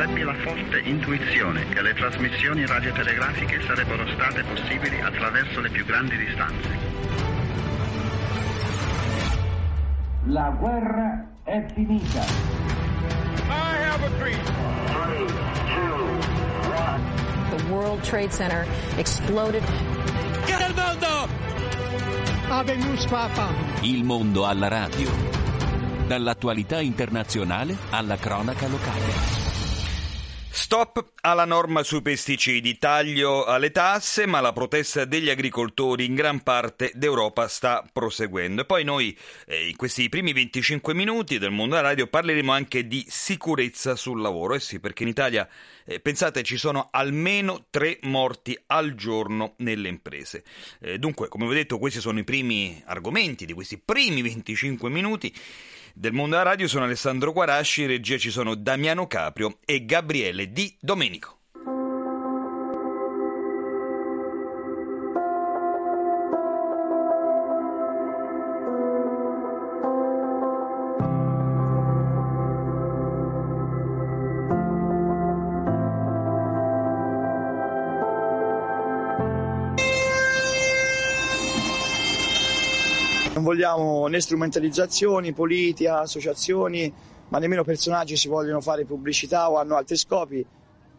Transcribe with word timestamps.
Ebbi 0.00 0.22
la 0.22 0.34
forte 0.36 0.78
intuizione 0.78 1.68
che 1.68 1.82
le 1.82 1.92
trasmissioni 1.92 2.64
radiotelegrafiche 2.64 3.60
sarebbero 3.66 4.06
state 4.14 4.42
possibili 4.44 4.98
attraverso 4.98 5.60
le 5.60 5.68
più 5.68 5.84
grandi 5.84 6.16
distanze. 6.16 6.68
La 10.24 10.56
guerra 10.58 11.26
è 11.44 11.66
finita. 11.74 12.20
I 13.50 13.76
have 13.90 14.02
a 14.02 14.08
dream. 14.16 14.42
Three, 14.86 15.26
two. 15.68 16.20
The 17.56 17.64
World 17.70 18.00
Trade 18.00 18.30
Center 18.30 18.66
exploded. 18.96 19.62
Get 20.46 20.60
el 20.62 20.74
mondo! 20.74 21.28
Habemus 22.48 23.04
Papa. 23.04 23.48
Il 23.82 24.04
mondo 24.04 24.46
alla 24.46 24.68
radio. 24.68 25.10
Dall'attualità 26.06 26.80
internazionale 26.80 27.76
alla 27.90 28.16
cronaca 28.16 28.66
locale. 28.66 29.39
Stop 30.52 31.12
alla 31.20 31.44
norma 31.44 31.84
sui 31.84 32.02
pesticidi, 32.02 32.76
taglio 32.76 33.44
alle 33.44 33.70
tasse, 33.70 34.26
ma 34.26 34.40
la 34.40 34.52
protesta 34.52 35.04
degli 35.04 35.30
agricoltori 35.30 36.04
in 36.04 36.16
gran 36.16 36.42
parte 36.42 36.90
d'Europa 36.94 37.46
sta 37.46 37.88
proseguendo. 37.92 38.62
E 38.62 38.64
poi 38.64 38.82
noi 38.82 39.16
eh, 39.46 39.68
in 39.68 39.76
questi 39.76 40.08
primi 40.08 40.32
25 40.32 40.92
minuti 40.92 41.38
del 41.38 41.52
Mondo 41.52 41.76
della 41.76 41.88
Radio 41.88 42.08
parleremo 42.08 42.50
anche 42.50 42.88
di 42.88 43.06
sicurezza 43.08 43.94
sul 43.94 44.20
lavoro. 44.20 44.54
Eh 44.56 44.60
sì, 44.60 44.80
perché 44.80 45.04
in 45.04 45.10
Italia, 45.10 45.48
eh, 45.84 46.00
pensate, 46.00 46.42
ci 46.42 46.56
sono 46.56 46.88
almeno 46.90 47.66
tre 47.70 48.00
morti 48.02 48.58
al 48.66 48.96
giorno 48.96 49.54
nelle 49.58 49.88
imprese. 49.88 50.42
Eh, 50.80 50.98
dunque, 50.98 51.28
come 51.28 51.44
vi 51.44 51.52
ho 51.52 51.54
detto, 51.54 51.78
questi 51.78 52.00
sono 52.00 52.18
i 52.18 52.24
primi 52.24 52.82
argomenti 52.86 53.46
di 53.46 53.52
questi 53.52 53.78
primi 53.78 54.20
25 54.20 54.90
minuti 54.90 55.32
del 55.94 56.12
Mondo 56.12 56.36
della 56.36 56.50
Radio 56.50 56.68
sono 56.68 56.84
Alessandro 56.84 57.32
Guarasci, 57.32 57.82
in 57.82 57.88
regia 57.88 58.18
ci 58.18 58.30
sono 58.30 58.54
Damiano 58.54 59.06
Caprio 59.06 59.58
e 59.64 59.84
Gabriele 59.84 60.52
Di 60.52 60.76
Domenico. 60.80 61.39
Vogliamo 83.50 84.06
né 84.06 84.20
strumentalizzazioni, 84.20 85.32
politica, 85.32 86.00
associazioni, 86.00 86.92
ma 87.28 87.38
nemmeno 87.38 87.64
personaggi 87.64 88.16
si 88.16 88.28
vogliono 88.28 88.60
fare 88.60 88.84
pubblicità 88.84 89.50
o 89.50 89.58
hanno 89.58 89.76
altri 89.76 89.96
scopi 89.96 90.46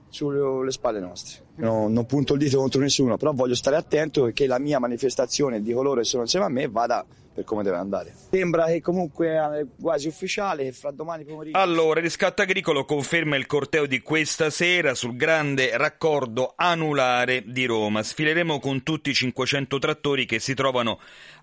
sulle 0.10 0.72
spalle 0.72 1.00
nostre. 1.00 1.46
No, 1.56 1.88
non 1.88 2.06
punto 2.06 2.34
il 2.34 2.40
dito 2.40 2.58
contro 2.58 2.82
nessuno, 2.82 3.16
però 3.16 3.32
voglio 3.32 3.56
stare 3.56 3.78
attento 3.78 4.30
che 4.34 4.48
la 4.48 4.60
mia 4.60 4.80
manifestazione 4.80 5.62
di 5.62 5.72
coloro 5.72 6.02
che 6.02 6.06
sono 6.06 6.24
insieme 6.24 6.46
a 6.46 6.50
me 6.50 6.68
vada 6.68 7.06
per 7.34 7.46
come 7.46 7.64
deve 7.64 7.78
andare. 7.78 8.14
Sembra 8.30 8.66
che 8.66 8.82
comunque 8.82 9.30
è 9.30 9.66
quasi 9.80 10.10
ufficiale 10.10 10.66
che 10.66 10.72
fra 10.74 10.92
domani 10.92 11.24
pomeriggio... 11.24 11.58
Allora, 11.58 12.00
il 12.00 12.06
riscatto 12.06 12.42
agricolo 12.42 12.84
conferma 12.84 13.38
il 13.38 13.46
corteo 13.46 13.86
di 13.86 14.02
questa 14.02 14.50
sera 14.50 14.94
sul 14.96 15.16
grande 15.16 15.78
raccordo 15.78 16.54
anulare 16.58 17.44
di 17.46 17.66
Roma. 17.66 18.04
Sfileremo 18.04 18.60
con 18.60 18.84
tutti 18.84 19.12
i 19.12 19.14
500 19.14 19.80
trattori 19.80 20.26
che 20.26 20.40
si 20.40 20.54
trovano 20.54 21.00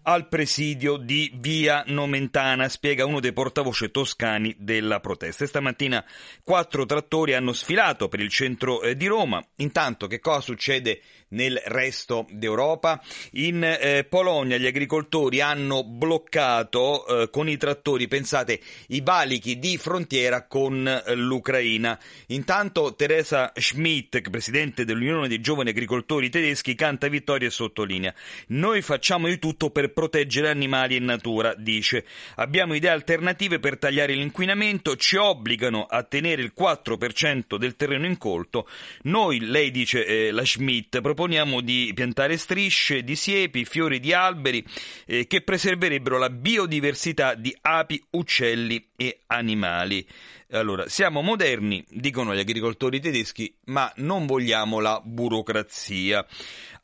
al 0.09 0.27
presidio 0.27 0.97
di 0.97 1.31
Via 1.35 1.85
Nomentana, 1.89 2.71
spiega 2.71 3.05
uno 3.05 3.21
dei 3.21 3.35
portavoce 3.35 3.91
toscani 3.91 4.57
della 4.59 5.01
protesta. 5.01 5.47
Stamattina 5.47 6.03
quattro 6.43 6.87
trattori 6.87 7.35
hanno 7.35 7.53
sfilato 7.53 8.09
per 8.09 8.21
il 8.21 8.31
centro 8.31 8.81
eh, 8.81 8.97
di 8.97 9.07
Roma. 9.07 9.47
Intanto 9.57 10.07
che 10.07 10.19
cosa 10.19 10.41
succede 10.41 11.03
nel 11.29 11.61
resto 11.67 12.27
d'Europa? 12.31 13.03
In 13.33 13.63
eh, 13.63 14.07
Polonia 14.09 14.57
gli 14.57 14.65
agricoltori 14.65 15.43
hanno 15.43 15.85
bloccato 15.85 17.07
eh, 17.07 17.31
con 17.31 17.47
i 17.47 17.59
trattori, 17.59 18.09
pensate, 18.09 18.61
i 18.89 19.03
valichi 19.03 19.59
di 19.59 19.77
frontiera 19.77 20.47
con 20.47 20.89
eh, 20.89 21.15
l'Ucraina. 21.17 22.01
Intanto 22.29 22.95
Teresa 22.95 23.53
Schmidt, 23.55 24.23
presidente 24.31 24.87
dell'Unione 24.87 25.29
dei 25.29 25.43
giovani 25.43 25.69
agricoltori 25.69 26.31
tedeschi, 26.31 26.75
canta 26.75 27.09
vittoria 27.09 27.49
e 27.49 27.51
sottolinea: 27.51 28.15
Noi 28.47 28.81
facciamo 28.81 29.29
di 29.29 29.39
tutto 29.39 29.69
per 29.69 29.97
proteggere 29.99 30.49
animali 30.49 30.95
e 30.95 31.01
natura, 31.01 31.55
dice. 31.57 32.05
Abbiamo 32.37 32.75
idee 32.75 32.91
alternative 32.91 33.59
per 33.59 33.79
tagliare 33.79 34.15
l'inquinamento, 34.15 34.95
ci 34.95 35.17
obbligano 35.17 35.87
a 35.87 36.05
tenere 36.05 36.41
il 36.41 36.53
4% 36.57 37.57
del 37.57 37.75
terreno 37.75 38.07
incolto. 38.07 38.69
Noi, 39.03 39.41
lei 39.41 39.73
dice 39.73 40.07
eh, 40.07 40.31
la 40.31 40.45
Schmidt, 40.45 41.01
proponiamo 41.01 41.61
di 41.61 41.91
piantare 41.97 42.37
strisce 42.37 43.03
di 43.03 43.17
siepi, 43.17 43.65
fiori 43.65 43.99
di 43.99 44.13
alberi 44.13 44.65
eh, 45.05 45.27
che 45.27 45.43
preserverebbero 45.43 46.17
la 46.17 46.31
biodiversità 46.31 47.35
di 47.35 47.53
api, 47.61 48.01
uccelli 48.11 48.91
e 48.95 49.23
animali. 49.27 50.07
Allora, 50.51 50.89
siamo 50.89 51.21
moderni, 51.21 51.85
dicono 51.91 52.35
gli 52.35 52.39
agricoltori 52.39 53.01
tedeschi, 53.01 53.55
ma 53.65 53.93
non 53.97 54.25
vogliamo 54.25 54.79
la 54.79 54.99
burocrazia. 55.05 56.25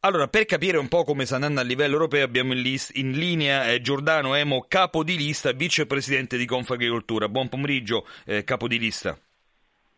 Allora, 0.04 0.28
per 0.28 0.44
capire 0.44 0.76
un 0.76 0.88
po' 0.88 1.02
come 1.02 1.24
sta 1.24 1.36
andando 1.36 1.60
a 1.60 1.62
livello 1.62 1.94
europeo, 1.94 2.22
abbiamo 2.22 2.52
in, 2.52 2.60
list- 2.60 2.94
in 2.96 3.12
linea 3.12 3.72
eh, 3.72 3.80
Giordano 3.80 4.34
Emo, 4.34 4.66
capo 4.68 5.02
di 5.02 5.16
lista, 5.16 5.52
vicepresidente 5.52 6.36
di 6.36 6.44
Confagricoltura. 6.44 7.26
Buon 7.26 7.48
pomeriggio, 7.48 8.06
eh, 8.26 8.44
capo 8.44 8.68
di 8.68 8.78
lista. 8.78 9.18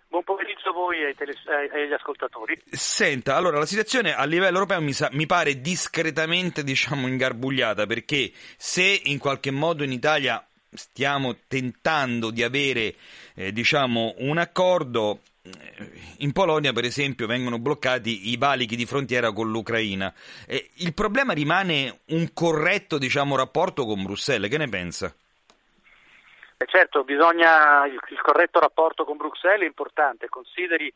Buon 0.07 0.23
pomeriggio 0.23 0.69
a 0.69 0.73
voi 0.73 0.99
e 0.99 1.09
agli 1.09 1.93
ascoltatori. 1.93 2.57
Senta, 2.71 3.35
allora 3.35 3.59
la 3.59 3.67
situazione 3.67 4.15
a 4.15 4.25
livello 4.27 4.59
europeo 4.59 4.81
mi, 4.81 4.93
sa- 4.93 5.09
mi 5.11 5.27
pare 5.27 5.61
discretamente, 5.61 6.63
diciamo, 6.63 7.09
ingarbugliata, 7.09 7.87
perché 7.87 8.31
se 8.57 9.01
in 9.07 9.19
qualche 9.19 9.51
modo 9.51 9.83
in 9.83 9.91
Italia 9.91 10.47
stiamo 10.71 11.35
tentando 11.49 12.31
di 12.31 12.45
avere, 12.45 12.95
eh, 13.35 13.51
diciamo, 13.51 14.15
un 14.19 14.39
accordo, 14.39 15.23
in 16.19 16.33
Polonia, 16.33 16.73
per 16.73 16.85
esempio, 16.85 17.27
vengono 17.27 17.59
bloccati 17.59 18.31
i 18.31 18.37
valichi 18.37 18.77
di 18.77 18.87
frontiera 18.87 19.33
con 19.33 19.51
l'Ucraina. 19.51 20.13
Eh, 20.47 20.71
il 20.77 20.95
problema 20.95 21.33
rimane 21.33 22.01
un 22.07 22.33
corretto 22.33 22.99
diciamo, 22.99 23.37
rapporto 23.37 23.85
con 23.85 24.03
Bruxelles. 24.03 24.51
Che 24.51 24.59
ne 24.59 24.69
pensa? 24.69 25.15
Eh 26.59 26.67
certo, 26.67 27.05
bisogna 27.05 27.85
il, 27.85 28.01
il, 28.09 28.21
corretto 28.23 28.61
rapporto 28.61 29.05
con 29.05 29.17
Bruxelles 29.17 29.63
è 29.63 29.67
importante. 29.67 30.29
Consideri 30.29 30.93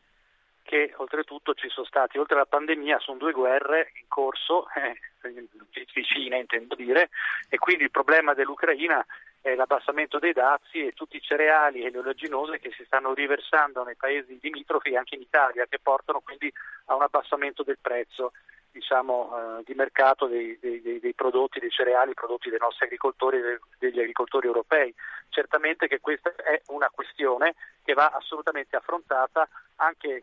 che 0.63 0.93
oltretutto 0.97 1.53
ci 1.53 1.69
sono 1.69 1.85
stati, 1.85 2.17
oltre 2.17 2.35
alla 2.35 2.45
pandemia, 2.45 2.99
sono 2.99 3.17
due 3.17 3.31
guerre 3.31 3.91
in 3.99 4.07
corso, 4.07 4.67
eh, 4.75 4.97
vicine 5.93 6.39
intendo 6.39 6.75
dire, 6.75 7.09
e 7.49 7.57
quindi 7.57 7.83
il 7.83 7.91
problema 7.91 8.33
dell'Ucraina 8.33 9.05
è 9.41 9.55
l'abbassamento 9.55 10.19
dei 10.19 10.33
dazi 10.33 10.85
e 10.85 10.93
tutti 10.93 11.17
i 11.17 11.21
cereali 11.21 11.81
e 11.81 11.89
le 11.89 11.97
oleaginose 11.97 12.59
che 12.59 12.71
si 12.77 12.83
stanno 12.85 13.13
riversando 13.13 13.83
nei 13.83 13.95
paesi 13.95 14.37
limitrofi 14.39 14.95
anche 14.95 15.15
in 15.15 15.21
Italia, 15.21 15.65
che 15.67 15.79
portano 15.79 16.21
quindi 16.21 16.51
a 16.85 16.95
un 16.95 17.01
abbassamento 17.01 17.63
del 17.63 17.79
prezzo 17.81 18.33
diciamo, 18.71 19.59
eh, 19.59 19.63
di 19.65 19.73
mercato 19.73 20.27
dei, 20.27 20.57
dei, 20.61 20.99
dei, 20.99 21.13
prodotti, 21.13 21.59
dei 21.59 21.71
cereali 21.71 22.13
prodotti 22.13 22.49
dai 22.49 22.59
nostri 22.59 22.85
agricoltori 22.85 23.37
e 23.37 23.59
degli 23.79 23.99
agricoltori 23.99 24.47
europei. 24.47 24.93
Certamente 25.29 25.87
che 25.87 25.99
questa 25.99 26.33
è 26.35 26.61
una 26.67 26.89
questione 26.93 27.55
che 27.83 27.93
va 27.93 28.11
assolutamente 28.13 28.75
affrontata 28.75 29.47
anche 29.77 30.21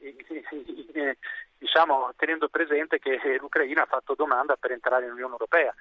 diciamo, 1.58 2.12
tenendo 2.16 2.48
presente 2.48 2.98
che 2.98 3.18
l'Ucraina 3.38 3.82
ha 3.82 3.86
fatto 3.86 4.14
domanda 4.14 4.56
per 4.56 4.70
entrare 4.70 5.04
nell'Unione 5.04 5.32
Europea 5.32 5.74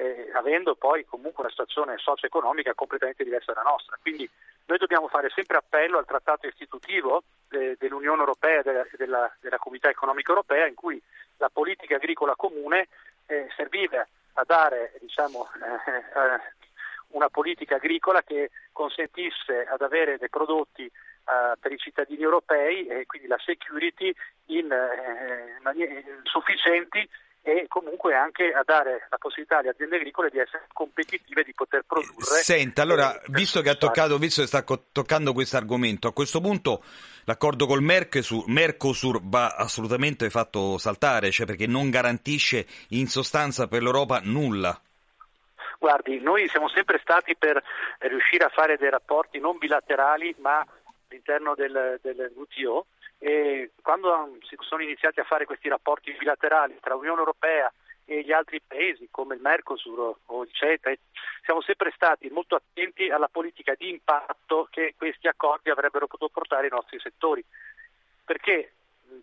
eh, 0.00 0.30
avendo 0.32 0.74
poi 0.76 1.04
comunque 1.04 1.42
una 1.42 1.50
situazione 1.50 1.98
socio-economica 1.98 2.72
completamente 2.74 3.22
diversa 3.22 3.52
dalla 3.52 3.68
nostra. 3.68 3.98
Quindi 4.00 4.28
noi 4.64 4.78
dobbiamo 4.78 5.08
fare 5.08 5.28
sempre 5.28 5.58
appello 5.58 5.98
al 5.98 6.06
trattato 6.06 6.46
istitutivo 6.46 7.22
eh, 7.50 7.76
dell'Unione 7.78 8.20
Europea 8.20 8.60
e 8.60 8.62
della, 8.62 8.86
della, 8.96 9.36
della, 9.40 9.58
Comunità 9.58 9.90
Economica 9.90 10.30
Europea 10.30 10.66
in 10.66 10.74
cui 10.74 11.00
la 11.36 11.50
politica 11.52 11.96
agricola 11.96 12.34
comune 12.34 12.88
eh, 13.26 13.48
serviva 13.56 14.06
a 14.34 14.44
dare 14.46 14.94
diciamo, 15.00 15.46
eh, 15.52 15.90
eh, 15.96 16.40
una 17.08 17.28
politica 17.28 17.76
agricola 17.76 18.22
che 18.22 18.50
consentisse 18.72 19.66
ad 19.66 19.82
avere 19.82 20.16
dei 20.16 20.30
prodotti 20.30 20.84
uh, 20.84 21.58
per 21.58 21.72
i 21.72 21.76
cittadini 21.76 22.22
europei 22.22 22.86
e 22.86 23.04
quindi 23.04 23.26
la 23.26 23.38
security 23.44 24.14
in, 24.46 24.70
eh, 24.70 25.58
mani- 25.60 26.04
sufficienti 26.22 27.06
e 27.50 27.66
comunque 27.66 28.14
anche 28.14 28.52
a 28.52 28.62
dare 28.64 29.08
la 29.10 29.18
possibilità 29.18 29.58
alle 29.58 29.70
aziende 29.70 29.96
agricole 29.96 30.30
di 30.30 30.38
essere 30.38 30.66
competitive, 30.72 31.42
di 31.42 31.52
poter 31.52 31.82
produrre. 31.84 32.22
Senta, 32.42 32.82
allora, 32.82 33.20
visto 33.26 33.60
che 33.60 33.70
ha 33.70 33.74
toccato, 33.74 34.18
visto 34.18 34.42
che 34.42 34.46
sta 34.46 34.62
toccando 34.62 35.32
questo 35.32 35.56
argomento, 35.56 36.06
a 36.06 36.12
questo 36.12 36.40
punto 36.40 36.84
l'accordo 37.24 37.66
col 37.66 37.82
Mercosur, 37.82 38.44
Mercosur 38.46 39.20
va 39.24 39.48
assolutamente 39.48 40.30
fatto 40.30 40.78
saltare, 40.78 41.32
cioè 41.32 41.44
perché 41.44 41.66
non 41.66 41.90
garantisce 41.90 42.66
in 42.90 43.08
sostanza 43.08 43.66
per 43.66 43.82
l'Europa 43.82 44.20
nulla. 44.22 44.80
Guardi, 45.78 46.20
noi 46.20 46.46
siamo 46.48 46.68
sempre 46.68 47.00
stati 47.02 47.34
per 47.34 47.60
riuscire 47.98 48.44
a 48.44 48.50
fare 48.50 48.76
dei 48.76 48.90
rapporti 48.90 49.40
non 49.40 49.58
bilaterali 49.58 50.36
ma 50.38 50.64
all'interno 51.08 51.54
del, 51.56 51.98
del 52.00 52.32
WTO 52.36 52.86
E 53.22 53.72
quando 53.82 54.38
si 54.48 54.56
sono 54.60 54.82
iniziati 54.82 55.20
a 55.20 55.24
fare 55.24 55.44
questi 55.44 55.68
rapporti 55.68 56.10
bilaterali 56.18 56.78
tra 56.80 56.94
Unione 56.94 57.18
Europea 57.18 57.70
e 58.06 58.22
gli 58.22 58.32
altri 58.32 58.62
paesi 58.66 59.08
come 59.10 59.34
il 59.34 59.42
Mercosur 59.42 60.16
o 60.24 60.42
il 60.42 60.50
CETA, 60.50 60.90
siamo 61.44 61.60
sempre 61.60 61.92
stati 61.94 62.30
molto 62.30 62.54
attenti 62.54 63.10
alla 63.10 63.28
politica 63.28 63.74
di 63.76 63.90
impatto 63.90 64.68
che 64.70 64.94
questi 64.96 65.28
accordi 65.28 65.68
avrebbero 65.68 66.06
potuto 66.06 66.32
portare 66.32 66.64
ai 66.64 66.70
nostri 66.72 66.98
settori, 66.98 67.44
perché 68.24 68.72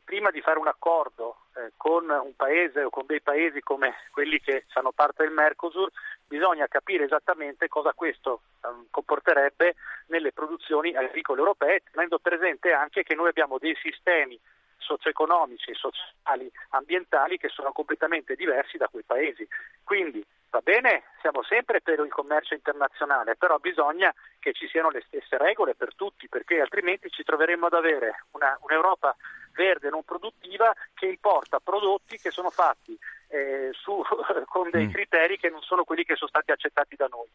prima 0.04 0.30
di 0.30 0.42
fare 0.42 0.60
un 0.60 0.68
accordo 0.68 1.47
eh, 1.58 1.72
con 1.76 2.10
un 2.10 2.36
paese 2.36 2.84
o 2.84 2.90
con 2.90 3.06
dei 3.06 3.22
paesi 3.22 3.62
come 3.62 3.96
quelli 4.12 4.40
che 4.40 4.66
fanno 4.70 4.92
parte 4.92 5.24
del 5.24 5.32
Mercosur, 5.32 5.90
bisogna 6.28 6.68
capire 6.68 7.06
esattamente 7.06 7.68
cosa 7.68 7.94
questo 7.94 8.42
eh, 8.64 8.68
comporterebbe 8.92 9.76
nelle 10.08 10.32
produzioni 10.32 10.96
agricole 10.96 11.40
europee, 11.40 11.82
tenendo 11.92 12.20
presente 12.20 12.72
anche 12.74 13.04
che 13.04 13.16
noi 13.16 13.30
abbiamo 13.30 13.58
dei 13.58 13.76
sistemi 13.82 14.40
socio-economici, 14.78 15.74
sociali, 15.74 16.50
ambientali 16.70 17.38
che 17.38 17.50
sono 17.50 17.72
completamente 17.72 18.36
diversi 18.36 18.78
da 18.78 18.88
quei 18.88 19.04
paesi. 19.04 19.48
Quindi 19.84 20.24
va 20.50 20.62
bene, 20.62 21.04
siamo 21.22 21.44
sempre 21.44 21.82
per 21.82 22.00
il 22.00 22.12
commercio 22.12 22.54
internazionale, 22.54 23.36
però 23.36 23.58
bisogna 23.58 24.14
che 24.40 24.54
ci 24.54 24.68
siano 24.68 24.90
le 24.90 25.04
stesse 25.08 25.38
regole 25.38 25.76
per 25.76 25.94
tutti, 25.96 26.30
perché 26.30 26.62
altrimenti 26.62 27.10
ci 27.10 27.24
troveremmo 27.24 27.66
ad 27.66 27.74
avere 27.74 28.24
una, 28.32 28.58
un'Europa 28.62 29.16
verde 29.58 29.90
non 29.90 30.04
produttiva 30.04 30.74
che 30.94 31.08
importa 31.08 31.60
prodotti 31.60 32.18
che 32.18 32.32
sono 32.32 32.50
fatti 32.50 32.98
eh, 33.30 33.72
su, 33.74 34.02
con 34.48 34.70
dei 34.70 34.86
mm. 34.86 34.92
criteri 34.92 35.38
che 35.38 35.50
non 35.50 35.62
sono 35.62 35.84
quelli 35.84 36.04
che 36.04 36.16
sono 36.16 36.30
stati 36.30 36.52
accettati 36.52 36.96
da 36.96 37.08
noi. 37.10 37.28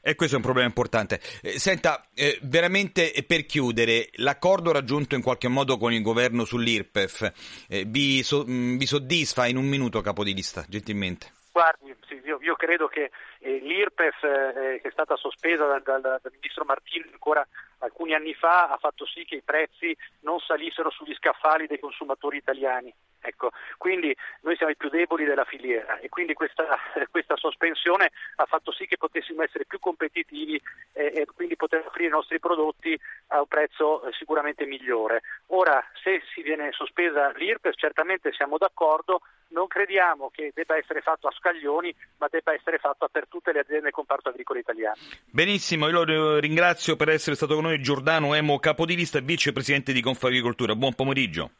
E 0.00 0.14
questo 0.14 0.34
è 0.34 0.38
un 0.38 0.44
problema 0.44 0.68
importante. 0.68 1.20
Eh, 1.42 1.58
senta, 1.58 2.08
eh, 2.14 2.38
veramente 2.42 3.12
per 3.26 3.46
chiudere, 3.46 4.10
l'accordo 4.14 4.72
raggiunto 4.72 5.14
in 5.14 5.22
qualche 5.22 5.48
modo 5.48 5.78
con 5.78 5.92
il 5.92 6.02
governo 6.02 6.44
sull'IRPEF 6.44 7.66
eh, 7.68 7.84
vi, 7.84 8.22
so, 8.22 8.44
mm, 8.46 8.76
vi, 8.76 8.86
soddisfa 8.86 9.46
in 9.46 9.56
un 9.56 9.66
minuto, 9.66 10.00
capo 10.00 10.22
di 10.22 10.34
lista, 10.34 10.64
gentilmente? 10.68 11.32
Guardi, 11.52 11.94
sì, 12.06 12.20
io, 12.24 12.38
io, 12.40 12.54
credo 12.56 12.88
che 12.88 13.10
eh, 13.44 13.58
l'IRPEF, 13.58 14.24
eh, 14.24 14.80
che 14.80 14.88
è 14.88 14.90
stata 14.90 15.16
sospesa 15.16 15.66
dal, 15.66 15.82
dal, 15.82 16.00
dal 16.00 16.32
ministro 16.32 16.64
Martini 16.64 17.04
ancora 17.12 17.46
alcuni 17.78 18.14
anni 18.14 18.32
fa, 18.32 18.68
ha 18.68 18.78
fatto 18.78 19.04
sì 19.04 19.24
che 19.24 19.36
i 19.36 19.42
prezzi 19.42 19.94
non 20.20 20.40
salissero 20.40 20.90
sugli 20.90 21.14
scaffali 21.14 21.66
dei 21.66 21.78
consumatori 21.78 22.38
italiani. 22.38 22.92
Ecco, 23.26 23.52
quindi 23.78 24.14
noi 24.42 24.54
siamo 24.56 24.72
i 24.72 24.76
più 24.76 24.90
deboli 24.90 25.24
della 25.24 25.46
filiera 25.46 25.98
e 25.98 26.10
quindi 26.10 26.34
questa, 26.34 26.78
questa 27.10 27.36
sospensione 27.36 28.10
ha 28.36 28.44
fatto 28.44 28.70
sì 28.70 28.86
che 28.86 28.98
potessimo 28.98 29.42
essere 29.42 29.64
più 29.64 29.78
competitivi 29.78 30.60
e, 30.92 31.12
e 31.14 31.26
quindi 31.34 31.56
poter 31.56 31.86
offrire 31.86 32.08
i 32.08 32.12
nostri 32.12 32.38
prodotti 32.38 32.98
a 33.28 33.40
un 33.40 33.46
prezzo 33.46 34.04
eh, 34.04 34.12
sicuramente 34.12 34.66
migliore. 34.66 35.22
Ora, 35.46 35.82
se 36.02 36.22
si 36.34 36.42
viene 36.42 36.72
sospesa 36.72 37.30
l'IRPES, 37.30 37.76
certamente 37.78 38.30
siamo 38.32 38.58
d'accordo, 38.58 39.22
non 39.48 39.68
crediamo 39.68 40.28
che 40.30 40.52
debba 40.54 40.76
essere 40.76 41.00
fatto 41.00 41.26
a 41.26 41.32
scaglioni, 41.32 41.94
ma 42.18 42.28
debba 42.28 42.52
essere 42.52 42.76
fatto 42.76 43.08
per 43.08 43.26
tutte 43.34 43.50
le 43.50 43.60
aziende 43.60 43.84
del 43.84 43.92
comparto 43.92 44.28
agricolo 44.28 44.60
italiano. 44.60 44.94
Benissimo, 45.28 45.88
io 45.88 46.04
lo 46.04 46.38
ringrazio 46.38 46.94
per 46.94 47.08
essere 47.08 47.34
stato 47.34 47.54
con 47.54 47.64
noi 47.64 47.82
Giordano 47.82 48.32
Emo, 48.32 48.60
capodilista 48.60 49.18
e 49.18 49.22
vicepresidente 49.22 49.92
di 49.92 50.00
Confagricoltura. 50.00 50.76
Buon 50.76 50.94
pomeriggio. 50.94 51.50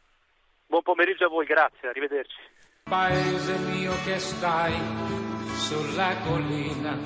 Buon 0.67 0.83
pomeriggio 0.83 1.25
a 1.25 1.27
voi, 1.27 1.45
grazie, 1.45 1.89
arrivederci. 1.89 2.37
Paese 2.83 3.57
mio 3.57 3.91
che 4.05 4.19
stai 4.19 4.73
sulla 5.57 6.15
collina, 6.25 6.97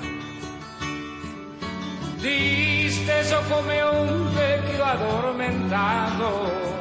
disteso 2.17 3.41
come 3.49 3.81
un 3.81 4.33
vecchio 4.35 4.83
addormentato. 4.83 6.77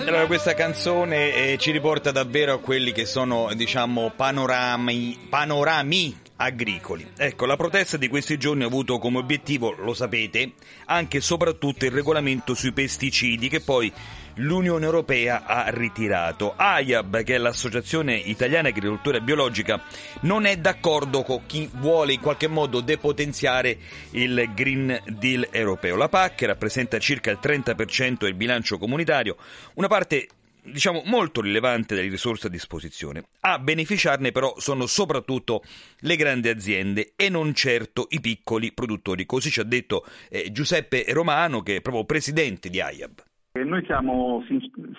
Allora, 0.00 0.26
questa 0.26 0.52
canzone 0.52 1.52
eh, 1.52 1.56
ci 1.56 1.70
riporta 1.70 2.10
davvero 2.10 2.54
a 2.54 2.58
quelli 2.58 2.92
che 2.92 3.06
sono, 3.06 3.48
diciamo, 3.54 4.12
panorami, 4.14 5.26
panorami 5.30 6.23
agricoli. 6.36 7.12
Ecco, 7.16 7.46
la 7.46 7.56
protesta 7.56 7.96
di 7.96 8.08
questi 8.08 8.38
giorni 8.38 8.64
ha 8.64 8.66
avuto 8.66 8.98
come 8.98 9.18
obiettivo, 9.18 9.72
lo 9.72 9.94
sapete, 9.94 10.52
anche 10.86 11.18
e 11.18 11.20
soprattutto 11.20 11.84
il 11.84 11.90
regolamento 11.90 12.54
sui 12.54 12.72
pesticidi 12.72 13.48
che 13.48 13.60
poi 13.60 13.92
l'Unione 14.34 14.84
Europea 14.84 15.44
ha 15.44 15.68
ritirato. 15.68 16.54
AIAB, 16.56 17.22
che 17.22 17.36
è 17.36 17.38
l'Associazione 17.38 18.16
Italiana 18.16 18.68
Agricoltura 18.68 19.20
Biologica, 19.20 19.82
non 20.22 20.44
è 20.44 20.56
d'accordo 20.56 21.22
con 21.22 21.46
chi 21.46 21.70
vuole 21.72 22.14
in 22.14 22.20
qualche 22.20 22.48
modo 22.48 22.80
depotenziare 22.80 23.78
il 24.10 24.50
Green 24.54 25.00
Deal 25.06 25.48
europeo. 25.50 25.96
La 25.96 26.08
PAC 26.08 26.42
rappresenta 26.42 26.98
circa 26.98 27.30
il 27.30 27.38
30% 27.40 28.18
del 28.18 28.34
bilancio 28.34 28.78
comunitario, 28.78 29.36
una 29.74 29.88
parte 29.88 30.28
diciamo 30.64 31.02
molto 31.06 31.40
rilevante 31.40 31.94
delle 31.94 32.08
risorse 32.08 32.46
a 32.46 32.50
disposizione. 32.50 33.24
A 33.40 33.58
beneficiarne 33.58 34.32
però 34.32 34.54
sono 34.56 34.86
soprattutto 34.86 35.62
le 36.00 36.16
grandi 36.16 36.48
aziende 36.48 37.12
e 37.16 37.28
non 37.28 37.54
certo 37.54 38.06
i 38.10 38.20
piccoli 38.20 38.72
produttori, 38.72 39.26
così 39.26 39.50
ci 39.50 39.60
ha 39.60 39.64
detto 39.64 40.04
eh, 40.30 40.50
Giuseppe 40.50 41.04
Romano 41.08 41.60
che 41.60 41.76
è 41.76 41.80
proprio 41.80 42.04
presidente 42.04 42.68
di 42.68 42.80
AIAB. 42.80 43.22
Noi 43.54 43.84
siamo 43.84 44.44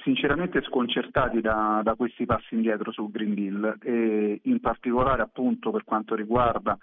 sinceramente 0.01 0.61
sconcertati 0.61 1.41
da, 1.41 1.81
da, 1.83 1.95
questi 1.95 2.25
passi 2.25 2.53
indietro 2.55 2.89
sul 2.93 3.11
Green 3.11 3.33
Deal 3.33 3.77
e 3.83 4.39
in 4.43 4.61
particolare 4.61 5.21
appunto 5.21 5.71
per 5.71 5.83
quanto 5.83 6.15
riguarda 6.15 6.77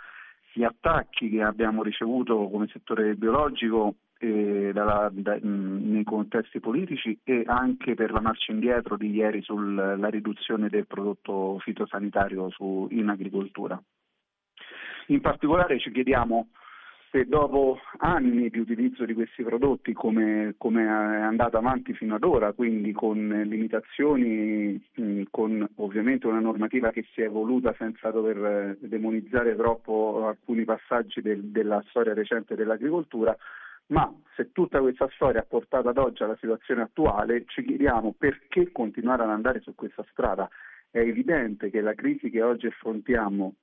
gli 0.52 0.64
attacchi 0.64 1.31
che 1.31 1.43
abbiamo 1.43 1.82
ricevuto 1.82 2.46
come 2.50 2.69
settore 2.70 3.14
biologico 3.14 3.94
eh, 4.22 4.70
dalla, 4.72 5.10
da, 5.12 5.36
nei 5.42 6.04
contesti 6.04 6.60
politici 6.60 7.19
e 7.24 7.42
anche 7.44 7.94
per 7.94 8.12
la 8.12 8.20
marcia 8.20 8.52
indietro 8.52 8.96
di 8.96 9.10
ieri 9.10 9.42
sulla 9.42 10.08
riduzione 10.08 10.69
del 10.69 10.86
prodotto 10.86 11.58
fitosanitario 11.58 12.48
su, 12.50 12.86
in 12.92 13.08
agricoltura. 13.08 13.82
In 15.08 15.20
particolare 15.20 15.80
ci 15.80 15.90
chiediamo 15.90 16.50
se 17.10 17.26
dopo 17.26 17.78
anni 17.98 18.48
di 18.48 18.58
utilizzo 18.58 19.04
di 19.04 19.12
questi 19.12 19.42
prodotti 19.42 19.92
come, 19.92 20.54
come, 20.56 20.84
è 20.84 21.20
andato 21.20 21.58
avanti 21.58 21.92
fino 21.92 22.14
ad 22.14 22.22
ora, 22.22 22.52
quindi 22.52 22.92
con 22.92 23.42
limitazioni, 23.44 24.80
con 25.30 25.69
ovviamente 25.76 26.26
una 26.28 26.40
normativa 26.40 26.90
che 26.90 27.04
si 27.12 27.20
è 27.20 27.24
evoluta 27.24 27.74
senza 27.76 28.10
dover 28.10 28.78
eh, 28.80 28.86
demonizzare 28.88 29.56
troppo 29.56 30.28
alcuni 30.28 30.64
passaggi 30.64 31.20
del, 31.20 31.42
della 31.42 31.84
storia 31.88 32.14
recente 32.14 32.54
dell'agricoltura, 32.54 33.36
ma 33.93 34.12
se 34.35 34.50
tutta 34.53 34.81
questa 34.81 35.09
storia 35.15 35.41
ha 35.41 35.46
portato 35.46 35.91
ad 35.91 35.99
oggi 35.99 36.22
alla 36.22 36.37
situazione 36.41 36.82
attuale, 36.82 37.44
ci 37.46 37.63
chiediamo 37.63 38.15
perché 38.17 38.72
continuare 38.72 39.22
ad 39.22 39.31
andare 39.31 39.61
su 39.61 39.75
questa 39.75 40.05
strada. 40.11 40.49
È 40.91 40.99
evidente 40.99 41.70
che 41.70 41.81
la 41.81 41.94
crisi 41.94 42.31
che 42.31 42.43
oggi 42.43 42.67
affrontiamo 42.67 43.55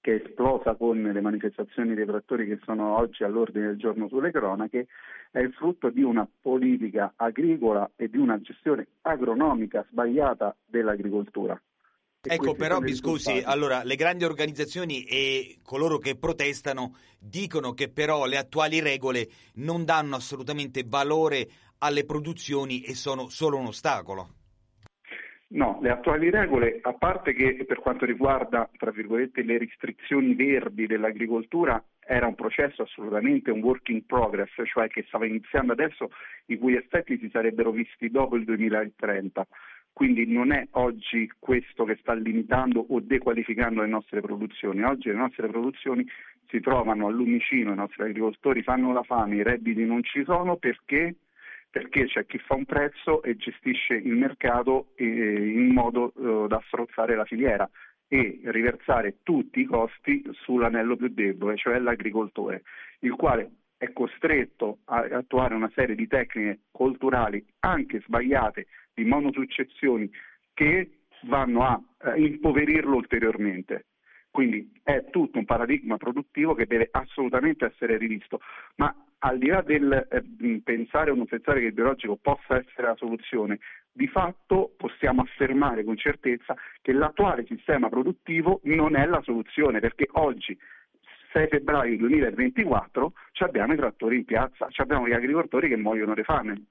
che 0.00 0.20
è 0.20 0.26
esplosa 0.26 0.74
con 0.74 1.00
le 1.00 1.20
manifestazioni 1.22 1.94
dei 1.94 2.04
trattori 2.04 2.46
che 2.46 2.58
sono 2.64 2.98
oggi 2.98 3.24
all'ordine 3.24 3.68
del 3.68 3.78
giorno 3.78 4.06
sulle 4.08 4.30
cronache, 4.30 4.86
è 5.30 5.38
il 5.38 5.50
frutto 5.54 5.88
di 5.88 6.02
una 6.02 6.28
politica 6.42 7.14
agricola 7.16 7.90
e 7.96 8.10
di 8.10 8.18
una 8.18 8.38
gestione 8.38 8.86
agronomica 9.00 9.86
sbagliata 9.88 10.54
dell'agricoltura. 10.66 11.58
Ecco, 12.26 12.54
però 12.54 12.80
mi 12.80 12.94
scusi, 12.94 13.42
allora 13.44 13.82
le 13.84 13.96
grandi 13.96 14.24
organizzazioni 14.24 15.04
e 15.04 15.58
coloro 15.62 15.98
che 15.98 16.16
protestano 16.16 16.96
dicono 17.18 17.72
che 17.72 17.90
però 17.90 18.24
le 18.24 18.38
attuali 18.38 18.80
regole 18.80 19.28
non 19.56 19.84
danno 19.84 20.16
assolutamente 20.16 20.84
valore 20.86 21.46
alle 21.78 22.04
produzioni 22.04 22.80
e 22.80 22.94
sono 22.94 23.28
solo 23.28 23.58
un 23.58 23.66
ostacolo. 23.66 24.28
No, 25.54 25.78
le 25.82 25.90
attuali 25.90 26.30
regole, 26.30 26.80
a 26.82 26.94
parte 26.94 27.32
che 27.32 27.64
per 27.64 27.78
quanto 27.78 28.04
riguarda, 28.04 28.68
tra 28.76 28.90
virgolette, 28.90 29.42
le 29.42 29.58
restrizioni 29.58 30.34
verdi 30.34 30.86
dell'agricoltura, 30.86 31.80
era 32.00 32.26
un 32.26 32.34
processo 32.34 32.82
assolutamente 32.82 33.50
un 33.50 33.60
work 33.60 33.88
in 33.90 34.04
progress, 34.04 34.50
cioè 34.64 34.88
che 34.88 35.04
stava 35.06 35.26
iniziando 35.26 35.72
adesso, 35.72 36.10
i 36.46 36.58
cui 36.58 36.74
effetti 36.74 37.18
si 37.18 37.28
sarebbero 37.30 37.70
visti 37.70 38.10
dopo 38.10 38.34
il 38.34 38.44
2030. 38.44 39.46
Quindi 39.94 40.26
non 40.26 40.50
è 40.50 40.66
oggi 40.72 41.30
questo 41.38 41.84
che 41.84 41.96
sta 42.00 42.14
limitando 42.14 42.84
o 42.88 42.98
dequalificando 42.98 43.80
le 43.80 43.86
nostre 43.86 44.20
produzioni. 44.20 44.82
Oggi 44.82 45.08
le 45.08 45.14
nostre 45.14 45.46
produzioni 45.46 46.04
si 46.48 46.58
trovano 46.58 47.06
al 47.06 47.14
lumicino, 47.14 47.72
i 47.72 47.76
nostri 47.76 48.02
agricoltori 48.02 48.64
fanno 48.64 48.92
la 48.92 49.04
fame, 49.04 49.36
i 49.36 49.44
redditi 49.44 49.84
non 49.84 50.02
ci 50.02 50.24
sono 50.24 50.56
perché 50.56 51.14
perché 51.70 52.06
c'è 52.06 52.24
chi 52.26 52.38
fa 52.38 52.54
un 52.54 52.64
prezzo 52.64 53.22
e 53.22 53.36
gestisce 53.36 53.94
il 53.94 54.14
mercato 54.14 54.88
eh, 54.94 55.04
in 55.04 55.72
modo 55.72 56.12
eh, 56.16 56.46
da 56.46 56.62
strozzare 56.66 57.16
la 57.16 57.24
filiera 57.24 57.68
e 58.06 58.40
riversare 58.44 59.18
tutti 59.24 59.60
i 59.60 59.64
costi 59.64 60.24
sull'anello 60.44 60.96
più 60.96 61.08
debole, 61.08 61.56
cioè 61.56 61.80
l'agricoltore, 61.80 62.62
il 63.00 63.12
quale 63.14 63.50
è 63.76 63.92
costretto 63.92 64.78
a 64.84 65.04
attuare 65.10 65.54
una 65.54 65.70
serie 65.74 65.96
di 65.96 66.06
tecniche 66.06 66.60
culturali 66.70 67.44
anche 67.60 68.00
sbagliate 68.06 68.66
di 68.94 69.04
monosuccessioni 69.04 70.10
che 70.54 71.00
vanno 71.22 71.64
a 71.64 71.80
eh, 72.04 72.20
impoverirlo 72.20 72.96
ulteriormente. 72.96 73.86
Quindi 74.30 74.68
è 74.82 75.04
tutto 75.10 75.38
un 75.38 75.44
paradigma 75.44 75.96
produttivo 75.96 76.54
che 76.54 76.66
deve 76.66 76.88
assolutamente 76.90 77.66
essere 77.66 77.96
rivisto, 77.96 78.40
ma 78.76 78.92
al 79.18 79.38
di 79.38 79.46
là 79.46 79.62
del 79.62 80.08
eh, 80.10 80.60
pensare 80.62 81.10
o 81.10 81.14
non 81.14 81.26
pensare 81.26 81.60
che 81.60 81.66
il 81.66 81.72
biologico 81.72 82.16
possa 82.16 82.56
essere 82.56 82.88
la 82.88 82.96
soluzione, 82.96 83.60
di 83.92 84.08
fatto 84.08 84.74
possiamo 84.76 85.22
affermare 85.22 85.84
con 85.84 85.96
certezza 85.96 86.56
che 86.82 86.92
l'attuale 86.92 87.46
sistema 87.46 87.88
produttivo 87.88 88.60
non 88.64 88.96
è 88.96 89.06
la 89.06 89.22
soluzione, 89.22 89.78
perché 89.78 90.08
oggi 90.12 90.58
6 91.32 91.48
febbraio 91.48 91.96
2024 91.96 93.12
abbiamo 93.38 93.72
i 93.72 93.76
trattori 93.76 94.16
in 94.16 94.24
piazza, 94.24 94.68
abbiamo 94.76 95.06
gli 95.06 95.12
agricoltori 95.12 95.68
che 95.68 95.76
muoiono 95.76 96.14
di 96.14 96.22
fame. 96.22 96.64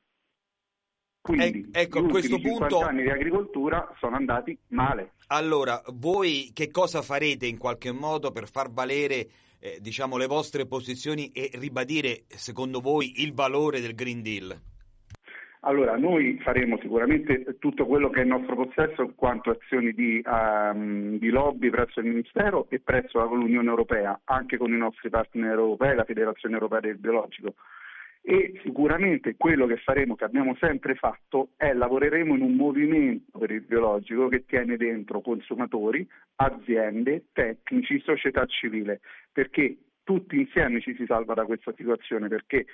Quindi 1.24 1.70
eh, 1.72 1.84
ecco, 1.84 2.02
gli 2.02 2.10
questo 2.10 2.38
punto 2.38 2.82
anni 2.82 3.04
di 3.04 3.10
agricoltura 3.10 3.96
sono 3.98 4.18
andati 4.18 4.58
male. 4.68 5.14
Allora, 5.28 5.82
voi 5.94 6.52
che 6.54 6.70
cosa 6.70 7.02
farete 7.02 7.46
in 7.46 7.58
qualche 7.58 7.94
modo 7.94 8.34
per 8.34 8.50
far 8.50 8.70
valere 8.70 9.28
eh, 9.62 9.78
diciamo, 9.80 10.18
le 10.18 10.28
vostre 10.28 10.66
posizioni 10.66 11.32
e 11.32 11.50
ribadire, 11.54 12.24
secondo 12.28 12.82
voi, 12.82 13.22
il 13.24 13.34
valore 13.34 13.80
del 13.80 13.96
Green 13.96 14.22
Deal? 14.22 14.54
Allora, 15.62 15.96
noi 15.96 16.38
faremo 16.44 16.78
sicuramente 16.82 17.56
tutto 17.58 17.86
quello 17.86 18.10
che 18.10 18.20
è 18.20 18.24
in 18.24 18.30
nostro 18.30 18.56
possesso 18.56 19.04
in 19.04 19.16
quanto 19.16 19.50
azioni 19.50 19.94
di, 19.94 20.22
um, 20.26 21.18
di, 21.20 21.30
lobby 21.30 21.70
presso 21.70 22.02
il 22.02 22.08
Ministero 22.08 22.66
e 22.68 22.82
presso 22.82 23.24
l'Unione 23.34 23.70
Europea, 23.70 24.20
anche 24.26 24.58
con 24.58 24.74
i 24.74 24.78
nostri 24.78 25.10
partner 25.10 25.52
europei, 25.52 25.96
la 25.96 26.04
Federazione 26.04 26.56
Europea 26.56 26.82
del 26.82 26.98
Biologico. 26.98 27.54
E 28.26 28.58
sicuramente 28.64 29.36
quello 29.36 29.66
che 29.66 29.76
faremo, 29.76 30.16
che 30.16 30.24
abbiamo 30.24 30.56
sempre 30.56 30.96
fatto, 30.96 31.50
è 31.58 31.74
lavoreremo 31.74 32.34
in 32.36 32.42
un 32.42 32.56
movimento 32.56 33.38
per 33.38 33.52
il 33.52 33.62
biologico 33.62 34.30
che 34.30 34.46
tiene 34.46 34.78
dentro 34.78 35.20
consumatori, 35.20 36.08
aziende, 36.36 37.26
tecnici, 37.34 38.00
società 38.00 38.46
civile, 38.46 39.02
perché 39.30 39.78
tutti 40.04 40.40
insieme 40.40 40.80
ci 40.80 40.96
si 40.96 41.06
salva 41.06 41.34
da 41.34 41.44
questa 41.44 41.74
situazione, 41.76 42.30
perché 42.30 42.66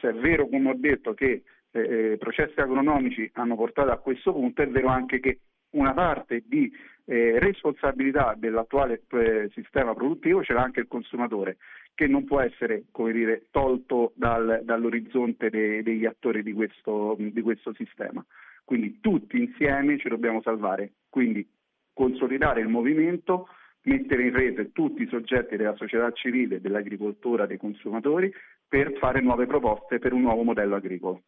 se 0.00 0.10
è 0.10 0.12
vero, 0.12 0.46
come 0.48 0.70
ho 0.70 0.74
detto, 0.76 1.14
che 1.14 1.44
eh, 1.70 2.16
processi 2.18 2.60
agronomici 2.60 3.30
hanno 3.34 3.56
portato 3.56 3.90
a 3.90 3.98
questo 3.98 4.34
punto, 4.34 4.60
è 4.60 4.68
vero 4.68 4.88
anche 4.88 5.18
che 5.18 5.40
una 5.70 5.94
parte 5.94 6.42
di 6.46 6.70
eh, 7.06 7.38
responsabilità 7.38 8.34
dell'attuale 8.36 9.02
eh, 9.12 9.50
sistema 9.54 9.94
produttivo 9.94 10.42
ce 10.42 10.52
l'ha 10.52 10.62
anche 10.62 10.80
il 10.80 10.88
consumatore, 10.88 11.56
che 12.00 12.06
non 12.06 12.24
può 12.24 12.40
essere 12.40 12.84
dire, 13.12 13.48
tolto 13.50 14.12
dal, 14.14 14.62
dall'orizzonte 14.64 15.50
de, 15.50 15.82
degli 15.82 16.06
attori 16.06 16.42
di 16.42 16.54
questo, 16.54 17.14
di 17.18 17.42
questo 17.42 17.74
sistema. 17.74 18.24
Quindi 18.64 19.00
tutti 19.00 19.38
insieme 19.38 19.98
ci 19.98 20.08
dobbiamo 20.08 20.40
salvare, 20.40 20.92
quindi 21.10 21.46
consolidare 21.92 22.62
il 22.62 22.68
movimento, 22.68 23.48
mettere 23.82 24.22
in 24.22 24.32
rete 24.32 24.72
tutti 24.72 25.02
i 25.02 25.08
soggetti 25.08 25.56
della 25.56 25.76
società 25.76 26.10
civile, 26.12 26.62
dell'agricoltura, 26.62 27.44
dei 27.44 27.58
consumatori 27.58 28.32
per 28.66 28.96
fare 28.96 29.20
nuove 29.20 29.44
proposte 29.44 29.98
per 29.98 30.14
un 30.14 30.22
nuovo 30.22 30.42
modello 30.42 30.76
agricolo. 30.76 31.24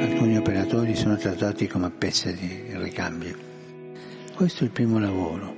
Alcuni 0.00 0.38
operatori 0.38 0.94
sono 0.94 1.16
trattati 1.16 1.66
come 1.66 1.90
pezzi 1.90 2.32
di 2.32 2.82
ricambio. 2.82 3.45
Questo 4.36 4.64
è 4.64 4.66
il 4.66 4.70
primo 4.70 4.98
lavoro, 4.98 5.50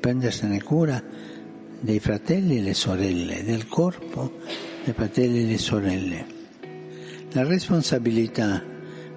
prendersene 0.00 0.60
cura 0.60 1.00
dei 1.78 2.00
fratelli 2.00 2.58
e 2.58 2.62
le 2.62 2.74
sorelle, 2.74 3.44
del 3.44 3.68
corpo 3.68 4.32
dei 4.82 4.92
fratelli 4.92 5.44
e 5.44 5.46
le 5.46 5.56
sorelle. 5.56 6.26
La 7.30 7.44
responsabilità 7.44 8.60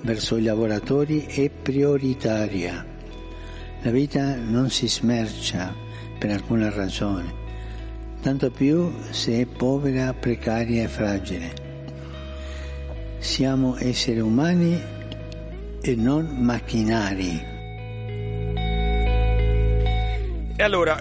verso 0.01 0.37
i 0.37 0.43
lavoratori 0.43 1.25
è 1.25 1.49
prioritaria. 1.49 2.85
La 3.81 3.89
vita 3.89 4.35
non 4.35 4.69
si 4.69 4.87
smercia 4.87 5.73
per 6.19 6.29
alcuna 6.29 6.69
ragione, 6.69 7.33
tanto 8.21 8.51
più 8.51 8.93
se 9.09 9.41
è 9.41 9.45
povera, 9.47 10.13
precaria 10.13 10.83
e 10.83 10.87
fragile. 10.87 11.53
Siamo 13.17 13.77
esseri 13.79 14.19
umani 14.19 14.79
e 15.81 15.95
non 15.95 16.37
macchinari. 16.39 17.60
E 20.61 20.63
allora, 20.63 20.95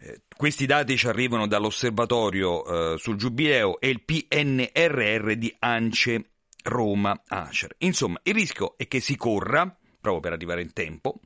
Eh, 0.00 0.22
questi 0.36 0.66
dati 0.66 0.96
ci 0.96 1.06
arrivano 1.06 1.46
dall'osservatorio 1.46 2.94
eh, 2.94 2.98
sul 2.98 3.16
Giubileo 3.16 3.78
e 3.78 3.90
il 3.90 4.02
PNRR 4.02 5.32
di 5.32 5.54
Ance 5.60 6.30
Roma 6.64 7.22
Acer. 7.28 7.76
Insomma, 7.78 8.18
il 8.24 8.34
rischio 8.34 8.76
è 8.76 8.88
che 8.88 9.00
si 9.00 9.16
corra, 9.16 9.64
proprio 10.00 10.20
per 10.20 10.32
arrivare 10.32 10.62
in 10.62 10.72
tempo, 10.72 11.20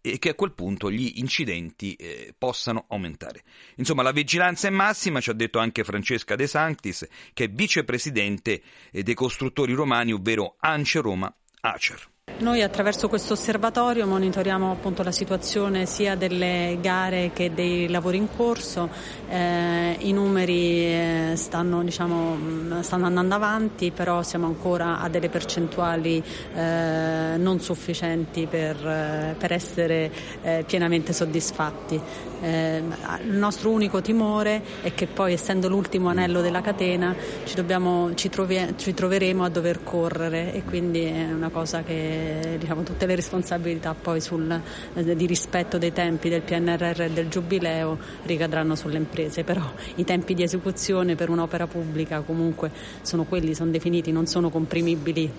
e 0.00 0.18
che 0.18 0.30
a 0.30 0.34
quel 0.34 0.52
punto 0.52 0.90
gli 0.90 1.12
incidenti 1.16 1.94
eh, 1.94 2.34
possano 2.36 2.86
aumentare. 2.88 3.42
Insomma, 3.76 4.02
la 4.02 4.12
vigilanza 4.12 4.68
è 4.68 4.70
massima, 4.70 5.20
ci 5.20 5.30
ha 5.30 5.34
detto 5.34 5.58
anche 5.58 5.84
Francesca 5.84 6.36
De 6.36 6.46
Sanctis, 6.46 7.06
che 7.32 7.44
è 7.44 7.50
vicepresidente 7.50 8.62
eh, 8.90 9.02
dei 9.02 9.14
costruttori 9.14 9.72
romani, 9.72 10.12
ovvero 10.12 10.56
Ance 10.58 11.00
Roma 11.00 11.34
Acer. 11.60 12.09
Noi 12.38 12.62
attraverso 12.62 13.08
questo 13.08 13.34
osservatorio 13.34 14.06
monitoriamo 14.06 14.70
appunto 14.70 15.02
la 15.02 15.12
situazione 15.12 15.84
sia 15.84 16.14
delle 16.14 16.78
gare 16.80 17.32
che 17.34 17.52
dei 17.52 17.86
lavori 17.88 18.16
in 18.16 18.28
corso, 18.34 18.88
eh, 19.28 19.96
i 19.98 20.12
numeri 20.12 20.86
eh, 20.86 21.32
stanno, 21.34 21.82
diciamo, 21.82 22.82
stanno, 22.82 23.06
andando 23.06 23.34
avanti, 23.34 23.90
però 23.90 24.22
siamo 24.22 24.46
ancora 24.46 25.00
a 25.00 25.08
delle 25.08 25.28
percentuali 25.28 26.22
eh, 26.54 27.36
non 27.36 27.60
sufficienti 27.60 28.46
per, 28.46 28.76
eh, 28.86 29.34
per 29.38 29.52
essere 29.52 30.10
eh, 30.42 30.64
pienamente 30.66 31.12
soddisfatti. 31.12 32.00
Eh, 32.42 32.82
il 33.22 33.36
nostro 33.36 33.68
unico 33.68 34.00
timore 34.00 34.62
è 34.80 34.94
che 34.94 35.06
poi 35.06 35.34
essendo 35.34 35.68
l'ultimo 35.68 36.08
anello 36.08 36.40
della 36.40 36.62
catena 36.62 37.14
ci, 37.44 37.54
dobbiamo, 37.54 38.14
ci, 38.14 38.30
trovi, 38.30 38.74
ci 38.76 38.94
troveremo 38.94 39.44
a 39.44 39.50
dover 39.50 39.82
correre 39.82 40.54
e 40.54 40.64
quindi 40.64 41.04
è 41.04 41.30
una 41.30 41.50
cosa 41.50 41.82
che 41.82 42.19
diciamo, 42.58 42.82
tutte 42.82 43.06
le 43.06 43.14
responsabilità 43.14 43.94
poi 43.94 44.20
sul, 44.20 44.60
eh, 44.94 45.16
di 45.16 45.26
rispetto 45.26 45.78
dei 45.78 45.92
tempi 45.92 46.28
del 46.28 46.42
PNRR 46.42 47.02
e 47.02 47.10
del 47.10 47.28
Giubileo 47.28 47.98
ricadranno 48.24 48.74
sulle 48.74 48.98
imprese, 48.98 49.44
però 49.44 49.62
i 49.96 50.04
tempi 50.04 50.34
di 50.34 50.42
esecuzione 50.42 51.14
per 51.14 51.30
un'opera 51.30 51.66
pubblica 51.66 52.20
comunque 52.20 52.70
sono 53.02 53.24
quelli, 53.24 53.54
sono 53.54 53.70
definiti, 53.70 54.12
non 54.12 54.26
sono 54.26 54.50
comprimibili 54.50 55.30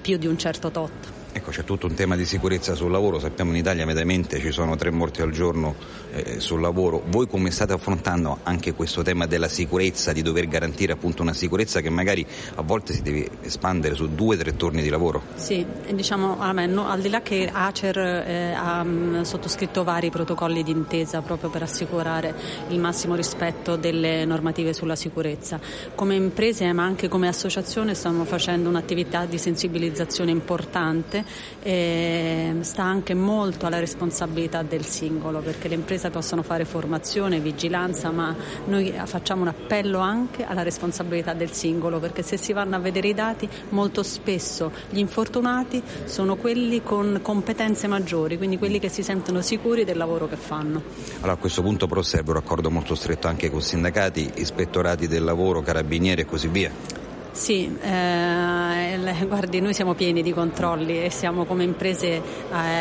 più 0.00 0.16
di 0.16 0.26
un 0.26 0.38
certo 0.38 0.70
tot. 0.70 1.15
Ecco, 1.36 1.50
c'è 1.50 1.64
tutto 1.64 1.86
un 1.86 1.92
tema 1.92 2.16
di 2.16 2.24
sicurezza 2.24 2.74
sul 2.74 2.90
lavoro, 2.90 3.18
sappiamo 3.18 3.50
in 3.50 3.58
Italia 3.58 3.84
mediamente 3.84 4.40
ci 4.40 4.50
sono 4.50 4.74
tre 4.76 4.90
morti 4.90 5.20
al 5.20 5.32
giorno 5.32 5.74
eh, 6.10 6.40
sul 6.40 6.62
lavoro. 6.62 7.02
Voi 7.08 7.28
come 7.28 7.50
state 7.50 7.74
affrontando 7.74 8.38
anche 8.42 8.72
questo 8.72 9.02
tema 9.02 9.26
della 9.26 9.46
sicurezza, 9.46 10.14
di 10.14 10.22
dover 10.22 10.48
garantire 10.48 10.94
appunto 10.94 11.20
una 11.20 11.34
sicurezza 11.34 11.82
che 11.82 11.90
magari 11.90 12.26
a 12.54 12.62
volte 12.62 12.94
si 12.94 13.02
deve 13.02 13.28
espandere 13.42 13.94
su 13.94 14.14
due 14.14 14.36
o 14.36 14.38
tre 14.38 14.56
turni 14.56 14.80
di 14.80 14.88
lavoro? 14.88 15.24
Sì, 15.34 15.62
diciamo 15.92 16.38
no, 16.68 16.88
al 16.88 17.00
di 17.00 17.10
là 17.10 17.20
che 17.20 17.50
Acer 17.52 17.98
eh, 17.98 18.54
ha 18.54 18.82
mm, 18.82 19.20
sottoscritto 19.20 19.84
vari 19.84 20.08
protocolli 20.08 20.62
d'intesa 20.62 21.20
proprio 21.20 21.50
per 21.50 21.64
assicurare 21.64 22.34
il 22.68 22.78
massimo 22.78 23.14
rispetto 23.14 23.76
delle 23.76 24.24
normative 24.24 24.72
sulla 24.72 24.96
sicurezza, 24.96 25.60
come 25.94 26.14
imprese 26.14 26.72
ma 26.72 26.84
anche 26.84 27.08
come 27.08 27.28
associazione 27.28 27.92
stiamo 27.94 28.24
facendo 28.24 28.70
un'attività 28.70 29.26
di 29.26 29.36
sensibilizzazione 29.36 30.30
importante 30.30 31.24
e 31.62 32.54
sta 32.60 32.82
anche 32.82 33.14
molto 33.14 33.66
alla 33.66 33.78
responsabilità 33.78 34.62
del 34.62 34.84
singolo 34.84 35.40
perché 35.40 35.68
le 35.68 35.74
imprese 35.74 36.10
possono 36.10 36.42
fare 36.42 36.64
formazione, 36.64 37.40
vigilanza, 37.40 38.10
ma 38.10 38.34
noi 38.66 38.92
facciamo 39.04 39.42
un 39.42 39.48
appello 39.48 39.98
anche 39.98 40.44
alla 40.44 40.62
responsabilità 40.62 41.32
del 41.34 41.52
singolo 41.52 41.98
perché 41.98 42.22
se 42.22 42.36
si 42.36 42.52
vanno 42.52 42.76
a 42.76 42.78
vedere 42.78 43.08
i 43.08 43.14
dati 43.14 43.48
molto 43.70 44.02
spesso 44.02 44.72
gli 44.90 44.98
infortunati 44.98 45.82
sono 46.04 46.36
quelli 46.36 46.82
con 46.82 47.20
competenze 47.22 47.86
maggiori, 47.86 48.36
quindi 48.36 48.58
quelli 48.58 48.78
che 48.78 48.88
si 48.88 49.02
sentono 49.02 49.40
sicuri 49.40 49.84
del 49.84 49.96
lavoro 49.96 50.28
che 50.28 50.36
fanno. 50.36 50.82
Allora 51.16 51.32
a 51.32 51.36
questo 51.36 51.62
punto 51.62 51.86
però 51.86 52.02
serve 52.02 52.30
un 52.30 52.36
accordo 52.36 52.70
molto 52.70 52.94
stretto 52.94 53.28
anche 53.28 53.50
con 53.50 53.60
sindacati, 53.60 54.32
ispettorati 54.36 55.06
del 55.06 55.24
lavoro, 55.24 55.62
carabinieri 55.62 56.22
e 56.22 56.24
così 56.24 56.48
via. 56.48 57.05
Sì, 57.36 57.70
eh, 57.82 58.98
guardi, 59.28 59.60
noi 59.60 59.74
siamo 59.74 59.92
pieni 59.92 60.22
di 60.22 60.32
controlli 60.32 61.04
e 61.04 61.10
siamo 61.10 61.44
come 61.44 61.64
imprese 61.64 62.06
eh, 62.14 62.22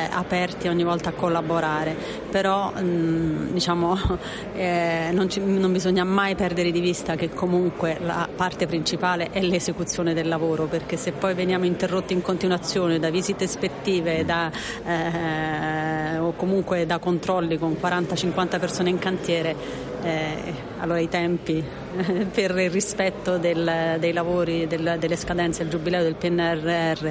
aperti 0.10 0.70
ogni 0.70 0.86
volta 0.86 1.10
a 1.10 1.12
collaborare, 1.12 1.94
però 2.32 2.72
mh, 2.72 2.80
mm, 2.80 3.52
diciamo, 3.52 3.98
eh, 4.56 5.10
non, 5.12 5.30
ci, 5.30 5.42
non, 5.42 5.74
bisogna 5.74 6.06
mai 6.06 6.36
perdere 6.36 6.72
di 6.72 6.80
vista 6.80 7.16
che 7.16 7.32
comunque 7.32 7.98
la 8.00 8.30
parte 8.34 8.66
principale 8.66 9.30
è 9.30 9.42
l'esecuzione 9.42 10.14
del 10.14 10.30
lavoro, 10.30 10.68
perché 10.68 10.96
se 10.96 11.12
poi 11.12 11.34
veniamo 11.34 11.66
interrotti 11.66 12.14
in 12.14 12.22
continuazione 12.22 12.98
da 12.98 13.10
visite 13.10 13.44
ispettive 13.44 14.24
da, 14.24 14.50
eh, 14.86 16.18
o 16.18 16.32
comunque 16.32 16.86
da 16.86 16.98
controlli 16.98 17.58
con 17.60 17.78
40-50 17.80 18.58
persone 18.58 18.90
in 18.90 19.00
cantiere, 19.00 19.94
eh, 20.06 20.54
allora 20.80 21.00
i 21.00 21.10
tempi 21.10 21.64
per 22.32 22.58
il 22.58 22.70
rispetto 22.70 23.38
del, 23.38 23.98
dei 24.00 24.14
lavori, 24.14 24.68
del, 24.68 24.98
delle 25.00 25.16
scadenze 25.16 25.64
del 25.64 25.72
giubileo 25.72 26.04
del 26.04 26.16
PNRR 26.16 27.10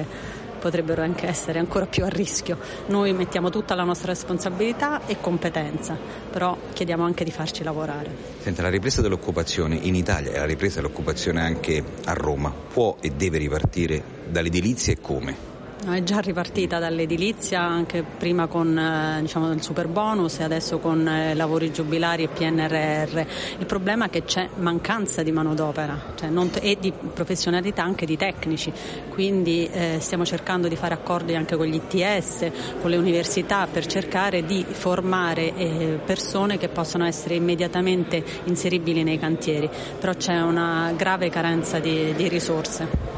potrebbero 0.65 1.03
anche 1.03 1.27
essere 1.27 1.59
ancora 1.59 1.85
più 1.85 2.03
a 2.05 2.07
rischio. 2.07 2.57
Noi 2.87 3.13
mettiamo 3.13 3.51
tutta 3.51 3.75
la 3.75 3.83
nostra 3.83 4.07
responsabilità 4.13 5.05
e 5.05 5.17
competenza, 5.21 5.95
però 6.31 6.57
chiediamo 6.73 7.03
anche 7.03 7.23
di 7.23 7.29
farci 7.29 7.63
lavorare. 7.63 8.09
Senta, 8.39 8.63
la 8.63 8.69
ripresa 8.69 9.01
dell'occupazione 9.01 9.75
in 9.75 9.93
Italia 9.93 10.31
e 10.31 10.39
la 10.39 10.45
ripresa 10.45 10.81
dell'occupazione 10.81 11.41
anche 11.41 11.83
a 12.05 12.13
Roma 12.13 12.51
può 12.51 12.97
e 12.99 13.11
deve 13.11 13.37
ripartire 13.37 14.01
dall'edilizia 14.27 14.93
e 14.93 14.97
come? 14.99 15.54
È 15.87 16.01
già 16.01 16.17
ripartita 16.17 16.79
dall'edilizia 16.79 17.61
anche 17.61 18.03
prima 18.03 18.47
con 18.47 18.75
eh, 18.75 19.21
diciamo, 19.21 19.51
il 19.51 19.61
super 19.61 19.87
bonus 19.87 20.39
e 20.39 20.43
adesso 20.43 20.79
con 20.79 21.07
eh, 21.07 21.35
lavori 21.35 21.71
giubilari 21.71 22.23
e 22.23 22.27
PNRR. 22.27 23.25
Il 23.59 23.67
problema 23.67 24.05
è 24.05 24.09
che 24.09 24.23
c'è 24.23 24.49
mancanza 24.55 25.21
di 25.21 25.31
manodopera 25.31 26.13
cioè 26.15 26.29
non, 26.29 26.49
e 26.59 26.77
di 26.79 26.91
professionalità 26.91 27.83
anche 27.83 28.07
di 28.07 28.17
tecnici, 28.17 28.73
quindi 29.09 29.69
eh, 29.71 29.97
stiamo 29.99 30.25
cercando 30.25 30.67
di 30.67 30.75
fare 30.75 30.95
accordi 30.95 31.35
anche 31.35 31.55
con 31.55 31.67
gli 31.67 31.75
ITS, 31.75 32.49
con 32.81 32.89
le 32.89 32.97
università 32.97 33.67
per 33.67 33.85
cercare 33.85 34.43
di 34.43 34.65
formare 34.67 35.53
eh, 35.55 35.99
persone 36.03 36.57
che 36.57 36.67
possano 36.67 37.05
essere 37.05 37.35
immediatamente 37.35 38.23
inseribili 38.45 39.03
nei 39.03 39.19
cantieri, 39.19 39.69
però 39.99 40.13
c'è 40.13 40.41
una 40.41 40.91
grave 40.97 41.29
carenza 41.29 41.77
di, 41.77 42.11
di 42.15 42.27
risorse. 42.27 43.14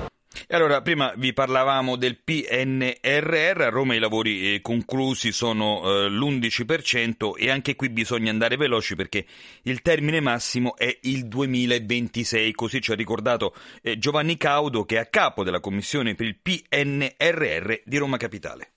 E 0.49 0.55
allora, 0.55 0.81
prima 0.81 1.11
vi 1.17 1.33
parlavamo 1.33 1.97
del 1.97 2.19
PNRR, 2.23 3.61
a 3.63 3.67
Roma 3.67 3.95
i 3.95 3.99
lavori 3.99 4.53
eh, 4.53 4.61
conclusi 4.61 5.33
sono 5.33 5.81
eh, 5.83 6.09
l'11% 6.09 7.33
e 7.37 7.49
anche 7.49 7.75
qui 7.75 7.89
bisogna 7.89 8.31
andare 8.31 8.55
veloci 8.55 8.95
perché 8.95 9.25
il 9.63 9.81
termine 9.81 10.21
massimo 10.21 10.77
è 10.77 10.99
il 11.01 11.27
2026, 11.27 12.53
così 12.53 12.79
ci 12.79 12.93
ha 12.93 12.95
ricordato 12.95 13.53
eh, 13.81 13.97
Giovanni 13.97 14.37
Caudo 14.37 14.85
che 14.85 14.95
è 14.95 14.99
a 14.99 15.05
capo 15.07 15.43
della 15.43 15.59
Commissione 15.59 16.15
per 16.15 16.27
il 16.27 16.37
PNRR 16.41 17.81
di 17.83 17.97
Roma 17.97 18.15
Capitale. 18.15 18.71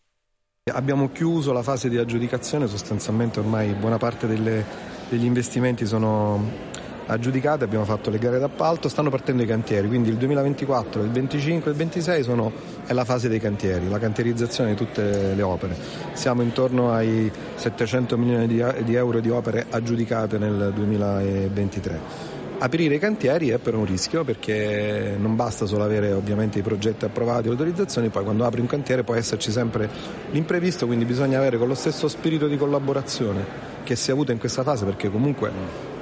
Abbiamo 0.72 1.12
chiuso 1.12 1.52
la 1.52 1.62
fase 1.62 1.88
di 1.88 1.98
aggiudicazione, 1.98 2.66
sostanzialmente 2.66 3.38
ormai 3.38 3.74
buona 3.74 3.96
parte 3.96 4.26
delle, 4.26 4.66
degli 5.08 5.24
investimenti 5.24 5.86
sono 5.86 6.69
aggiudicate, 7.10 7.64
abbiamo 7.64 7.84
fatto 7.84 8.08
le 8.08 8.18
gare 8.18 8.38
d'appalto, 8.38 8.88
stanno 8.88 9.10
partendo 9.10 9.42
i 9.42 9.46
cantieri, 9.46 9.88
quindi 9.88 10.10
il 10.10 10.16
2024, 10.16 11.02
il 11.02 11.10
25 11.10 11.68
e 11.68 11.72
il 11.72 11.78
26 11.78 12.22
sono, 12.22 12.52
è 12.86 12.92
la 12.92 13.04
fase 13.04 13.28
dei 13.28 13.40
cantieri, 13.40 13.88
la 13.88 13.98
cantierizzazione 13.98 14.70
di 14.70 14.76
tutte 14.76 15.34
le 15.34 15.42
opere. 15.42 15.76
Siamo 16.12 16.42
intorno 16.42 16.92
ai 16.92 17.30
700 17.56 18.16
milioni 18.16 18.46
di, 18.46 18.64
di 18.84 18.94
euro 18.94 19.20
di 19.20 19.28
opere 19.28 19.66
aggiudicate 19.68 20.38
nel 20.38 20.72
2023. 20.74 22.28
Aprire 22.62 22.94
i 22.94 22.98
cantieri 22.98 23.48
è 23.48 23.58
per 23.58 23.74
un 23.74 23.86
rischio 23.86 24.22
perché 24.22 25.16
non 25.18 25.34
basta 25.34 25.64
solo 25.64 25.82
avere 25.82 26.12
ovviamente 26.12 26.58
i 26.58 26.62
progetti 26.62 27.06
approvati, 27.06 27.44
le 27.44 27.52
autorizzazioni, 27.52 28.10
poi 28.10 28.22
quando 28.22 28.44
apri 28.44 28.60
un 28.60 28.66
cantiere 28.66 29.02
può 29.02 29.14
esserci 29.14 29.50
sempre 29.50 29.88
l'imprevisto, 30.30 30.84
quindi 30.84 31.06
bisogna 31.06 31.38
avere 31.38 31.56
con 31.56 31.68
lo 31.68 31.74
stesso 31.74 32.06
spirito 32.06 32.48
di 32.48 32.58
collaborazione 32.58 33.68
che 33.82 33.96
si 33.96 34.10
è 34.10 34.12
avuto 34.12 34.30
in 34.30 34.38
questa 34.38 34.62
fase 34.62 34.84
perché 34.84 35.10
comunque 35.10 35.50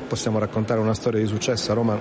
possiamo 0.08 0.38
raccontare 0.38 0.80
una 0.80 0.94
storia 0.94 1.20
di 1.20 1.26
successo. 1.26 1.70
A 1.70 1.74
Roma 1.74 1.98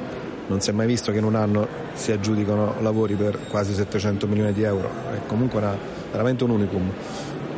non 0.48 0.62
si 0.62 0.70
è 0.70 0.74
mai 0.74 0.88
visto 0.88 1.12
che 1.12 1.18
in 1.18 1.26
un 1.26 1.36
anno 1.36 1.68
si 1.94 2.12
aggiudicano 2.12 2.76
lavori 2.80 3.16
per 3.16 3.38
quasi 3.50 3.74
700 3.74 4.28
milioni 4.28 4.54
di 4.54 4.64
euro, 4.64 4.90
è 5.14 5.20
comunque 5.28 5.60
una, 5.60 5.78
veramente 6.12 6.44
un 6.44 6.52
unicum. 6.52 6.92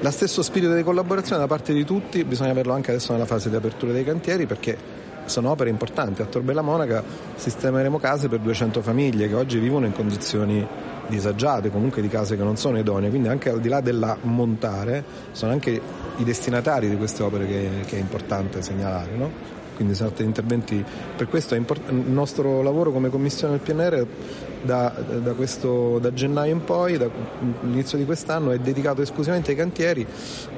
Lo 0.02 0.12
stesso 0.12 0.42
spirito 0.42 0.74
di 0.74 0.84
collaborazione 0.84 1.42
da 1.42 1.48
parte 1.48 1.74
di 1.74 1.84
tutti 1.84 2.24
bisogna 2.24 2.52
averlo 2.52 2.74
anche 2.74 2.92
adesso 2.92 3.12
nella 3.12 3.26
fase 3.26 3.50
di 3.50 3.56
apertura 3.56 3.92
dei 3.92 4.06
cantieri 4.06 4.46
perché 4.46 4.78
sono 5.26 5.52
opere 5.52 5.70
importanti. 5.70 6.22
A 6.22 6.26
Torbella 6.26 6.62
Monaca 6.62 7.04
sistemeremo 7.36 8.00
case 8.00 8.28
per 8.28 8.40
200 8.40 8.82
famiglie 8.82 9.28
che 9.28 9.36
oggi 9.36 9.60
vivono 9.60 9.86
in 9.86 9.94
condizioni 9.94 10.66
disagiate, 11.08 11.70
comunque 11.70 12.02
di 12.02 12.08
case 12.08 12.38
che 12.38 12.44
non 12.44 12.56
sono 12.56 12.78
idonee, 12.78 13.10
quindi 13.10 13.28
anche 13.28 13.50
al 13.50 13.60
di 13.60 13.68
là 13.68 13.82
della 13.82 14.18
montare 14.22 15.04
sono 15.32 15.52
anche 15.52 15.82
i 16.18 16.24
destinatari 16.24 16.88
di 16.88 16.98
queste 16.98 17.24
opere 17.24 17.46
che, 17.46 17.70
che 17.86 17.98
è 17.98 18.00
importante 18.00 18.62
segnalare. 18.62 19.16
No? 19.16 19.59
Quindi 19.80 19.96
sono 19.96 20.10
stati 20.10 20.26
interventi, 20.26 20.84
per 21.16 21.30
questo 21.30 21.56
import- 21.56 21.90
il 21.90 21.96
nostro 21.96 22.62
lavoro 22.62 22.92
come 22.92 23.08
commissione 23.08 23.58
del 23.58 23.62
PNR 23.62 24.06
da, 24.62 24.94
da, 25.24 25.32
questo, 25.36 26.00
da 26.00 26.12
gennaio 26.12 26.52
in 26.52 26.66
poi, 26.66 26.98
dall'inizio 26.98 27.98
di 27.98 28.04
quest'anno, 28.04 28.52
è 28.52 28.60
dedicato 28.60 29.02
esclusivamente 29.02 29.52
ai 29.52 29.58
cantieri. 29.58 30.06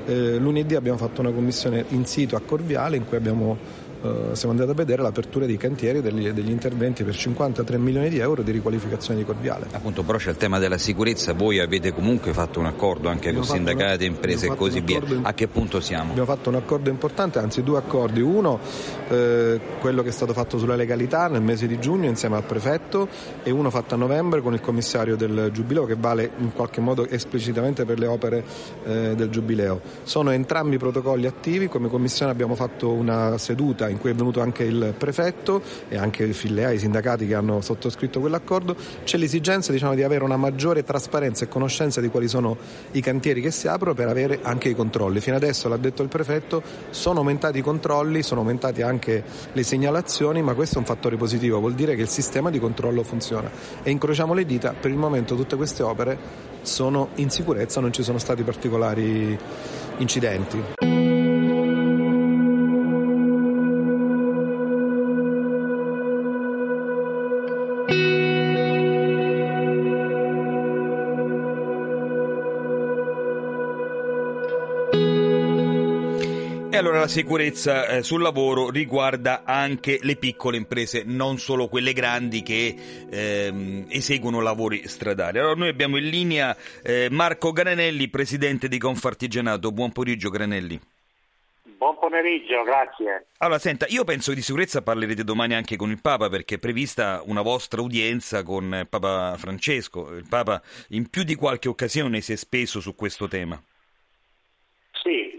Eh, 0.08 0.38
lunedì 0.38 0.74
abbiamo 0.74 0.98
fatto 0.98 1.22
una 1.22 1.32
commissione 1.32 1.86
in 1.90 2.06
sito 2.06 2.36
a 2.36 2.42
Corviale 2.44 2.98
in 2.98 3.06
cui 3.06 3.18
abbiamo 3.18 3.58
Uh, 4.02 4.34
siamo 4.34 4.54
andati 4.54 4.72
a 4.72 4.74
vedere 4.74 5.04
l'apertura 5.04 5.46
dei 5.46 5.58
cantieri 5.58 6.02
degli, 6.02 6.28
degli, 6.32 6.50
interventi 6.50 7.04
per 7.04 7.16
53 7.16 7.78
milioni 7.78 8.10
di 8.10 8.18
euro 8.18 8.42
di 8.42 8.52
riqualificazione 8.52 9.20
di 9.20 9.26
Corviale. 9.26 9.68
Appunto, 9.72 10.02
però 10.02 10.18
c'è 10.18 10.32
il 10.32 10.38
tema 10.38 10.58
della 10.58 10.80
sicurezza, 10.80 11.34
voi 11.34 11.60
avete 11.60 11.94
comunque 11.94 12.34
fatto 12.34 12.60
un 12.60 12.66
accordo 12.66 13.10
anche 13.10 13.28
abbiamo 13.28 13.46
con 13.46 13.56
sindacati, 13.56 14.06
una, 14.06 14.16
imprese 14.16 14.48
e 14.48 14.56
così 14.56 14.82
via. 14.82 15.00
In... 15.06 15.20
A 15.22 15.34
che 15.36 15.48
punto 15.48 15.80
siamo? 15.80 16.10
Abbiamo 16.10 16.26
fatto 16.26 16.50
un 16.50 16.56
accordo 16.56 16.90
importante, 16.90 17.38
anzi 17.38 17.62
due 17.62 17.78
accordi. 17.78 18.22
Uno, 18.22 18.60
eh, 19.08 19.60
quello 19.80 20.02
che 20.02 20.10
è 20.10 20.12
stato 20.12 20.34
fatto 20.34 20.58
sulla 20.58 20.76
legalità 20.76 21.28
nel 21.28 21.44
mese 21.44 21.68
di 21.68 21.80
giugno 21.80 22.08
insieme 22.08 22.38
al 22.38 22.44
prefetto 22.44 23.08
e 23.44 23.52
uno 23.52 23.70
fatto 23.70 23.94
a 23.94 23.98
novembre 23.98 24.42
con 24.42 24.54
il 24.54 24.62
commissario 24.62 25.16
del 25.16 25.52
Giubileo 25.54 25.86
che 25.86 25.96
vale 25.96 26.32
in 26.40 26.54
qualche 26.54 26.82
modo 26.82 27.08
esplicitamente 27.08 27.86
per 27.86 28.00
le 28.00 28.08
opere 28.08 28.44
eh, 28.84 29.14
del 29.16 29.30
Giubileo. 29.30 29.80
Sono 30.02 30.32
entrambi 30.32 30.80
protocolli 30.80 31.28
attivi, 31.28 31.68
come 31.68 31.88
commissione 31.88 32.32
abbiamo 32.32 32.56
fatto 32.56 32.90
una 32.90 33.38
seduta 33.38 33.90
in 33.92 34.00
cui 34.00 34.10
è 34.10 34.14
venuto 34.14 34.42
anche 34.42 34.64
il 34.64 34.94
prefetto 34.98 35.62
e 35.88 35.98
anche 35.98 36.24
il 36.24 36.34
Fillea, 36.34 36.72
i 36.72 36.80
sindacati 36.80 37.28
che 37.28 37.36
hanno 37.36 37.62
sottoscritto 37.62 38.20
quell'accordo, 38.20 38.76
c'è 39.04 39.18
l'esigenza 39.18 39.72
diciamo, 39.72 39.94
di 39.94 40.04
avere 40.04 40.24
una 40.24 40.38
maggiore 40.38 40.84
trasparenza 40.84 41.46
e 41.46 41.48
conoscenza 41.48 42.02
di 42.02 42.10
quali 42.10 42.28
sono 42.28 42.58
i 42.92 43.02
cantieri 43.02 43.42
che 43.42 43.52
si 43.52 43.68
aprono 43.68 43.94
per 43.94 44.08
avere 44.08 44.40
anche 44.42 44.70
i 44.70 44.76
controlli. 44.76 45.20
Fino 45.20 45.36
adesso, 45.36 45.68
l'ha 45.68 45.78
detto 45.78 46.02
il 46.02 46.10
prefetto, 46.10 46.62
sono 46.90 47.20
aumentati 47.20 47.60
i 47.60 47.62
controlli, 47.62 48.24
sono 48.24 48.42
aumentate 48.42 48.84
anche 48.84 49.24
le 49.52 49.64
segnalazioni, 49.64 50.42
ma 50.42 50.54
questo 50.54 50.76
è 50.76 50.80
un 50.80 50.86
fattore 50.86 51.18
positivo, 51.18 51.60
vuol 51.60 51.74
dire 51.74 51.96
che 51.96 52.02
il 52.02 52.10
sistema 52.10 52.50
di 52.50 52.60
controllo 52.60 53.04
funziona. 53.04 53.50
E 53.84 53.92
incrociamo 53.92 54.34
le 54.34 54.46
dita, 54.46 54.74
per 54.80 54.92
il 54.92 54.98
momento 54.98 55.36
tutte 55.36 55.56
queste 55.56 55.84
opere 55.84 56.18
sono 56.62 57.10
in 57.16 57.30
sicurezza, 57.30 57.82
non 57.82 57.92
ci 57.92 58.04
sono 58.04 58.18
stati 58.18 58.44
particolari 58.44 59.38
incidenti. 59.98 61.01
La 77.02 77.08
sicurezza 77.08 77.88
eh, 77.88 78.04
sul 78.04 78.22
lavoro 78.22 78.70
riguarda 78.70 79.42
anche 79.44 79.98
le 80.04 80.18
piccole 80.18 80.58
imprese, 80.58 81.02
non 81.04 81.40
solo 81.40 81.68
quelle 81.68 81.94
grandi 81.94 82.44
che 82.44 82.76
ehm, 83.10 83.86
eseguono 83.90 84.40
lavori 84.40 84.88
stradali. 84.88 85.40
Allora 85.40 85.56
noi 85.56 85.70
abbiamo 85.70 85.98
in 85.98 86.08
linea 86.10 86.56
eh, 86.84 87.08
Marco 87.10 87.54
Granelli, 87.54 88.08
presidente 88.08 88.68
di 88.68 88.78
Confartigianato. 88.78 89.72
Buon 89.72 89.92
pomeriggio 89.92 90.30
Granelli. 90.30 90.80
Buon 91.76 91.98
pomeriggio, 91.98 92.62
grazie. 92.62 93.26
Allora, 93.40 93.58
senta, 93.58 93.88
io 93.90 94.04
penso 94.04 94.30
che 94.30 94.36
di 94.36 94.44
sicurezza 94.44 94.84
parlerete 94.84 95.24
domani 95.24 95.56
anche 95.56 95.78
con 95.78 95.90
il 95.90 96.00
Papa 96.00 96.30
perché 96.30 96.56
è 96.56 96.60
prevista 96.60 97.24
una 97.26 97.42
vostra 97.42 97.82
udienza 97.82 98.44
con 98.44 98.86
Papa 98.88 99.36
Francesco. 99.40 100.14
Il 100.14 100.28
Papa 100.30 100.62
in 100.90 101.10
più 101.10 101.24
di 101.24 101.34
qualche 101.34 101.68
occasione 101.68 102.22
si 102.22 102.34
è 102.34 102.36
speso 102.36 102.80
su 102.80 102.94
questo 102.94 103.28
tema. 103.28 103.60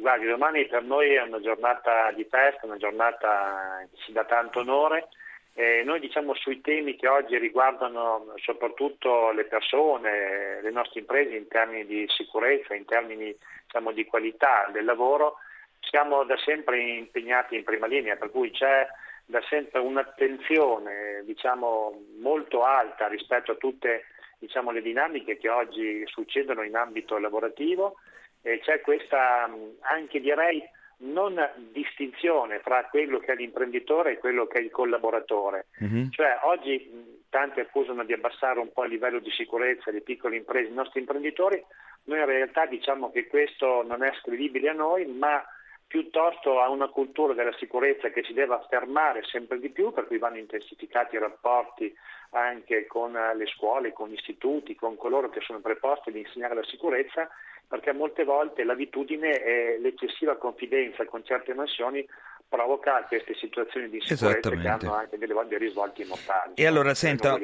Guardi, 0.02 0.26
domani 0.26 0.66
per 0.66 0.82
noi 0.82 1.14
è 1.14 1.22
una 1.22 1.38
giornata 1.38 2.10
di 2.10 2.24
festa, 2.24 2.66
una 2.66 2.76
giornata 2.76 3.86
che 3.88 3.98
ci 3.98 4.12
dà 4.12 4.24
tanto 4.24 4.58
onore. 4.58 5.06
E 5.54 5.84
noi 5.84 6.00
diciamo 6.00 6.34
sui 6.34 6.60
temi 6.60 6.96
che 6.96 7.06
oggi 7.06 7.38
riguardano 7.38 8.34
soprattutto 8.38 9.30
le 9.30 9.44
persone, 9.44 10.60
le 10.60 10.70
nostre 10.72 10.98
imprese 10.98 11.36
in 11.36 11.46
termini 11.46 11.86
di 11.86 12.04
sicurezza, 12.08 12.74
in 12.74 12.84
termini 12.84 13.32
diciamo, 13.64 13.92
di 13.92 14.04
qualità 14.04 14.68
del 14.72 14.84
lavoro, 14.84 15.36
siamo 15.78 16.24
da 16.24 16.36
sempre 16.38 16.80
impegnati 16.80 17.54
in 17.54 17.62
prima 17.62 17.86
linea, 17.86 18.16
per 18.16 18.32
cui 18.32 18.50
c'è 18.50 18.84
da 19.24 19.40
sempre 19.42 19.78
un'attenzione 19.78 21.22
diciamo, 21.22 22.02
molto 22.18 22.64
alta 22.64 23.06
rispetto 23.06 23.52
a 23.52 23.56
tutte 23.56 24.06
diciamo, 24.36 24.72
le 24.72 24.82
dinamiche 24.82 25.38
che 25.38 25.48
oggi 25.48 26.02
succedono 26.06 26.64
in 26.64 26.74
ambito 26.74 27.18
lavorativo 27.18 27.98
eh, 28.42 28.60
c'è 28.60 28.80
questa 28.80 29.48
anche 29.80 30.20
direi 30.20 30.62
non 31.02 31.36
distinzione 31.72 32.60
fra 32.60 32.86
quello 32.88 33.18
che 33.18 33.32
è 33.32 33.34
l'imprenditore 33.34 34.12
e 34.12 34.18
quello 34.18 34.46
che 34.46 34.58
è 34.58 34.62
il 34.62 34.70
collaboratore. 34.70 35.66
Mm-hmm. 35.82 36.10
Cioè 36.10 36.38
oggi 36.42 37.20
tanti 37.28 37.60
accusano 37.60 38.04
di 38.04 38.12
abbassare 38.12 38.60
un 38.60 38.72
po' 38.72 38.84
il 38.84 38.90
livello 38.90 39.18
di 39.18 39.30
sicurezza 39.30 39.90
le 39.90 40.02
piccole 40.02 40.36
imprese, 40.36 40.70
i 40.70 40.74
nostri 40.74 41.00
imprenditori, 41.00 41.62
noi 42.04 42.18
in 42.18 42.26
realtà 42.26 42.66
diciamo 42.66 43.10
che 43.10 43.26
questo 43.26 43.82
non 43.82 44.02
è 44.04 44.08
ascrivibile 44.08 44.68
a 44.68 44.74
noi, 44.74 45.06
ma 45.06 45.42
piuttosto 45.86 46.60
a 46.60 46.68
una 46.68 46.88
cultura 46.88 47.34
della 47.34 47.52
sicurezza 47.58 48.10
che 48.10 48.22
si 48.22 48.32
deve 48.32 48.54
affermare 48.54 49.22
sempre 49.24 49.58
di 49.58 49.70
più, 49.70 49.92
per 49.92 50.06
cui 50.06 50.18
vanno 50.18 50.38
intensificati 50.38 51.16
i 51.16 51.18
rapporti 51.18 51.94
anche 52.30 52.86
con 52.86 53.12
le 53.12 53.46
scuole, 53.46 53.92
con 53.92 54.08
gli 54.08 54.14
istituti, 54.14 54.74
con 54.74 54.96
coloro 54.96 55.28
che 55.28 55.40
sono 55.40 55.60
preposti 55.60 56.08
ad 56.08 56.16
insegnare 56.16 56.54
la 56.54 56.64
sicurezza 56.64 57.28
perché 57.72 57.94
molte 57.94 58.24
volte 58.24 58.64
l'abitudine 58.64 59.42
e 59.42 59.78
l'eccessiva 59.80 60.36
confidenza 60.36 61.06
con 61.06 61.24
certe 61.24 61.54
mansioni 61.54 62.06
provoca 62.46 63.02
queste 63.08 63.34
situazioni 63.34 63.88
di 63.88 63.98
sicurezza 64.02 64.50
che 64.50 64.68
hanno 64.68 64.92
anche 64.92 65.16
delle 65.16 65.32
volte 65.32 65.56
risvolti 65.56 66.04
mortali. 66.04 66.52
E 66.56 66.66
allora 66.66 66.92
senta, 66.92 67.34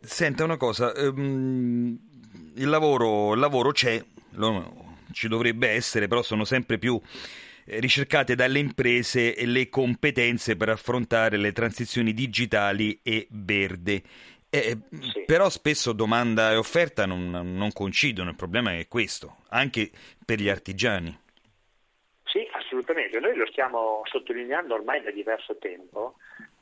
senta 0.00 0.44
una 0.44 0.56
cosa, 0.56 0.94
um, 0.96 1.94
il, 2.56 2.68
lavoro, 2.70 3.34
il, 3.34 3.38
lavoro, 3.38 3.70
c'è, 3.72 4.02
lo, 4.36 4.96
ci 5.12 5.28
dovrebbe 5.28 5.68
essere, 5.68 6.08
però 6.08 6.22
sono 6.22 6.44
sempre 6.44 6.78
più 6.78 6.98
eh, 7.66 7.80
ricercate 7.80 8.34
dalle 8.34 8.60
imprese 8.60 9.34
le 9.44 9.68
competenze 9.68 10.56
per 10.56 10.70
affrontare 10.70 11.36
le 11.36 11.52
transizioni 11.52 12.14
digitali 12.14 12.98
e 13.02 13.26
verde. 13.30 14.02
Eh, 14.54 14.78
sì. 15.00 15.24
Però 15.24 15.48
spesso 15.48 15.92
domanda 15.92 16.52
e 16.52 16.56
offerta 16.56 17.06
non, 17.06 17.28
non, 17.30 17.72
coincidono, 17.72 18.30
il 18.30 18.36
problema 18.36 18.78
è 18.78 18.86
questo, 18.86 19.38
anche 19.48 19.90
per 20.24 20.38
gli 20.38 20.48
artigiani. 20.48 21.18
Sì, 22.24 22.48
assolutamente, 22.52 23.18
noi 23.18 23.34
lo 23.34 23.46
stiamo 23.46 24.02
sottolineando 24.04 24.74
ormai 24.74 25.02
da 25.02 25.10
diverso 25.10 25.56
tempo, 25.56 26.16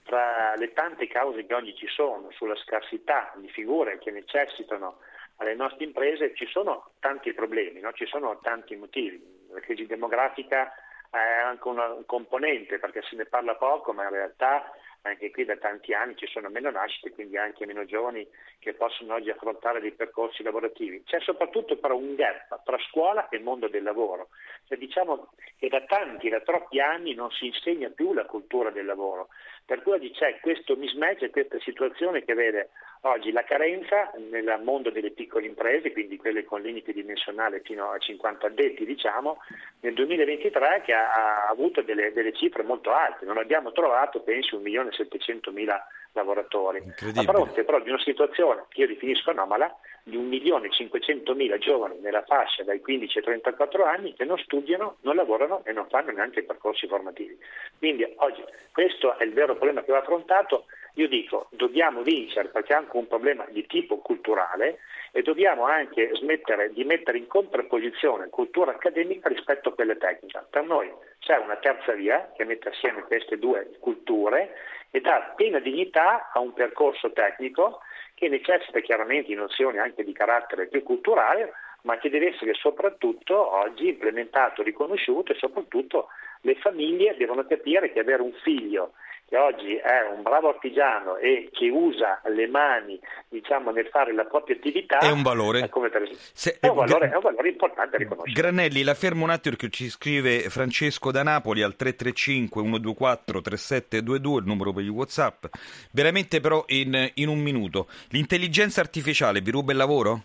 tra 0.04 0.54
le 0.56 0.72
tante 0.72 1.06
cause 1.06 1.44
che 1.44 1.54
oggi 1.54 1.74
ci 1.76 1.86
sono 1.86 2.30
sulla 2.30 2.56
scarsità 2.56 3.32
di 3.36 3.48
figure 3.48 3.98
che 3.98 4.10
necessitano 4.10 4.98
alle 5.36 5.54
nostre 5.54 5.84
imprese, 5.84 6.34
ci 6.34 6.46
sono 6.46 6.92
tanti 6.98 7.34
problemi, 7.34 7.80
no? 7.80 7.92
ci 7.92 8.06
sono 8.06 8.38
tanti 8.40 8.74
motivi. 8.74 9.20
La 9.50 9.60
crisi 9.60 9.86
demografica 9.86 10.72
è 11.10 11.42
anche 11.44 11.68
un 11.68 12.02
componente 12.06 12.78
perché 12.78 13.02
se 13.02 13.16
ne 13.16 13.26
parla 13.26 13.54
poco, 13.56 13.92
ma 13.92 14.04
in 14.04 14.10
realtà 14.10 14.72
anche 15.02 15.30
qui 15.30 15.44
da 15.44 15.56
tanti 15.56 15.92
anni 15.94 16.16
ci 16.16 16.26
sono 16.26 16.48
meno 16.48 16.70
nascite, 16.70 17.10
quindi 17.10 17.36
anche 17.36 17.66
meno 17.66 17.84
giovani 17.84 18.26
che 18.58 18.74
possono 18.74 19.14
oggi 19.14 19.30
affrontare 19.30 19.80
dei 19.80 19.92
percorsi 19.92 20.42
lavorativi. 20.42 21.02
C'è 21.04 21.20
soprattutto 21.20 21.76
però 21.76 21.96
un 21.96 22.14
gap 22.14 22.62
tra 22.64 22.78
scuola 22.90 23.28
e 23.28 23.38
mondo 23.40 23.68
del 23.68 23.82
lavoro. 23.82 24.28
Cioè, 24.68 24.78
diciamo 24.78 25.32
che 25.58 25.68
da 25.68 25.82
tanti, 25.82 26.28
da 26.28 26.40
troppi 26.40 26.80
anni 26.80 27.14
non 27.14 27.30
si 27.32 27.46
insegna 27.46 27.90
più 27.90 28.12
la 28.12 28.26
cultura 28.26 28.70
del 28.70 28.86
lavoro. 28.86 29.28
Per 29.64 29.82
cui 29.82 29.92
oggi 29.92 30.10
c'è 30.12 30.38
questo 30.40 30.76
mismatch 30.76 31.22
e 31.22 31.30
questa 31.30 31.58
situazione 31.60 32.24
che 32.24 32.34
vede 32.34 32.70
oggi 33.02 33.32
la 33.32 33.42
carenza 33.42 34.12
nel 34.30 34.60
mondo 34.62 34.90
delle 34.90 35.10
piccole 35.10 35.46
imprese, 35.46 35.92
quindi 35.92 36.16
quelle 36.16 36.44
con 36.44 36.60
limite 36.60 36.92
dimensionale 36.92 37.60
fino 37.64 37.90
a 37.90 37.98
50 37.98 38.46
addetti, 38.46 38.84
diciamo, 38.84 39.38
nel 39.80 39.94
2023 39.94 40.82
che 40.84 40.92
ha, 40.92 41.12
ha 41.12 41.48
avuto 41.48 41.82
delle, 41.82 42.12
delle, 42.12 42.32
cifre 42.32 42.62
molto 42.62 42.92
alte. 42.92 43.24
Non 43.24 43.38
abbiamo 43.38 43.72
trovato, 43.72 44.20
penso, 44.20 44.58
1.700.000 44.58 45.80
lavoratori. 46.12 46.78
A 46.78 47.22
fronte 47.22 47.64
però 47.64 47.80
di 47.80 47.88
una 47.88 48.00
situazione 48.00 48.64
che 48.68 48.82
io 48.82 48.86
definisco 48.86 49.30
anomala 49.30 49.74
di 50.04 50.18
1.500.000 50.18 51.58
giovani 51.58 51.98
nella 52.00 52.22
fascia 52.22 52.64
dai 52.64 52.80
15 52.80 53.18
ai 53.18 53.24
34 53.24 53.84
anni 53.84 54.14
che 54.14 54.24
non 54.24 54.36
studiano, 54.38 54.96
non 55.02 55.16
lavorano 55.16 55.62
e 55.64 55.72
non 55.72 55.88
fanno 55.88 56.10
neanche 56.10 56.42
percorsi 56.42 56.86
formativi. 56.86 57.36
Quindi 57.78 58.06
oggi 58.16 58.44
questo 58.72 59.16
è 59.18 59.24
il 59.24 59.32
vero 59.32 59.54
problema 59.54 59.82
che 59.82 59.92
va 59.92 59.98
affrontato. 59.98 60.66
Io 60.94 61.08
dico 61.08 61.46
dobbiamo 61.50 62.02
vincere 62.02 62.48
perché 62.48 62.74
è 62.74 62.76
anche 62.76 62.96
un 62.96 63.06
problema 63.06 63.46
di 63.48 63.64
tipo 63.66 63.98
culturale 63.98 64.80
e 65.10 65.22
dobbiamo 65.22 65.64
anche 65.64 66.10
smettere 66.14 66.70
di 66.72 66.84
mettere 66.84 67.16
in 67.16 67.26
contrapposizione 67.26 68.28
cultura 68.28 68.72
accademica 68.72 69.28
rispetto 69.28 69.70
a 69.70 69.74
quella 69.74 69.94
tecnica. 69.96 70.46
Per 70.48 70.64
noi 70.64 70.92
c'è 71.20 71.36
una 71.36 71.56
terza 71.56 71.92
via 71.92 72.30
che 72.36 72.44
mette 72.44 72.68
assieme 72.68 73.02
queste 73.04 73.38
due 73.38 73.70
culture 73.78 74.54
e 74.90 75.00
dà 75.00 75.32
piena 75.34 75.60
dignità 75.60 76.30
a 76.30 76.40
un 76.40 76.52
percorso 76.52 77.10
tecnico 77.12 77.80
che 78.14 78.28
necessita 78.28 78.80
chiaramente 78.80 79.28
di 79.28 79.34
nozioni 79.34 79.78
anche 79.78 80.04
di 80.04 80.12
carattere 80.12 80.68
più 80.68 80.82
culturale, 80.82 81.52
ma 81.82 81.96
che 81.96 82.10
deve 82.10 82.34
essere 82.34 82.52
soprattutto 82.52 83.54
oggi 83.54 83.88
implementato, 83.88 84.62
riconosciuto 84.62 85.32
e 85.32 85.36
soprattutto 85.36 86.08
le 86.42 86.54
famiglie 86.56 87.16
devono 87.16 87.44
capire 87.46 87.92
che 87.92 88.00
avere 88.00 88.22
un 88.22 88.32
figlio 88.42 88.92
che 89.32 89.38
oggi 89.38 89.76
è 89.76 90.10
un 90.14 90.20
bravo 90.20 90.50
artigiano 90.50 91.16
e 91.16 91.48
che 91.50 91.70
usa 91.70 92.20
le 92.24 92.46
mani 92.48 93.00
diciamo, 93.30 93.70
nel 93.70 93.86
fare 93.86 94.12
la 94.12 94.24
propria 94.24 94.56
attività 94.56 94.98
è 94.98 95.10
un 95.10 95.22
valore, 95.22 95.70
per, 95.70 96.10
Se, 96.34 96.58
è, 96.60 96.66
un 96.66 96.76
valore 96.76 97.10
è, 97.10 97.14
un 97.14 97.22
valore 97.22 97.48
importante 97.48 97.96
riconoscere. 97.96 98.38
Granelli, 98.38 98.82
la 98.82 98.92
fermo 98.92 99.24
un 99.24 99.30
attimo 99.30 99.56
che 99.56 99.70
ci 99.70 99.88
scrive 99.88 100.50
Francesco 100.50 101.10
da 101.10 101.22
Napoli 101.22 101.62
al 101.62 101.76
335 101.76 102.62
124 102.62 103.40
3722, 103.40 104.40
il 104.40 104.46
numero 104.46 104.72
per 104.74 104.82
gli 104.82 104.88
Whatsapp. 104.88 105.46
Veramente 105.92 106.40
però 106.40 106.64
in, 106.66 107.10
in 107.14 107.28
un 107.28 107.38
minuto. 107.38 107.86
L'intelligenza 108.10 108.82
artificiale 108.82 109.40
vi 109.40 109.50
ruba 109.50 109.72
il 109.72 109.78
lavoro? 109.78 110.24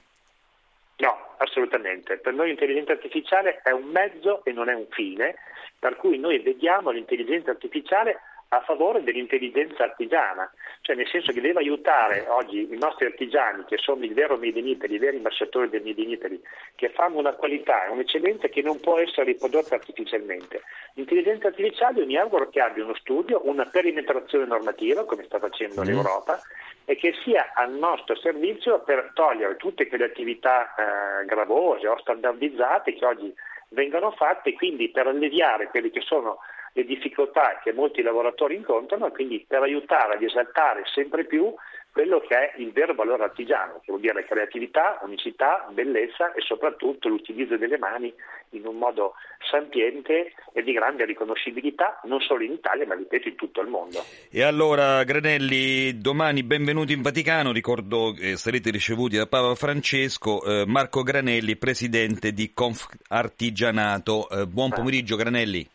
No, 0.97 1.17
assolutamente. 1.37 2.17
Per 2.17 2.33
noi 2.33 2.47
l'intelligenza 2.47 2.91
artificiale 2.91 3.61
è 3.63 3.71
un 3.71 3.85
mezzo 3.85 4.43
e 4.43 4.51
non 4.51 4.67
è 4.67 4.73
un 4.73 4.87
fine, 4.89 5.35
per 5.79 5.95
cui 5.95 6.17
noi 6.17 6.39
vediamo 6.39 6.89
l'intelligenza 6.91 7.51
artificiale 7.51 8.19
a 8.49 8.61
favore 8.61 9.03
dell'intelligenza 9.03 9.83
artigiana, 9.83 10.49
cioè 10.81 10.95
nel 10.95 11.07
senso 11.07 11.33
che 11.33 11.41
deve 11.41 11.59
aiutare 11.59 12.25
oggi 12.29 12.61
i 12.71 12.77
nostri 12.77 13.05
artigiani 13.05 13.65
che 13.65 13.77
sono 13.77 14.03
il 14.05 14.13
vero 14.13 14.37
Made 14.37 14.59
in 14.59 14.67
Italy, 14.67 14.95
i 14.95 14.99
veri 14.99 15.17
ambasciatori 15.17 15.69
del 15.69 15.83
Made 15.83 16.01
in 16.01 16.11
Italy, 16.11 16.41
che 16.75 16.89
fanno 16.89 17.17
una 17.17 17.33
qualità 17.33 17.85
e 17.85 17.91
un'eccellenza 17.91 18.47
che 18.47 18.61
non 18.61 18.79
può 18.79 18.99
essere 18.99 19.25
riprodotta 19.25 19.75
artificialmente. 19.75 20.61
L'intelligenza 20.93 21.47
artificiale 21.47 22.05
mi 22.05 22.15
auguro 22.15 22.49
che 22.49 22.61
abbia 22.61 22.85
uno 22.85 22.95
studio, 22.95 23.41
una 23.43 23.65
perimetrazione 23.65 24.45
normativa, 24.45 25.05
come 25.05 25.23
sta 25.25 25.39
facendo 25.39 25.81
mm. 25.81 25.85
l'Europa, 25.85 26.39
e 26.85 26.95
che 26.95 27.13
sia 27.23 27.51
al 27.53 27.73
nostro 27.73 28.15
servizio 28.15 28.79
per 28.79 29.11
togliere 29.13 29.57
tutte 29.57 29.87
quelle 29.87 30.05
attività 30.05 30.73
eh, 30.73 31.25
gravose 31.25 31.85
o 31.85 31.99
standardizzate 31.99 32.93
che 32.93 33.05
oggi 33.05 33.33
vengono 33.69 34.11
fatte, 34.11 34.53
quindi 34.53 34.89
per 34.89 35.07
alleviare 35.07 35.67
quelle 35.67 35.91
che 35.91 35.99
sono 35.99 36.37
le 36.77 36.85
difficoltà 36.85 37.59
che 37.63 37.73
molti 37.73 38.03
lavoratori 38.03 38.55
incontrano 38.55 39.07
e 39.07 39.11
quindi 39.11 39.43
per 39.47 39.63
aiutare 39.63 40.13
ad 40.13 40.21
esaltare 40.21 40.83
sempre 40.93 41.25
più 41.25 41.51
quello 41.91 42.19
che 42.19 42.35
è 42.35 42.53
il 42.57 42.71
vero 42.71 42.93
valore 42.93 43.23
artigiano, 43.23 43.79
che 43.79 43.87
vuol 43.87 44.01
dire 44.01 44.23
creatività, 44.25 44.99
unicità, 45.01 45.67
bellezza 45.71 46.31
e 46.33 46.41
soprattutto 46.41 47.09
l'utilizzo 47.09 47.57
delle 47.57 47.79
mani 47.79 48.13
in 48.51 48.67
un 48.67 48.77
modo 48.77 49.15
sampiente 49.49 50.33
e 50.53 50.61
di 50.61 50.73
grande 50.73 51.05
riconoscibilità, 51.05 51.99
non 52.03 52.19
solo 52.21 52.43
in 52.43 52.51
Italia, 52.51 52.85
ma 52.85 52.93
ripeto 52.93 53.29
in 53.29 53.35
tutto 53.35 53.61
il 53.61 53.69
mondo. 53.69 53.97
E 54.29 54.43
allora, 54.43 55.03
Granelli, 55.03 55.97
domani 55.97 56.43
benvenuti 56.43 56.93
in 56.93 57.01
Vaticano, 57.01 57.51
ricordo 57.51 58.11
che 58.11 58.37
sarete 58.37 58.69
ricevuti 58.69 59.17
da 59.17 59.25
Papa 59.25 59.55
Francesco, 59.55 60.43
eh, 60.43 60.65
Marco 60.67 61.01
Granelli, 61.01 61.55
presidente 61.55 62.31
di 62.31 62.53
Conf 62.53 62.85
Artigianato. 63.07 64.29
Eh, 64.29 64.45
buon 64.45 64.69
pomeriggio, 64.69 65.15
Granelli. 65.15 65.67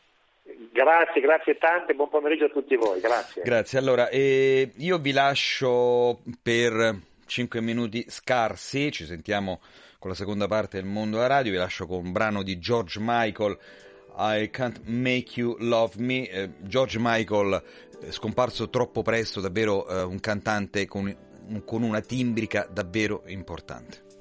Grazie, 0.72 1.20
grazie 1.20 1.58
tante, 1.58 1.92
buon 1.92 2.08
pomeriggio 2.08 2.46
a 2.46 2.48
tutti 2.48 2.76
voi, 2.76 2.98
grazie. 2.98 3.42
Grazie, 3.42 3.78
allora 3.78 4.08
eh, 4.08 4.72
io 4.78 4.96
vi 4.96 5.12
lascio 5.12 6.22
per 6.42 6.96
5 7.26 7.60
minuti 7.60 8.06
scarsi, 8.08 8.90
ci 8.90 9.04
sentiamo 9.04 9.60
con 9.98 10.08
la 10.08 10.16
seconda 10.16 10.48
parte 10.48 10.80
del 10.80 10.88
mondo 10.88 11.16
della 11.16 11.28
radio, 11.28 11.52
vi 11.52 11.58
lascio 11.58 11.86
con 11.86 11.98
un 11.98 12.12
brano 12.12 12.42
di 12.42 12.58
George 12.58 12.98
Michael, 13.02 13.58
I 14.16 14.48
Can't 14.50 14.80
Make 14.86 15.32
You 15.34 15.56
Love 15.58 15.96
Me, 15.98 16.26
eh, 16.30 16.50
George 16.60 16.96
Michael 16.98 17.62
eh, 18.00 18.10
scomparso 18.10 18.70
troppo 18.70 19.02
presto, 19.02 19.42
davvero 19.42 19.86
eh, 19.86 20.02
un 20.04 20.20
cantante 20.20 20.86
con, 20.86 21.14
con 21.66 21.82
una 21.82 22.00
timbrica 22.00 22.66
davvero 22.70 23.24
importante. 23.26 24.11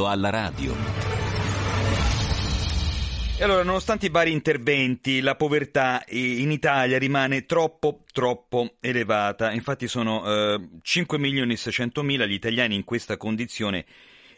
Mondo 0.00 0.06
alla 0.08 0.30
radio. 0.30 0.74
E 3.36 3.44
allora, 3.44 3.62
nonostante 3.62 4.06
i 4.06 4.10
vari 4.10 4.32
interventi, 4.32 5.20
la 5.20 5.34
povertà 5.34 6.04
in 6.08 6.50
Italia 6.50 6.98
rimane 6.98 7.46
troppo, 7.46 8.04
troppo 8.12 8.76
elevata. 8.80 9.52
Infatti 9.52 9.88
sono 9.88 10.24
eh, 10.54 10.68
5 10.82 11.18
milioni 11.18 11.54
e 11.54 11.56
600 11.56 12.02
mila 12.02 12.26
gli 12.26 12.32
italiani 12.32 12.74
in 12.74 12.84
questa 12.84 13.16
condizione 13.16 13.84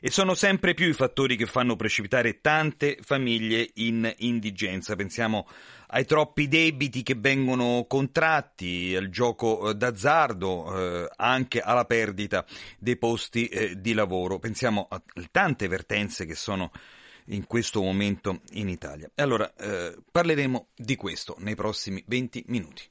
e 0.01 0.11
sono 0.11 0.35
sempre 0.35 0.75
più 0.75 0.88
i 0.88 0.92
fattori 0.92 1.37
che 1.37 1.46
fanno 1.46 1.77
precipitare 1.77 2.40
tante 2.40 2.98
famiglie 3.03 3.70
in 3.75 4.12
indigenza. 4.18 4.96
Pensiamo 4.96 5.46
ai 5.94 6.05
troppi 6.05 6.48
debiti 6.48 7.02
che 7.02 7.14
vengono 7.16 7.85
contratti, 7.87 8.94
al 8.96 9.09
gioco 9.09 9.70
eh, 9.70 9.74
d'azzardo, 9.74 11.05
eh, 11.05 11.11
anche 11.16 11.61
alla 11.61 11.85
perdita 11.85 12.44
dei 12.78 12.96
posti 12.96 13.46
eh, 13.46 13.81
di 13.81 13.92
lavoro. 13.92 14.38
Pensiamo 14.38 14.87
a 14.88 15.02
tante 15.31 15.68
vertenze 15.68 16.24
che 16.24 16.35
sono 16.35 16.70
in 17.26 17.46
questo 17.46 17.83
momento 17.83 18.40
in 18.52 18.68
Italia. 18.68 19.11
E 19.14 19.22
allora 19.22 19.52
eh, 19.55 19.96
parleremo 20.11 20.68
di 20.74 20.96
questo 20.96 21.37
nei 21.38 21.55
prossimi 21.55 22.02
20 22.07 22.44
minuti. 22.48 22.90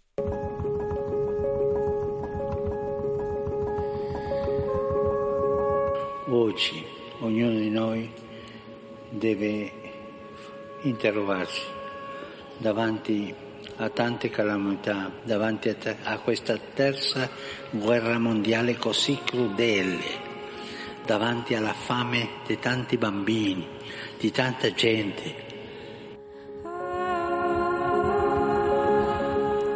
Oggi 6.27 6.85
ognuno 7.19 7.57
di 7.57 7.69
noi 7.69 8.09
deve 9.09 9.71
interrogarsi 10.83 11.79
davanti 12.61 13.33
a 13.77 13.89
tante 13.89 14.29
calamità, 14.29 15.11
davanti 15.23 15.69
a, 15.69 15.75
te- 15.75 15.97
a 16.03 16.19
questa 16.19 16.57
terza 16.57 17.27
guerra 17.71 18.19
mondiale 18.19 18.77
così 18.77 19.19
crudele, 19.25 20.03
davanti 21.03 21.55
alla 21.55 21.73
fame 21.73 22.29
di 22.45 22.59
tanti 22.59 22.97
bambini, 22.97 23.67
di 24.19 24.31
tanta 24.31 24.71
gente, 24.71 25.49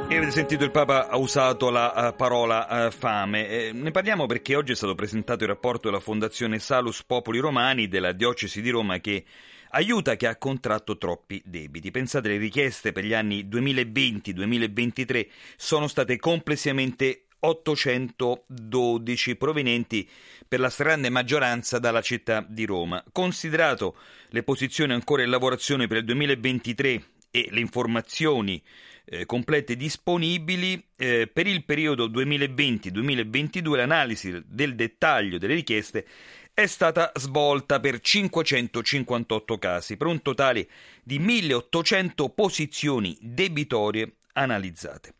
E 0.07 0.17
avete 0.17 0.31
sentito 0.31 0.63
il 0.63 0.69
Papa 0.71 1.09
ha 1.09 1.17
usato 1.17 1.71
la 1.71 1.91
uh, 2.13 2.15
parola 2.15 2.85
uh, 2.87 2.91
fame. 2.91 3.49
Eh, 3.49 3.71
ne 3.73 3.89
parliamo 3.89 4.27
perché 4.27 4.55
oggi 4.55 4.71
è 4.71 4.75
stato 4.75 4.93
presentato 4.93 5.43
il 5.43 5.49
rapporto 5.49 5.89
della 5.89 5.99
Fondazione 5.99 6.59
Salus 6.59 7.03
Popoli 7.03 7.39
Romani 7.39 7.87
della 7.87 8.13
Diocesi 8.13 8.61
di 8.61 8.69
Roma 8.69 8.99
che 8.99 9.25
aiuta 9.75 10.15
chi 10.15 10.25
ha 10.25 10.37
contratto 10.37 10.97
troppi 10.97 11.41
debiti. 11.45 11.91
Pensate, 11.91 12.29
le 12.29 12.37
richieste 12.37 12.91
per 12.91 13.03
gli 13.03 13.13
anni 13.13 13.43
2020-2023 13.43 15.27
sono 15.57 15.87
state 15.87 16.17
complessivamente 16.17 17.25
812 17.39 19.35
provenienti 19.35 20.09
per 20.47 20.59
la 20.59 20.69
stragrande 20.69 21.09
maggioranza 21.09 21.77
dalla 21.77 22.01
città 22.01 22.43
di 22.47 22.65
Roma. 22.65 23.03
Considerato 23.11 23.97
le 24.29 24.43
posizioni 24.43 24.93
ancora 24.93 25.23
in 25.23 25.29
lavorazione 25.29 25.87
per 25.87 25.97
il 25.97 26.05
2023 26.05 27.03
e 27.29 27.49
le 27.51 27.59
informazioni 27.59 28.61
eh, 29.05 29.25
complete 29.25 29.75
disponibili 29.75 30.83
eh, 30.95 31.29
per 31.31 31.47
il 31.47 31.63
periodo 31.63 32.07
2020-2022 32.07 33.75
l'analisi 33.75 34.41
del 34.47 34.73
dettaglio 34.73 35.37
delle 35.37 35.53
richieste 35.53 36.07
è 36.55 36.67
stata 36.67 37.11
svolta 37.15 37.81
per 37.81 37.99
558 37.99 39.57
casi, 39.59 39.97
per 39.97 40.07
un 40.07 40.21
totale 40.21 40.69
di 41.03 41.19
1800 41.19 42.29
posizioni 42.29 43.17
debitorie 43.19 44.13
analizzate. 44.31 45.15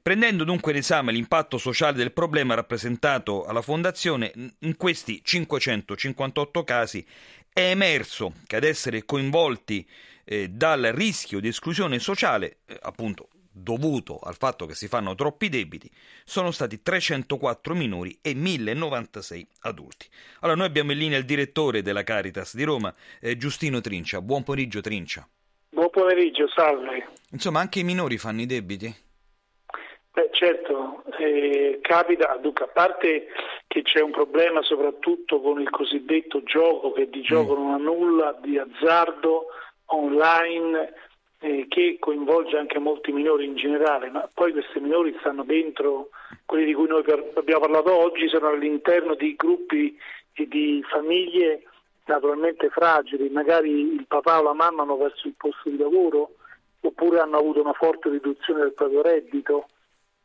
Prendendo 0.00 0.44
dunque 0.44 0.70
in 0.70 0.78
esame 0.78 1.10
l'impatto 1.10 1.58
sociale 1.58 1.96
del 1.96 2.12
problema 2.12 2.54
rappresentato 2.54 3.44
alla 3.44 3.62
Fondazione, 3.62 4.32
in 4.60 4.76
questi 4.76 5.20
558 5.24 6.62
casi 6.62 7.04
è 7.52 7.70
emerso 7.70 8.34
che 8.46 8.54
ad 8.54 8.62
essere 8.62 9.04
coinvolti 9.04 9.84
eh, 10.22 10.48
dal 10.50 10.82
rischio 10.94 11.40
di 11.40 11.48
esclusione 11.48 11.98
sociale, 11.98 12.58
eh, 12.64 12.78
appunto 12.82 13.30
dovuto 13.56 14.18
al 14.22 14.34
fatto 14.34 14.66
che 14.66 14.74
si 14.74 14.86
fanno 14.86 15.14
troppi 15.14 15.48
debiti, 15.48 15.90
sono 16.24 16.50
stati 16.50 16.82
304 16.82 17.74
minori 17.74 18.18
e 18.20 18.34
1096 18.34 19.48
adulti. 19.62 20.06
Allora 20.40 20.58
noi 20.58 20.66
abbiamo 20.66 20.92
in 20.92 20.98
linea 20.98 21.18
il 21.18 21.24
direttore 21.24 21.82
della 21.82 22.02
Caritas 22.02 22.54
di 22.54 22.64
Roma, 22.64 22.94
eh, 23.20 23.36
Giustino 23.36 23.80
Trincia. 23.80 24.20
Buon 24.20 24.42
pomeriggio 24.42 24.80
Trincia. 24.80 25.26
Buon 25.70 25.90
pomeriggio, 25.90 26.48
salve. 26.48 27.08
Insomma, 27.30 27.60
anche 27.60 27.80
i 27.80 27.84
minori 27.84 28.18
fanno 28.18 28.42
i 28.42 28.46
debiti? 28.46 28.94
Beh, 30.12 30.30
certo, 30.32 31.02
eh, 31.18 31.78
capita, 31.82 32.38
dunque, 32.40 32.64
a 32.64 32.68
parte 32.68 33.26
che 33.66 33.82
c'è 33.82 34.00
un 34.00 34.10
problema 34.10 34.62
soprattutto 34.62 35.40
con 35.40 35.60
il 35.60 35.68
cosiddetto 35.70 36.42
gioco, 36.42 36.92
che 36.92 37.10
di 37.10 37.20
gioco 37.20 37.54
mm. 37.54 37.62
non 37.62 37.74
ha 37.74 37.76
nulla, 37.76 38.38
di 38.40 38.58
azzardo, 38.58 39.46
online 39.86 40.94
eh, 41.40 41.66
che 41.68 41.96
coinvolge 42.00 42.56
anche 42.56 42.78
molti 42.78 43.12
minori 43.12 43.44
in 43.44 43.56
generale, 43.56 44.10
ma 44.10 44.28
poi 44.32 44.52
questi 44.52 44.80
minori 44.80 45.14
stanno 45.20 45.44
dentro, 45.44 46.10
quelli 46.44 46.64
di 46.64 46.74
cui 46.74 46.86
noi 46.86 47.02
per, 47.02 47.32
abbiamo 47.34 47.60
parlato 47.60 47.94
oggi, 47.94 48.28
sono 48.28 48.48
all'interno 48.48 49.14
di 49.14 49.34
gruppi 49.36 49.96
e 50.32 50.48
di 50.48 50.82
famiglie 50.88 51.62
naturalmente 52.06 52.68
fragili, 52.70 53.28
magari 53.28 53.70
il 53.70 54.06
papà 54.06 54.38
o 54.40 54.42
la 54.42 54.54
mamma 54.54 54.82
hanno 54.82 54.96
perso 54.96 55.26
il 55.26 55.34
posto 55.36 55.68
di 55.68 55.76
lavoro 55.76 56.36
oppure 56.80 57.18
hanno 57.18 57.38
avuto 57.38 57.60
una 57.60 57.72
forte 57.72 58.08
riduzione 58.10 58.60
del 58.60 58.74
proprio 58.74 59.02
reddito 59.02 59.66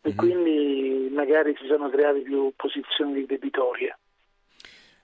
e 0.02 0.10
mm-hmm. 0.10 0.18
quindi 0.18 1.10
magari 1.12 1.56
si 1.60 1.66
sono 1.68 1.90
create 1.90 2.20
più 2.20 2.52
posizioni 2.56 3.26
debitorie. 3.26 3.98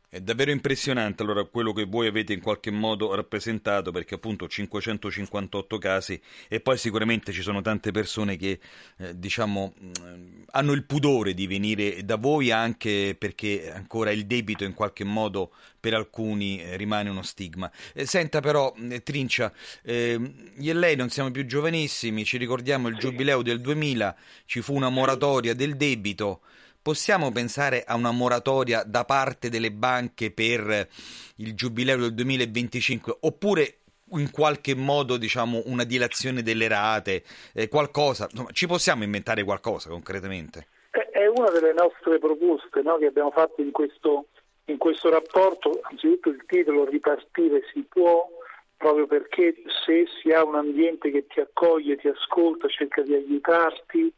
È 0.09 0.21
davvero 0.21 0.51
impressionante 0.51 1.21
allora 1.21 1.43
quello 1.43 1.73
che 1.73 1.83
voi 1.83 2.07
avete 2.07 2.31
in 2.31 2.39
qualche 2.39 2.71
modo 2.71 3.13
rappresentato 3.13 3.91
perché 3.91 4.15
appunto 4.15 4.47
558 4.47 5.77
casi 5.77 6.21
e 6.47 6.61
poi 6.61 6.77
sicuramente 6.77 7.33
ci 7.33 7.41
sono 7.41 7.59
tante 7.59 7.91
persone 7.91 8.37
che 8.37 8.57
eh, 8.99 9.19
diciamo 9.19 9.73
mm, 9.77 10.43
hanno 10.51 10.71
il 10.71 10.85
pudore 10.85 11.33
di 11.33 11.45
venire 11.45 12.05
da 12.05 12.15
voi 12.15 12.51
anche 12.51 13.17
perché 13.19 13.69
ancora 13.69 14.11
il 14.11 14.25
debito 14.25 14.63
in 14.63 14.73
qualche 14.73 15.03
modo 15.03 15.51
per 15.77 15.93
alcuni 15.93 16.61
eh, 16.61 16.77
rimane 16.77 17.09
uno 17.09 17.21
stigma. 17.21 17.69
Eh, 17.93 18.05
senta 18.05 18.39
però 18.39 18.73
eh, 18.89 19.03
Trincia, 19.03 19.51
ehm, 19.83 20.51
io 20.59 20.71
e 20.71 20.73
lei 20.73 20.95
non 20.95 21.09
siamo 21.09 21.31
più 21.31 21.45
giovanissimi, 21.45 22.23
ci 22.23 22.37
ricordiamo 22.37 22.87
il 22.87 22.95
giubileo 22.95 23.41
del 23.41 23.59
2000, 23.59 24.15
ci 24.45 24.61
fu 24.61 24.73
una 24.73 24.89
moratoria 24.89 25.53
del 25.53 25.75
debito 25.75 26.41
possiamo 26.87 27.33
pensare 27.33 27.83
a 27.85 27.97
una 27.97 28.11
moratoria 28.11 28.81
da 28.85 29.03
parte 29.03 29.49
delle 29.49 29.73
banche 29.73 30.31
per 30.31 30.87
il 31.35 31.53
giubileo 31.53 31.97
del 31.97 32.13
2025 32.13 33.17
oppure 33.23 33.79
in 34.11 34.31
qualche 34.31 34.73
modo 34.73 35.17
diciamo 35.17 35.63
una 35.65 35.83
dilazione 35.83 36.43
delle 36.43 36.69
rate, 36.69 37.23
eh, 37.53 37.67
qualcosa, 37.67 38.29
insomma, 38.31 38.51
ci 38.53 38.67
possiamo 38.67 39.03
inventare 39.03 39.43
qualcosa 39.43 39.89
concretamente? 39.89 40.67
È 41.11 41.27
una 41.27 41.49
delle 41.49 41.73
nostre 41.73 42.19
proposte 42.19 42.81
no, 42.83 42.95
che 42.95 43.07
abbiamo 43.07 43.31
fatto 43.31 43.61
in 43.61 43.71
questo, 43.71 44.27
in 44.67 44.77
questo 44.77 45.09
rapporto, 45.09 45.81
anzitutto 45.81 46.29
il 46.29 46.41
titolo 46.47 46.85
Ripartire 46.85 47.63
si 47.73 47.81
può, 47.81 48.29
proprio 48.77 49.07
perché 49.07 49.55
se 49.85 50.05
si 50.21 50.31
ha 50.31 50.41
un 50.41 50.55
ambiente 50.55 51.11
che 51.11 51.27
ti 51.27 51.41
accoglie, 51.41 51.97
ti 51.97 52.07
ascolta, 52.07 52.69
cerca 52.69 53.01
di 53.01 53.13
aiutarti, 53.13 54.13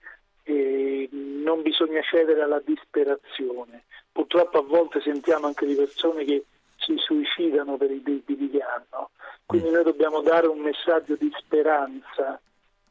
non 1.12 1.62
bisogna 1.62 2.02
cedere 2.02 2.42
alla 2.42 2.62
disperazione. 2.64 3.84
Purtroppo 4.12 4.60
a 4.60 4.64
volte 4.64 5.02
sentiamo 5.02 5.48
anche 5.48 5.66
di 5.66 5.76
persone 5.76 6.26
che 6.26 6.44
si 6.78 6.96
suicidano 6.98 7.78
per 7.78 7.92
i 7.92 8.02
debiti 8.02 8.50
che 8.50 8.62
hanno, 8.62 9.12
quindi 9.46 9.70
noi 9.70 9.84
dobbiamo 9.84 10.22
dare 10.22 10.48
un 10.48 10.60
messaggio 10.60 11.16
di 11.16 11.32
speranza, 11.38 12.40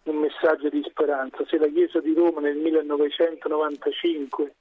un 0.04 0.16
messaggio 0.16 0.68
di 0.68 0.82
speranza. 0.88 1.44
Se 1.46 1.58
la 1.58 1.68
Chiesa 1.68 2.00
di 2.00 2.14
Roma 2.14 2.40
nel 2.40 2.56
1995 2.56 4.54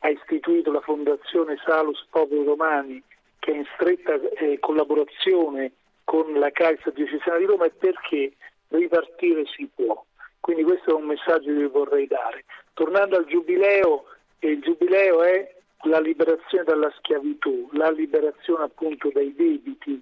ha 0.00 0.08
istituito 0.08 0.70
la 0.70 0.80
Fondazione 0.80 1.56
Salus 1.64 2.04
Popolo 2.10 2.44
Romani, 2.44 3.02
che 3.38 3.52
è 3.52 3.56
in 3.56 3.66
stretta 3.74 4.14
eh, 4.14 4.58
collaborazione 4.60 5.72
con 6.04 6.32
la 6.34 6.50
Caritas 6.50 6.92
Diocesana 6.92 7.38
di 7.38 7.44
Roma, 7.44 7.64
è 7.66 7.70
perché 7.70 8.32
ripartire 8.68 9.44
si 9.46 9.68
può. 9.74 10.04
Quindi 10.48 10.64
questo 10.64 10.92
è 10.92 10.94
un 10.94 11.04
messaggio 11.04 11.52
che 11.54 11.66
vorrei 11.66 12.06
dare. 12.06 12.46
Tornando 12.72 13.18
al 13.18 13.26
giubileo, 13.26 14.06
il 14.38 14.60
giubileo 14.60 15.22
è 15.22 15.54
la 15.82 16.00
liberazione 16.00 16.64
dalla 16.64 16.90
schiavitù, 16.96 17.68
la 17.72 17.90
liberazione 17.90 18.64
appunto 18.64 19.10
dai 19.12 19.34
debiti, 19.34 20.00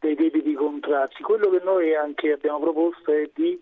dei 0.00 0.16
debiti 0.16 0.52
contratti. 0.54 1.22
Quello 1.22 1.48
che 1.48 1.60
noi 1.62 1.94
anche 1.94 2.32
abbiamo 2.32 2.58
proposto 2.58 3.12
è 3.12 3.30
di 3.34 3.56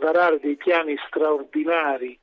varare 0.00 0.40
dei 0.40 0.56
piani 0.56 0.96
straordinari 1.06 2.18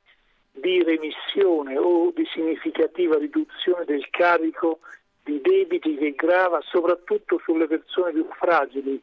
di 0.52 0.82
remissione 0.82 1.78
o 1.78 2.12
di 2.14 2.26
significativa 2.26 3.16
riduzione 3.16 3.86
del 3.86 4.06
carico 4.10 4.80
di 5.24 5.40
debiti 5.40 5.96
che 5.96 6.12
grava 6.14 6.60
soprattutto 6.60 7.40
sulle 7.42 7.66
persone 7.66 8.12
più 8.12 8.26
fragili, 8.38 9.00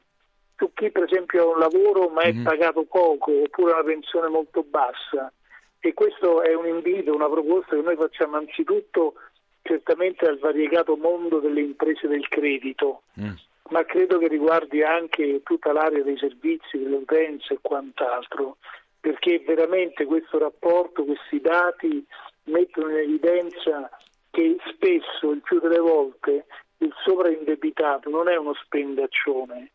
su 0.58 0.72
chi 0.74 0.90
per 0.92 1.04
esempio 1.04 1.44
ha 1.44 1.54
un 1.54 1.60
lavoro 1.60 2.10
ma 2.10 2.24
è 2.24 2.34
mm-hmm. 2.34 2.44
pagato 2.44 2.84
poco 2.84 3.32
oppure 3.44 3.72
ha 3.72 3.76
una 3.76 3.84
pensione 3.84 4.28
molto 4.28 4.64
bassa. 4.64 5.32
E 5.80 5.94
questo 5.94 6.42
è 6.42 6.54
un 6.54 6.66
invito, 6.66 7.16
una 7.16 7.30
proposta 7.30 7.76
che 7.76 7.82
noi 7.82 7.96
facciamo 7.96 8.38
anzitutto 8.38 9.14
certamente 9.62 10.26
al 10.26 10.40
variegato 10.40 10.98
mondo 10.98 11.40
delle 11.40 11.62
imprese 11.62 12.08
del 12.08 12.28
credito, 12.28 13.04
mm. 13.20 13.32
ma 13.70 13.84
credo 13.86 14.18
che 14.18 14.28
riguardi 14.28 14.82
anche 14.82 15.42
tutta 15.44 15.72
l'area 15.72 16.02
dei 16.02 16.18
servizi, 16.18 16.80
delle 16.80 16.96
utenze 16.96 17.54
e 17.54 17.60
quant'altro, 17.62 18.58
perché 19.00 19.44
veramente 19.46 20.06
questo 20.06 20.40
rapporto, 20.40 21.04
questi 21.04 21.40
dati 21.40 22.04
mettono 22.46 22.90
in 22.92 22.98
evidenza 22.98 23.90
che 24.32 24.58
spesso, 24.74 25.32
il 25.32 25.42
più 25.42 25.60
delle 25.60 25.80
volte, 25.80 26.46
il 26.78 26.94
sovraindebitato 27.04 28.10
non 28.10 28.30
è 28.30 28.36
uno 28.36 28.54
spendaccione, 28.54 29.72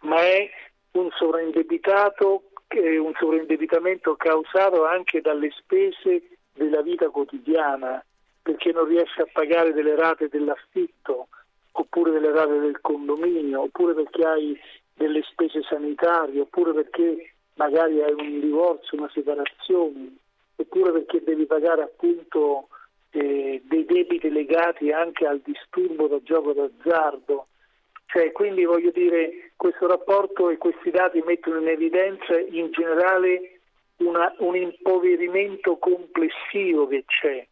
ma 0.00 0.20
è 0.20 0.50
un 0.92 1.10
sovraindebitato, 1.16 2.42
un 2.68 3.12
sovraindebitamento 3.18 4.16
causato 4.16 4.84
anche 4.86 5.20
dalle 5.20 5.50
spese 5.56 6.22
della 6.52 6.82
vita 6.82 7.08
quotidiana, 7.10 8.04
perché 8.42 8.72
non 8.72 8.86
riesce 8.86 9.22
a 9.22 9.28
pagare 9.32 9.72
delle 9.72 9.94
rate 9.94 10.28
dell'affitto, 10.28 11.28
oppure 11.72 12.10
delle 12.10 12.32
rate 12.32 12.58
del 12.58 12.80
condominio, 12.80 13.62
oppure 13.62 13.94
perché 13.94 14.24
hai 14.24 14.60
delle 14.94 15.22
spese 15.22 15.62
sanitarie, 15.62 16.40
oppure 16.40 16.72
perché 16.72 17.34
magari 17.54 18.02
hai 18.02 18.12
un 18.12 18.40
divorzio, 18.40 18.98
una 18.98 19.10
separazione, 19.12 20.16
oppure 20.56 20.92
perché 20.92 21.22
devi 21.22 21.44
pagare 21.46 21.82
appunto 21.82 22.68
eh, 23.10 23.62
dei 23.64 23.84
debiti 23.84 24.30
legati 24.30 24.90
anche 24.90 25.26
al 25.26 25.40
disturbo 25.44 26.06
da 26.06 26.22
gioco 26.22 26.52
d'azzardo. 26.52 27.46
Cioè, 28.06 28.32
quindi 28.32 28.64
voglio 28.64 28.90
dire, 28.92 29.52
questo 29.56 29.86
rapporto 29.86 30.48
e 30.50 30.58
questi 30.58 30.90
dati 30.90 31.22
mettono 31.26 31.60
in 31.60 31.68
evidenza 31.68 32.38
in 32.38 32.70
generale 32.70 33.60
una, 33.96 34.32
un 34.38 34.56
impoverimento 34.56 35.76
complessivo 35.76 36.86
che 36.86 37.04
c'è 37.06 37.46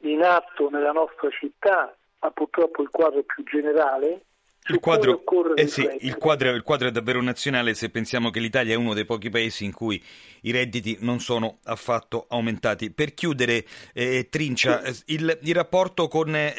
in 0.00 0.22
atto 0.22 0.70
nella 0.70 0.92
nostra 0.92 1.30
città, 1.30 1.96
ma 2.20 2.30
purtroppo 2.30 2.82
il 2.82 2.90
quadro 2.90 3.20
è 3.20 3.24
più 3.24 3.44
generale, 3.44 4.24
il 4.68 4.78
quadro, 4.78 5.22
eh 5.56 5.66
sì, 5.66 5.88
il, 6.00 6.16
quadro, 6.16 6.50
il 6.50 6.62
quadro, 6.62 6.88
è 6.88 6.90
davvero 6.90 7.20
nazionale 7.22 7.74
se 7.74 7.88
pensiamo 7.88 8.30
che 8.30 8.40
l'Italia 8.40 8.74
è 8.74 8.76
uno 8.76 8.92
dei 8.92 9.06
pochi 9.06 9.30
paesi 9.30 9.64
in 9.64 9.72
cui 9.72 10.00
i 10.42 10.52
redditi 10.52 10.98
non 11.00 11.18
sono 11.18 11.58
affatto 11.64 12.26
aumentati. 12.28 12.92
Per 12.92 13.14
chiudere, 13.14 13.64
eh, 13.94 14.28
Trincia, 14.30 14.82
il, 15.06 15.38
il, 15.42 15.54
rapporto 15.54 16.08
con 16.08 16.36
eh, 16.36 16.54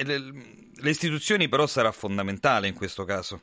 le 0.81 0.89
istituzioni 0.89 1.47
però 1.47 1.67
sarà 1.67 1.91
fondamentale 1.91 2.67
in 2.67 2.75
questo 2.75 3.03
caso. 3.05 3.41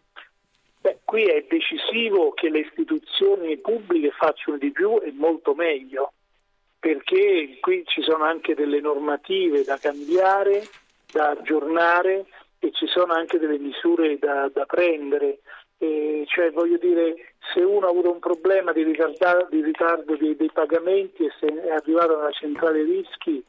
Beh, 0.80 0.99
qui 1.05 1.24
è 1.24 1.45
decisivo 1.49 2.32
che 2.32 2.51
le 2.51 2.61
istituzioni 2.61 3.57
pubbliche 3.59 4.11
facciano 4.11 4.59
di 4.59 4.70
più 4.70 5.01
e 5.03 5.12
molto 5.12 5.55
meglio, 5.55 6.12
perché 6.78 7.59
qui 7.61 7.82
ci 7.86 8.03
sono 8.03 8.24
anche 8.24 8.55
delle 8.55 8.80
normative 8.80 9.64
da 9.64 9.76
cambiare, 9.78 10.66
da 11.12 11.30
aggiornare 11.30 12.26
e 12.59 12.70
ci 12.72 12.86
sono 12.86 13.12
anche 13.12 13.39
delle 13.39 13.59
misure 13.59 14.18
da, 14.18 14.49
da 14.53 14.64
prendere. 14.66 15.41
Eh, 15.78 16.24
cioè, 16.26 16.51
voglio 16.51 16.78
dire, 16.78 17.34
se 17.53 17.61
uno 17.61 17.86
ha 17.86 17.91
avuto 17.91 18.11
un 18.11 18.18
problema 18.18 18.72
di, 18.72 18.84
di 18.84 19.62
ritardo 19.62 20.16
dei, 20.16 20.36
dei, 20.36 20.51
pagamenti 20.53 21.24
e 21.24 21.32
se 21.39 21.47
è 21.47 21.70
arrivato 21.70 22.18
alla 22.18 22.32
centrale 22.32 22.82
rischi, 22.82 23.45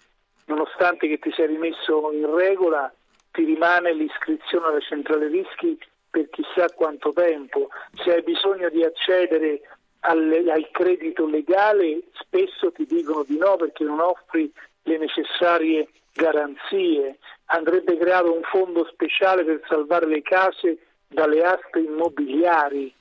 nonostante 0.46 1.08
che 1.08 1.18
ti 1.18 1.32
sia 1.32 1.48
rimesso 1.48 2.12
in 2.12 2.34
regola, 2.36 2.92
ti 3.40 3.46
rimane 3.46 3.94
l'iscrizione 3.94 4.68
alla 4.68 4.82
centrale 4.82 5.30
rischi 5.30 5.80
per 6.10 6.30
chissà 6.30 6.68
quanto 6.76 7.14
tempo. 7.14 7.70
Se 8.04 8.12
hai 8.12 8.22
bisogno 8.22 8.68
di 8.70 8.84
accedere 8.84 9.62
al, 10.02 10.46
al 10.52 10.70
credito 10.72 11.26
legale, 11.26 12.02
spesso 12.20 12.70
ti 12.74 12.86
dicono 12.86 13.24
di 13.24 13.38
no 13.38 13.56
perché 13.56 13.86
non 13.86 14.02
offri 14.02 14.52
le 14.84 14.98
necessarie 14.98 15.88
garanzie 16.12 17.18
andrebbe 17.46 17.98
creato 17.98 18.34
un 18.34 18.42
fondo 18.42 18.86
speciale 18.92 19.46
per 19.46 19.62
salvare 19.70 20.08
le 20.08 20.22
case 20.22 20.80
dalle 21.08 21.42
aste 21.42 21.80
immobiliari, 21.80 22.94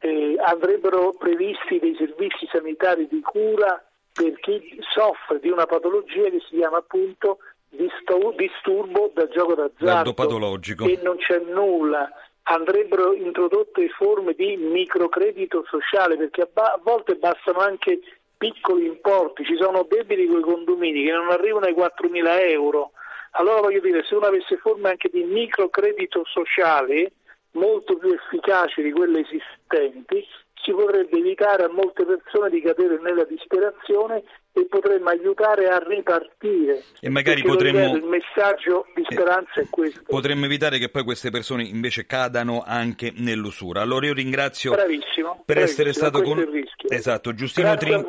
eh, 0.00 0.36
andrebbero 0.44 1.14
previsti 1.18 1.78
dei 1.78 1.96
servizi 1.96 2.46
sanitari 2.52 3.08
di 3.08 3.20
cura 3.22 3.82
per 4.12 4.38
chi 4.40 4.78
soffre 4.92 5.40
di 5.40 5.48
una 5.48 5.64
patologia 5.64 6.28
che 6.28 6.40
si 6.48 6.56
chiama 6.56 6.78
appunto 6.78 7.38
disturbo 7.70 9.10
da 9.14 9.28
gioco 9.28 9.54
d'azzardo 9.54 10.12
patologico. 10.14 10.84
e 10.86 10.98
non 11.02 11.16
c'è 11.16 11.38
nulla. 11.38 12.10
Andrebbero 12.44 13.12
introdotte 13.14 13.88
forme 13.90 14.34
di 14.34 14.56
microcredito 14.56 15.64
sociale 15.68 16.16
perché 16.16 16.42
a, 16.42 16.80
volte 16.82 17.14
bastano 17.14 17.60
anche 17.60 18.00
piccoli 18.36 18.86
importi, 18.86 19.44
ci 19.44 19.56
sono 19.56 19.86
debiti 19.88 20.26
con 20.26 20.38
i 20.38 20.42
condomini 20.42 21.04
che 21.04 21.12
non 21.12 21.30
arrivano 21.30 21.66
ai 21.66 21.74
4.000 21.74 22.50
euro. 22.50 22.92
Allora 23.32 23.60
voglio 23.60 23.80
dire, 23.80 24.02
se 24.04 24.14
uno 24.14 24.26
avesse 24.26 24.56
forme 24.56 24.88
anche 24.88 25.10
di 25.12 25.22
microcredito 25.22 26.24
sociale 26.24 27.12
molto 27.52 27.96
più 27.96 28.10
efficaci 28.12 28.82
di 28.82 28.92
quelle 28.92 29.20
esistenti, 29.20 30.26
si 30.62 30.72
potrebbe 30.72 31.18
evitare 31.18 31.64
a 31.64 31.70
molte 31.70 32.04
persone 32.04 32.50
di 32.50 32.60
cadere 32.60 32.98
nella 33.00 33.24
disperazione 33.24 34.22
e 34.52 34.66
potremmo 34.68 35.08
aiutare 35.10 35.68
a 35.68 35.78
ripartire. 35.78 36.82
E 37.00 37.08
magari 37.08 37.42
potremmo... 37.42 37.96
Il 37.96 38.04
messaggio 38.04 38.86
di 38.94 39.02
eh, 39.02 39.14
speranza 39.14 39.60
è 39.60 39.66
questo. 39.70 40.02
Potremmo 40.06 40.44
evitare 40.44 40.78
che 40.78 40.88
poi 40.88 41.04
queste 41.04 41.30
persone 41.30 41.62
invece 41.62 42.06
cadano 42.06 42.62
anche 42.66 43.12
nell'usura. 43.16 43.80
Allora 43.80 44.06
io 44.06 44.14
ringrazio 44.14 44.72
bravissimo, 44.72 45.42
per 45.44 45.56
bravissimo, 45.56 45.64
essere 45.64 45.92
stato 45.92 46.22
con... 46.22 46.44
Esatto, 46.88 47.34
Giustino, 47.34 47.76
Trin... 47.76 48.04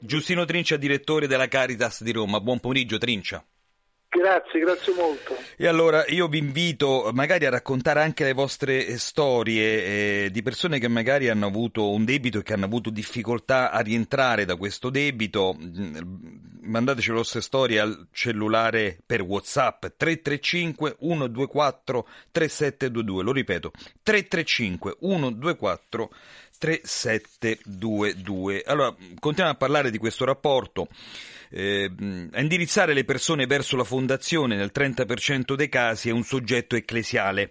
Giustino 0.00 0.44
Trincia, 0.44 0.76
direttore 0.76 1.26
della 1.26 1.48
Caritas 1.48 2.02
di 2.02 2.12
Roma. 2.12 2.40
Buon 2.40 2.60
pomeriggio 2.60 2.98
Trincia. 2.98 3.44
Grazie, 4.08 4.60
grazie 4.60 4.94
molto. 4.94 5.36
E 5.56 5.66
allora 5.66 6.06
io 6.06 6.28
vi 6.28 6.38
invito 6.38 7.10
magari 7.12 7.44
a 7.44 7.50
raccontare 7.50 8.00
anche 8.00 8.24
le 8.24 8.32
vostre 8.32 8.86
eh, 8.86 8.98
storie 8.98 10.24
eh, 10.24 10.30
di 10.30 10.42
persone 10.42 10.78
che 10.78 10.88
magari 10.88 11.28
hanno 11.28 11.46
avuto 11.46 11.90
un 11.90 12.04
debito 12.04 12.38
e 12.38 12.42
che 12.42 12.54
hanno 12.54 12.66
avuto 12.66 12.90
difficoltà 12.90 13.70
a 13.70 13.80
rientrare 13.80 14.44
da 14.44 14.56
questo 14.56 14.90
debito. 14.90 15.56
Mm, 15.58 15.96
mandateci 16.62 17.10
le 17.10 17.16
vostre 17.16 17.40
storie 17.40 17.80
al 17.80 18.06
cellulare 18.12 18.98
per 19.04 19.22
WhatsApp 19.22 19.86
335 19.96 20.96
124 20.98 22.08
3722. 22.30 23.22
Lo 23.22 23.32
ripeto, 23.32 23.72
335 24.02 24.96
124 25.00 26.10
3722. 26.58 28.62
Allora, 28.66 28.94
continuiamo 29.18 29.52
a 29.52 29.58
parlare 29.58 29.90
di 29.90 29.98
questo 29.98 30.24
rapporto 30.24 30.88
eh, 31.50 31.90
a 32.32 32.40
indirizzare 32.40 32.94
le 32.94 33.04
persone 33.04 33.46
verso 33.46 33.76
la 33.76 33.84
fondazione 33.84 34.56
nel 34.56 34.72
30% 34.74 35.54
dei 35.54 35.68
casi 35.68 36.08
è 36.08 36.12
un 36.12 36.22
soggetto 36.22 36.76
ecclesiale. 36.76 37.50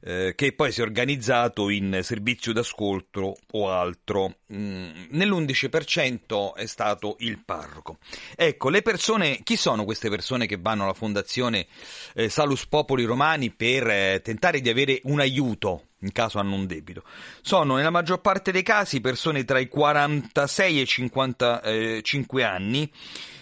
Eh, 0.00 0.34
che 0.36 0.52
poi 0.52 0.70
si 0.70 0.78
è 0.78 0.84
organizzato 0.84 1.70
in 1.70 1.98
servizio 2.04 2.52
d'ascolto 2.52 3.36
o 3.50 3.70
altro. 3.70 4.36
Mm, 4.52 5.06
nell'11% 5.10 6.54
è 6.54 6.66
stato 6.66 7.16
il 7.18 7.42
parroco. 7.44 7.98
Ecco, 8.36 8.68
le 8.68 8.82
persone, 8.82 9.40
chi 9.42 9.56
sono 9.56 9.84
queste 9.84 10.08
persone 10.08 10.46
che 10.46 10.56
vanno 10.56 10.84
alla 10.84 10.94
fondazione 10.94 11.66
eh, 12.14 12.28
Salus 12.28 12.66
Popoli 12.66 13.02
Romani 13.02 13.50
per 13.50 13.88
eh, 13.88 14.20
tentare 14.22 14.60
di 14.60 14.68
avere 14.68 15.00
un 15.04 15.18
aiuto 15.18 15.87
in 16.00 16.12
caso 16.12 16.38
hanno 16.38 16.54
un 16.54 16.66
debito? 16.66 17.02
Sono 17.42 17.76
nella 17.76 17.90
maggior 17.90 18.20
parte 18.20 18.52
dei 18.52 18.62
casi 18.62 19.00
persone 19.00 19.44
tra 19.44 19.58
i 19.58 19.68
46 19.68 20.78
e 20.78 20.82
i 20.82 20.86
55 20.86 22.44
anni 22.44 22.90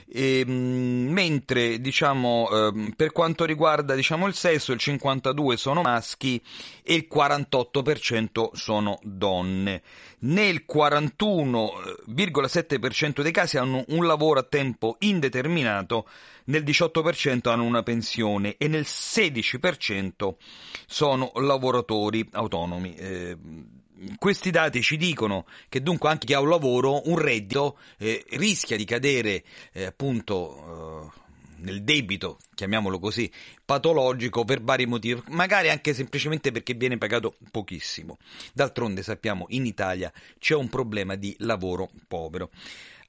e, 0.09 0.40
ehm, 0.40 1.09
mentre 1.11 1.80
diciamo, 1.80 2.48
eh, 2.50 2.92
per 2.96 3.12
quanto 3.12 3.44
riguarda 3.44 3.94
diciamo, 3.94 4.26
il 4.26 4.34
sesso 4.34 4.72
il 4.72 4.80
52% 4.80 5.57
sono 5.57 5.82
maschi 5.82 6.42
e 6.82 6.94
il 6.94 7.07
48% 7.12 8.54
sono 8.54 8.98
donne. 9.02 9.82
Nel 10.20 10.64
41,7% 10.70 13.22
dei 13.22 13.32
casi 13.32 13.59
hanno 13.59 13.84
un 13.88 14.07
lavoro 14.07 14.38
a 14.40 14.44
tempo 14.44 14.96
indeterminato, 15.00 16.09
nel 16.47 16.62
18% 16.62 17.49
hanno 17.49 17.64
una 17.64 17.82
pensione 17.82 18.57
e 18.57 18.68
nel 18.68 18.84
16% 18.86 20.34
sono 20.86 21.32
lavoratori 21.36 22.26
autonomi. 22.32 22.94
Eh, 22.94 23.36
questi 24.18 24.51
dati 24.51 24.82
ci 24.82 24.97
dicono 24.97 25.47
che 25.68 25.82
dunque 25.82 26.09
anche 26.09 26.26
chi 26.26 26.34
ha 26.34 26.40
un 26.40 26.49
lavoro, 26.49 27.09
un 27.09 27.18
reddito, 27.18 27.78
eh, 27.99 28.24
rischia 28.30 28.76
di 28.76 28.84
cadere 28.84 29.42
eh, 29.72 29.84
appunto 29.84 31.12
eh, 31.14 31.24
nel 31.59 31.82
debito, 31.82 32.38
chiamiamolo 32.55 32.99
così, 32.99 33.30
patologico 33.64 34.44
per 34.44 34.62
vari 34.62 34.86
motivi, 34.86 35.22
magari 35.28 35.70
anche 35.70 35.94
semplicemente 35.94 36.53
perché 36.53 36.74
viene 36.74 36.99
pagato 36.99 37.36
pochissimo. 37.51 38.18
D'altronde 38.53 39.03
sappiamo 39.03 39.47
in 39.49 39.64
Italia 39.64 40.12
c'è 40.38 40.55
un 40.55 40.68
problema 40.68 41.14
di 41.14 41.34
lavoro 41.38 41.90
povero. 42.07 42.51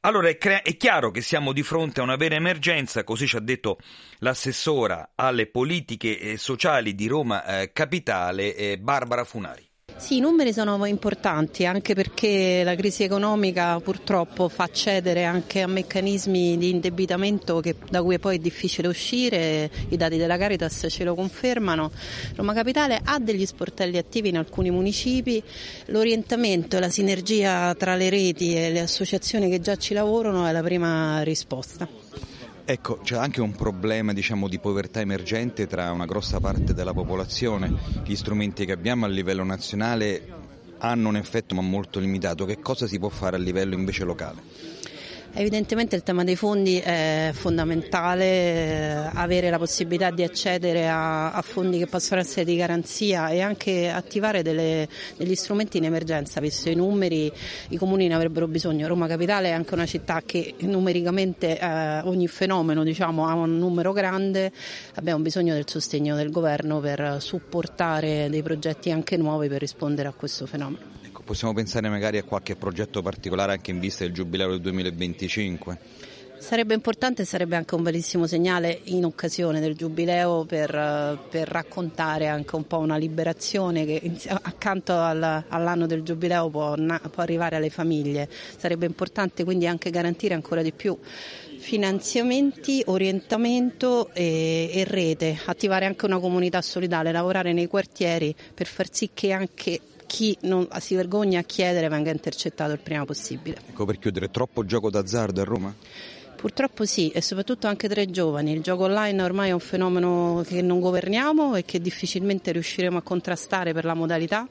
Allora 0.07 0.29
è, 0.29 0.37
cre- 0.37 0.61
è, 0.61 0.77
chiaro 0.77 1.11
che 1.11 1.19
siamo 1.19 1.51
di 1.51 1.63
fronte 1.63 1.99
a 1.99 2.03
una 2.03 2.15
vera 2.15 2.35
emergenza, 2.35 3.03
così 3.03 3.27
ci 3.27 3.35
ha 3.35 3.41
detto 3.41 3.77
l'assessora 4.19 5.11
alle 5.15 5.47
politiche 5.47 6.17
eh, 6.17 6.37
sociali 6.37 6.95
di 6.95 7.07
Roma 7.07 7.43
eh, 7.43 7.73
Capitale, 7.73 8.55
eh, 8.55 8.77
Barbara 8.77 9.25
Funari. 9.25 9.66
Sì, 9.97 10.17
i 10.17 10.19
numeri 10.19 10.53
sono 10.53 10.85
importanti 10.85 11.65
anche 11.65 11.95
perché 11.95 12.61
la 12.63 12.75
crisi 12.75 13.03
economica 13.03 13.79
purtroppo 13.79 14.47
fa 14.47 14.63
accedere 14.63 15.25
anche 15.25 15.61
a 15.61 15.67
meccanismi 15.67 16.55
di 16.57 16.69
indebitamento 16.69 17.59
che, 17.59 17.75
da 17.89 18.03
cui 18.03 18.19
poi 18.19 18.35
è 18.35 18.39
difficile 18.39 18.87
uscire, 18.87 19.69
i 19.89 19.97
dati 19.97 20.17
della 20.17 20.37
Caritas 20.37 20.85
ce 20.89 21.03
lo 21.03 21.15
confermano. 21.15 21.91
Roma 22.35 22.53
Capitale 22.53 23.01
ha 23.03 23.17
degli 23.19 23.45
sportelli 23.45 23.97
attivi 23.97 24.29
in 24.29 24.37
alcuni 24.37 24.69
municipi, 24.69 25.43
l'orientamento 25.87 26.77
e 26.77 26.79
la 26.79 26.89
sinergia 26.89 27.73
tra 27.73 27.95
le 27.95 28.09
reti 28.09 28.55
e 28.55 28.71
le 28.71 28.79
associazioni 28.79 29.49
che 29.49 29.59
già 29.59 29.75
ci 29.77 29.93
lavorano 29.95 30.45
è 30.45 30.51
la 30.51 30.61
prima 30.61 31.21
risposta. 31.23 32.36
Ecco, 32.69 32.97
c'è 32.97 33.15
anche 33.15 33.39
un 33.39 33.53
problema 33.53 34.11
diciamo, 34.11 34.49
di 34.49 34.59
povertà 34.59 34.99
emergente 34.99 35.67
tra 35.67 35.89
una 35.93 36.03
grossa 36.03 36.41
parte 36.41 36.73
della 36.73 36.91
popolazione. 36.91 37.73
Gli 38.03 38.13
strumenti 38.13 38.65
che 38.65 38.73
abbiamo 38.73 39.05
a 39.05 39.07
livello 39.07 39.45
nazionale 39.45 40.21
hanno 40.79 41.07
un 41.07 41.15
effetto 41.15 41.55
ma 41.55 41.61
molto 41.61 42.01
limitato. 42.01 42.43
Che 42.43 42.59
cosa 42.59 42.85
si 42.85 42.99
può 42.99 43.07
fare 43.07 43.37
a 43.37 43.39
livello 43.39 43.73
invece 43.73 44.03
locale? 44.03 44.41
Evidentemente 45.39 45.95
il 45.95 46.01
tema 46.01 46.23
dei 46.23 46.35
fondi 46.35 46.79
è 46.79 47.29
fondamentale, 47.31 48.25
eh, 48.25 49.09
avere 49.13 49.51
la 49.51 49.59
possibilità 49.59 50.09
di 50.09 50.23
accedere 50.23 50.89
a, 50.89 51.31
a, 51.31 51.41
fondi 51.43 51.77
che 51.77 51.85
possono 51.85 52.19
essere 52.19 52.43
di 52.43 52.55
garanzia 52.55 53.29
e 53.29 53.41
anche 53.41 53.87
attivare 53.87 54.41
delle, 54.41 54.89
degli 55.15 55.35
strumenti 55.35 55.77
in 55.77 55.83
emergenza, 55.83 56.39
visto 56.39 56.69
i 56.69 56.73
numeri 56.73 57.31
i 57.69 57.77
comuni 57.77 58.07
ne 58.07 58.15
avrebbero 58.15 58.47
bisogno. 58.47 58.87
Roma 58.87 59.05
Capitale 59.05 59.49
è 59.49 59.51
anche 59.51 59.75
una 59.75 59.85
città 59.85 60.23
che 60.25 60.55
numericamente 60.61 61.59
eh, 61.59 61.99
ogni 61.99 62.27
fenomeno 62.27 62.83
diciamo, 62.83 63.27
ha 63.27 63.35
un 63.35 63.59
numero 63.59 63.93
grande, 63.93 64.51
abbiamo 64.95 65.21
bisogno 65.21 65.53
del 65.53 65.69
sostegno 65.69 66.15
del 66.15 66.31
governo 66.31 66.79
per 66.79 67.17
supportare 67.19 68.27
dei 68.31 68.41
progetti 68.41 68.89
anche 68.89 69.17
nuovi 69.17 69.47
per 69.49 69.59
rispondere 69.59 70.07
a 70.07 70.13
questo 70.13 70.47
fenomeno 70.47 70.97
possiamo 71.27 71.53
pensare 71.53 71.89
magari 71.89 72.17
a 72.17 72.23
qualche 72.23 72.55
progetto 72.55 73.01
particolare 73.01 73.51
anche 73.51 73.71
in 73.71 73.81
vista 73.81 74.05
del 74.05 74.13
Giubileo 74.13 74.49
del 74.51 74.61
2025? 74.61 75.77
Sarebbe 76.39 76.73
importante 76.73 77.23
e 77.23 77.25
sarebbe 77.25 77.57
anche 77.57 77.75
un 77.75 77.83
bellissimo 77.83 78.27
segnale 78.27 78.79
in 78.85 79.03
occasione 79.03 79.59
del 79.59 79.75
Giubileo 79.75 80.45
per, 80.45 81.19
per 81.29 81.47
raccontare 81.49 82.27
anche 82.27 82.55
un 82.55 82.65
po' 82.65 82.77
una 82.77 82.95
liberazione 82.95 83.85
che 83.85 84.13
accanto 84.43 84.93
al, 84.93 85.43
all'anno 85.47 85.85
del 85.85 86.03
Giubileo 86.03 86.49
può, 86.49 86.75
può 86.75 87.23
arrivare 87.23 87.57
alle 87.57 87.71
famiglie. 87.71 88.29
Sarebbe 88.55 88.85
importante 88.85 89.43
quindi 89.43 89.67
anche 89.67 89.89
garantire 89.89 90.35
ancora 90.35 90.61
di 90.61 90.71
più 90.71 90.97
finanziamenti, 91.57 92.83
orientamento 92.85 94.11
e, 94.13 94.69
e, 94.71 94.83
rete, 94.85 95.37
attivare 95.45 95.85
anche 95.85 96.05
una 96.05 96.19
comunità 96.19 96.61
solidale, 96.61 97.11
lavorare 97.11 97.51
nei 97.51 97.67
quartieri 97.67 98.33
per 98.53 98.67
far 98.67 98.93
sì 98.93 99.09
che 99.13 99.33
anche 99.33 99.81
chi 100.07 100.35
non 100.41 100.67
si 100.79 100.95
vergogna 100.95 101.39
a 101.39 101.43
chiedere 101.43 101.87
venga 101.89 102.09
intercettato 102.09 102.71
il 102.71 102.79
prima 102.79 103.05
possibile. 103.05 103.57
Ecco 103.69 103.85
per 103.85 103.99
chiudere, 103.99 104.31
troppo 104.31 104.65
gioco 104.65 104.89
d'azzardo 104.89 105.41
a 105.41 105.43
Roma? 105.43 105.75
Purtroppo 106.37 106.85
sì, 106.85 107.09
e 107.09 107.19
soprattutto 107.19 107.65
anche 107.65 107.89
tra 107.89 107.99
i 107.99 108.11
giovani. 108.11 108.51
Il 108.51 108.61
gioco 108.61 108.83
online 108.83 109.23
ormai 109.23 109.49
è 109.49 109.53
un 109.53 109.59
fenomeno 109.59 110.43
che 110.45 110.61
non 110.61 110.79
governiamo 110.79 111.55
e 111.55 111.65
che 111.65 111.81
difficilmente 111.81 112.51
riusciremo 112.51 112.95
a 112.95 113.01
contrastare 113.01 113.73
per 113.73 113.85
la 113.85 113.95
modalità. 113.95 114.47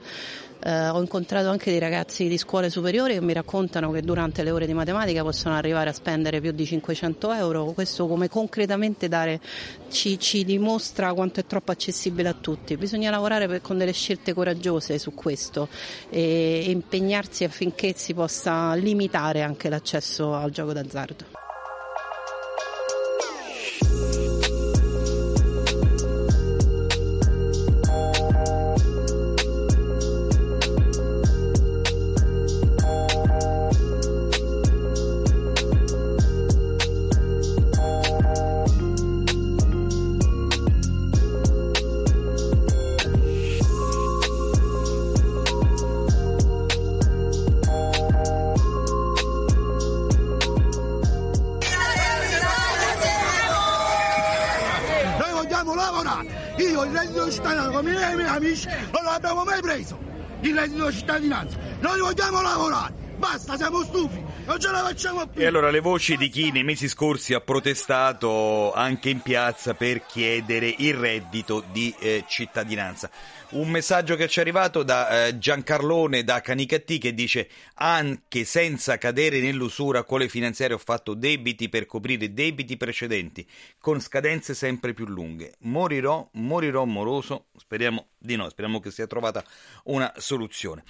Eh, 0.65 0.89
ho 0.89 1.01
incontrato 1.01 1.49
anche 1.49 1.71
dei 1.71 1.79
ragazzi 1.79 2.27
di 2.27 2.39
scuole 2.39 2.71
superiori 2.71 3.13
che 3.13 3.21
mi 3.21 3.33
raccontano 3.33 3.93
che 3.93 4.03
durante 4.03 4.43
le 4.43 4.51
ore 4.51 4.67
di 4.67 4.75
matematica 4.75 5.23
possono 5.23 5.55
arrivare 5.55 5.91
a 5.91 5.93
spendere 5.93 6.41
più 6.41 6.51
di 6.51 6.67
500 6.67 7.33
euro. 7.33 7.67
Questo 7.67 8.09
come 8.09 8.29
concretamente 8.29 9.07
dare, 9.07 9.41
ci, 9.89 10.19
ci, 10.19 10.45
dimostra 10.45 11.15
quanto 11.15 11.39
è 11.39 11.47
troppo 11.47 11.71
accessibile 11.71 12.31
a 12.31 12.35
tutti. 12.35 12.77
Bisogna 12.77 13.11
lavorare 13.11 13.47
per, 13.47 13.61
con 13.61 13.79
delle 13.79 13.93
scelte 13.93 14.35
coraggiose 14.35 14.99
su 14.99 15.15
questo 15.15 15.69
e, 16.11 16.65
e 16.67 16.71
impegnarsi 16.73 17.45
affinché 17.45 17.93
si 17.97 18.13
possa 18.13 18.75
limitare 18.75 19.43
anche 19.43 19.69
l'accesso 19.69 20.35
al 20.35 20.51
gioco 20.51 20.73
d'azzardo. 20.73 21.46
Cittadinanza. 61.17 61.57
Noi 61.81 62.01
vogliamo 62.01 62.43
lavorare, 62.43 62.95
basta, 63.19 63.57
siamo 63.57 63.83
stufi, 63.83 64.23
non 64.47 64.61
ce 64.61 64.71
la 64.71 64.79
facciamo 64.79 65.27
più. 65.27 65.43
E 65.43 65.47
allora 65.47 65.71
le 65.71 65.81
voci 65.81 66.17
di 66.17 66.29
chi 66.29 66.51
nei 66.53 66.63
mesi 66.63 66.89
scorsi 66.89 67.35
ha 67.35 67.41
protestato 67.41 68.73
anche 68.73 69.11
in 69.11 69.21
piazza 69.21 69.75
per 69.75 70.07
chiedere 70.07 70.73
il 70.79 70.95
reddito 70.95 71.65
di 71.73 71.95
eh, 71.99 72.25
cittadinanza. 72.29 73.11
Un 73.49 73.69
messaggio 73.71 74.17
che 74.17 74.29
ci 74.29 74.39
è 74.39 74.43
arrivato 74.43 74.83
da 74.83 75.27
eh, 75.27 75.39
Giancarlone 75.39 76.25
da 76.25 76.41
Canicattì 76.41 76.99
che 76.99 77.15
dice 77.15 77.49
anche 77.75 78.45
senza 78.45 78.99
cadere 78.99 79.41
nell'usura 79.41 80.03
con 80.03 80.19
le 80.19 80.29
finanziarie 80.29 80.75
ho 80.75 80.79
fatto 80.79 81.15
debiti 81.15 81.69
per 81.69 81.87
coprire 81.87 82.33
debiti 82.33 82.77
precedenti 82.77 83.47
con 83.79 84.01
scadenze 84.01 84.55
sempre 84.55 84.95
più 84.95 85.07
lunghe. 85.07 85.55
Morirò, 85.61 86.29
morirò 86.33 86.85
moroso, 86.85 87.47
speriamo 87.57 88.09
di 88.19 88.37
no, 88.37 88.49
speriamo 88.49 88.81
che 88.81 88.91
sia 88.91 89.07
trovata 89.07 89.45
una 89.85 90.13
soluzione. 90.17 90.83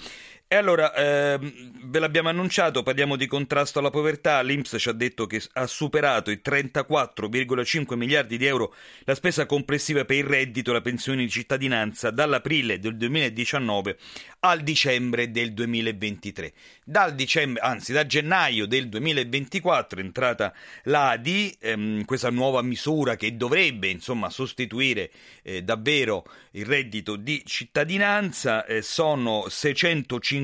E 0.49 0.55
allora, 0.55 0.95
ehm, 0.95 1.73
ve 1.87 1.99
l'abbiamo 1.99 2.29
annunciato, 2.29 2.85
parliamo 2.85 3.17
di 3.17 3.27
contrasto 3.27 3.81
alla 3.81 3.91
povertà, 3.91 4.41
l'Inps 4.43 4.77
ci 4.79 4.89
ha 4.89 4.93
detto 4.93 5.27
che 5.27 5.43
ha 5.55 5.67
superato 5.67 6.31
i 6.31 6.41
34,5 6.41 7.97
miliardi 7.97 8.39
di 8.39 8.47
euro 8.47 8.73
la 9.03 9.17
spesa 9.17 9.45
complessiva 9.45 10.05
per 10.05 10.19
il 10.19 10.23
reddito 10.23 10.71
e 10.71 10.75
la 10.75 10.81
pensione 10.83 11.25
di 11.25 11.31
cittadinanza 11.31 12.13
dall'aprile 12.13 12.79
del 12.79 12.97
2019 12.97 13.97
al 14.39 14.61
dicembre 14.61 15.33
del 15.33 15.53
2023. 15.53 16.53
Dal 16.85 17.17
dicembre, 17.17 17.61
anzi 17.63 17.93
da 17.93 18.07
gennaio 18.07 18.67
del 18.67 18.89
2024 18.89 19.99
è 19.99 20.05
entrata 20.05 20.55
l'ADI, 20.85 21.57
ehm, 21.59 22.05
questa 22.05 22.31
nuova 22.31 22.63
misura 22.63 23.17
che 23.17 23.37
dovrebbe 23.37 23.89
insomma 23.89 24.31
sostituire 24.31 25.11
eh, 25.43 25.65
davvero 25.65 26.25
il 26.53 26.65
reddito 26.65 27.17
di 27.17 27.43
cittadinanza, 27.45 28.65
eh, 28.65 28.81
sono 28.81 29.47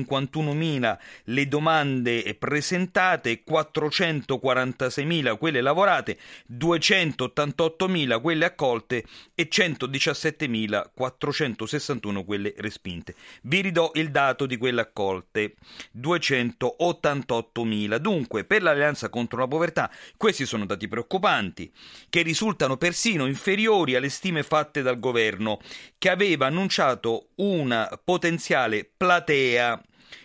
651.000 0.01 0.97
le 1.25 1.47
domande 1.47 2.35
presentate, 2.39 3.43
446.000 3.47 5.37
quelle 5.37 5.61
lavorate, 5.61 6.17
288.000 6.51 8.19
quelle 8.21 8.45
accolte 8.45 9.05
e 9.35 9.47
117.461 9.51 12.25
quelle 12.25 12.55
respinte. 12.57 13.13
Vi 13.43 13.61
ridò 13.61 13.91
il 13.95 14.09
dato 14.11 14.45
di 14.45 14.57
quelle 14.57 14.81
accolte, 14.81 15.55
288.000. 15.97 17.95
Dunque, 17.97 18.43
per 18.43 18.61
l'Alleanza 18.63 19.09
contro 19.09 19.39
la 19.39 19.47
povertà, 19.47 19.89
questi 20.17 20.45
sono 20.45 20.65
dati 20.65 20.87
preoccupanti, 20.87 21.71
che 22.09 22.21
risultano 22.21 22.77
persino 22.77 23.25
inferiori 23.25 23.95
alle 23.95 24.09
stime 24.09 24.43
fatte 24.43 24.81
dal 24.81 24.99
governo, 24.99 25.59
che 25.97 26.09
aveva 26.09 26.47
annunciato 26.47 27.29
una 27.35 27.89
potenziale 28.03 28.89
platea 28.95 29.81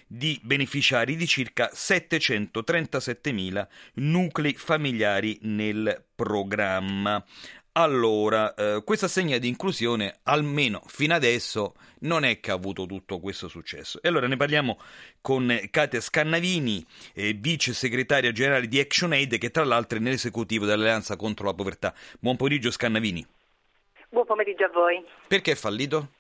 di 0.09 0.41
beneficiari 0.43 1.15
di 1.15 1.27
circa 1.27 1.71
737.000 1.73 3.67
nuclei 3.95 4.55
familiari 4.55 5.39
nel 5.43 6.03
programma. 6.15 7.23
Allora, 7.73 8.55
eh, 8.55 8.83
questa 8.85 9.07
segna 9.07 9.39
di 9.39 9.47
inclusione, 9.47 10.19
almeno 10.25 10.83
fino 10.87 11.15
adesso, 11.15 11.75
non 12.01 12.25
è 12.25 12.41
che 12.41 12.51
ha 12.51 12.55
avuto 12.55 12.87
tutto 12.87 13.21
questo 13.21 13.47
successo. 13.47 14.03
E 14.03 14.09
allora 14.09 14.27
ne 14.27 14.37
parliamo 14.37 14.81
con 15.21 15.57
Katia 15.71 16.01
Scannavini, 16.01 16.85
eh, 17.15 17.35
vice 17.35 17.75
segretaria 17.75 18.33
generale 18.33 18.67
di 18.67 18.81
ActionAid, 18.81 19.39
che 19.39 19.53
tra 19.53 19.65
l'altro 19.65 19.99
è 19.99 20.01
nell'esecutivo 20.01 20.67
dell'Alleanza 20.67 21.15
contro 21.15 21.47
la 21.47 21.55
povertà. 21.55 21.95
Buon 22.19 22.37
pomeriggio 22.37 22.73
Scannavini. 22.73 23.25
Buon 24.09 24.27
pomeriggio 24.27 24.65
a 24.65 24.71
voi. 24.71 25.05
Perché 25.29 25.53
è 25.53 25.55
fallito? 25.55 26.15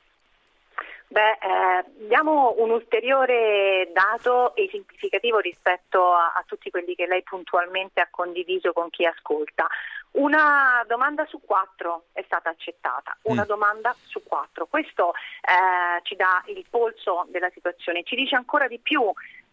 Beh, 1.11 1.31
eh, 1.31 1.85
diamo 2.07 2.55
un 2.59 2.71
ulteriore 2.71 3.91
dato 3.95 4.55
esemplificativo 4.55 5.39
rispetto 5.39 6.13
a, 6.13 6.35
a, 6.35 6.45
tutti 6.47 6.71
quelli 6.71 6.95
che 6.95 7.07
lei 7.07 7.23
puntualmente 7.23 8.01
ha 8.01 8.09
condiviso 8.11 8.75
con 8.75 8.91
chi 8.91 9.07
ascolta. 9.07 9.67
Una 10.13 10.85
domanda 10.87 11.25
su 11.25 11.41
quattro 11.43 12.05
è 12.13 12.23
stata 12.27 12.51
accettata, 12.51 13.17
una 13.23 13.45
mm. 13.45 13.47
domanda 13.47 13.97
su 14.05 14.23
quattro. 14.23 14.67
Questo 14.67 15.13
eh, 15.13 16.03
ci 16.03 16.15
dà 16.15 16.43
il 16.47 16.67
polso 16.69 17.27
della 17.29 17.51
situazione, 17.51 18.03
ci 18.05 18.15
dice 18.15 18.37
ancora 18.37 18.69
di 18.69 18.79
più 18.79 19.03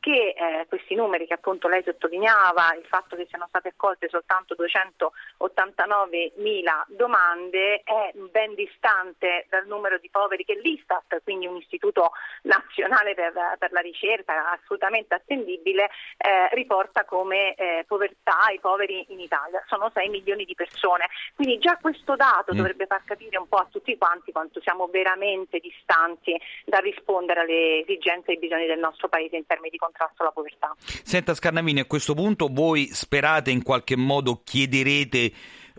che 0.05 0.35
eh, 0.37 0.67
questi 0.67 0.93
numeri 0.93 1.25
che 1.25 1.33
appunto 1.33 1.67
lei 1.67 1.81
sottolineava, 1.81 2.75
il 2.75 2.85
fatto 2.85 3.15
che 3.15 3.25
siano 3.27 3.47
state 3.47 3.69
accolte 3.69 4.07
soltanto 4.07 4.53
289 4.53 6.33
mila 6.35 6.85
domande 6.89 7.81
è 7.83 8.11
ben 8.13 8.53
distante 8.53 9.47
dal 9.49 9.65
numero 9.65 9.97
di 9.97 10.07
poveri 10.11 10.45
che 10.45 10.59
l'Istat, 10.61 11.23
quindi 11.23 11.47
un 11.47 11.55
istituto 11.55 12.11
nazionale 12.43 13.15
per, 13.15 13.33
per 13.57 13.71
la 13.71 13.79
ricerca 13.79 14.51
assolutamente 14.51 15.15
attendibile, 15.15 15.89
eh, 16.17 16.53
riporta 16.53 17.03
come 17.03 17.55
eh, 17.55 17.83
povertà 17.87 18.51
i 18.53 18.59
poveri 18.59 19.07
in 19.09 19.19
Italia. 19.19 19.63
Sono 19.65 19.89
6 19.91 20.07
milioni 20.09 20.45
di 20.45 20.53
persone. 20.53 21.07
Quindi 21.33 21.57
già 21.57 21.79
questo 21.81 22.15
dato 22.15 22.53
mm. 22.53 22.57
dovrebbe 22.57 22.85
far 22.85 23.03
capire 23.05 23.39
un 23.39 23.47
po' 23.47 23.57
a 23.57 23.67
tutti 23.71 23.97
quanti 23.97 24.31
quanto 24.31 24.61
siamo 24.61 24.85
veramente 24.85 25.57
distanti 25.57 26.39
da 26.63 26.77
rispondere 26.77 27.39
alle 27.39 27.79
esigenze 27.79 28.29
e 28.29 28.33
ai 28.33 28.39
bisogni 28.39 28.67
del 28.67 28.77
nostro 28.77 29.07
Paese 29.07 29.35
in 29.35 29.47
termini 29.47 29.71
di 29.71 29.77
contrasto 29.77 29.93
contrasto 29.95 30.21
alla 30.21 30.31
povertà. 30.31 30.75
Senta 30.77 31.33
Scarnavini, 31.33 31.79
a 31.79 31.85
questo 31.85 32.13
punto 32.13 32.49
voi 32.51 32.87
sperate 32.91 33.51
in 33.51 33.63
qualche 33.63 33.95
modo, 33.95 34.41
chiederete 34.43 35.31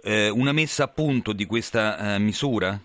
eh, 0.03 0.29
una 0.31 0.53
messa 0.53 0.85
a 0.85 0.89
punto 0.89 1.33
di 1.33 1.45
questa 1.45 2.15
eh, 2.15 2.19
misura? 2.19 2.79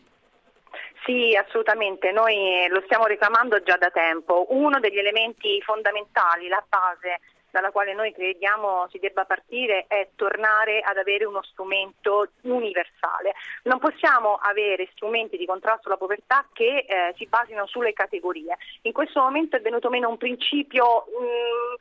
Sì, 1.05 1.35
assolutamente, 1.35 2.11
noi 2.11 2.67
lo 2.69 2.81
stiamo 2.85 3.05
reclamando 3.05 3.63
già 3.63 3.75
da 3.77 3.89
tempo. 3.89 4.47
Uno 4.49 4.79
degli 4.79 4.99
elementi 4.99 5.59
fondamentali, 5.61 6.47
la 6.47 6.63
base 6.67 7.19
dalla 7.51 7.71
quale 7.71 7.93
noi 7.93 8.13
crediamo 8.13 8.87
si 8.89 8.99
debba 8.99 9.25
partire 9.25 9.85
è 9.87 10.09
tornare 10.15 10.79
ad 10.81 10.97
avere 10.97 11.25
uno 11.25 11.43
strumento 11.43 12.29
universale. 12.41 13.33
Non 13.63 13.79
possiamo 13.79 14.35
avere 14.35 14.89
strumenti 14.93 15.37
di 15.37 15.45
contrasto 15.45 15.87
alla 15.87 15.97
povertà 15.97 16.45
che 16.53 16.85
eh, 16.87 17.13
si 17.17 17.27
basino 17.27 17.67
sulle 17.67 17.93
categorie. 17.93 18.57
In 18.83 18.93
questo 18.93 19.21
momento 19.21 19.57
è 19.57 19.61
venuto 19.61 19.89
meno 19.89 20.09
un 20.09 20.17
principio 20.17 21.05
mh, 21.07 21.23
mm, 21.23 21.73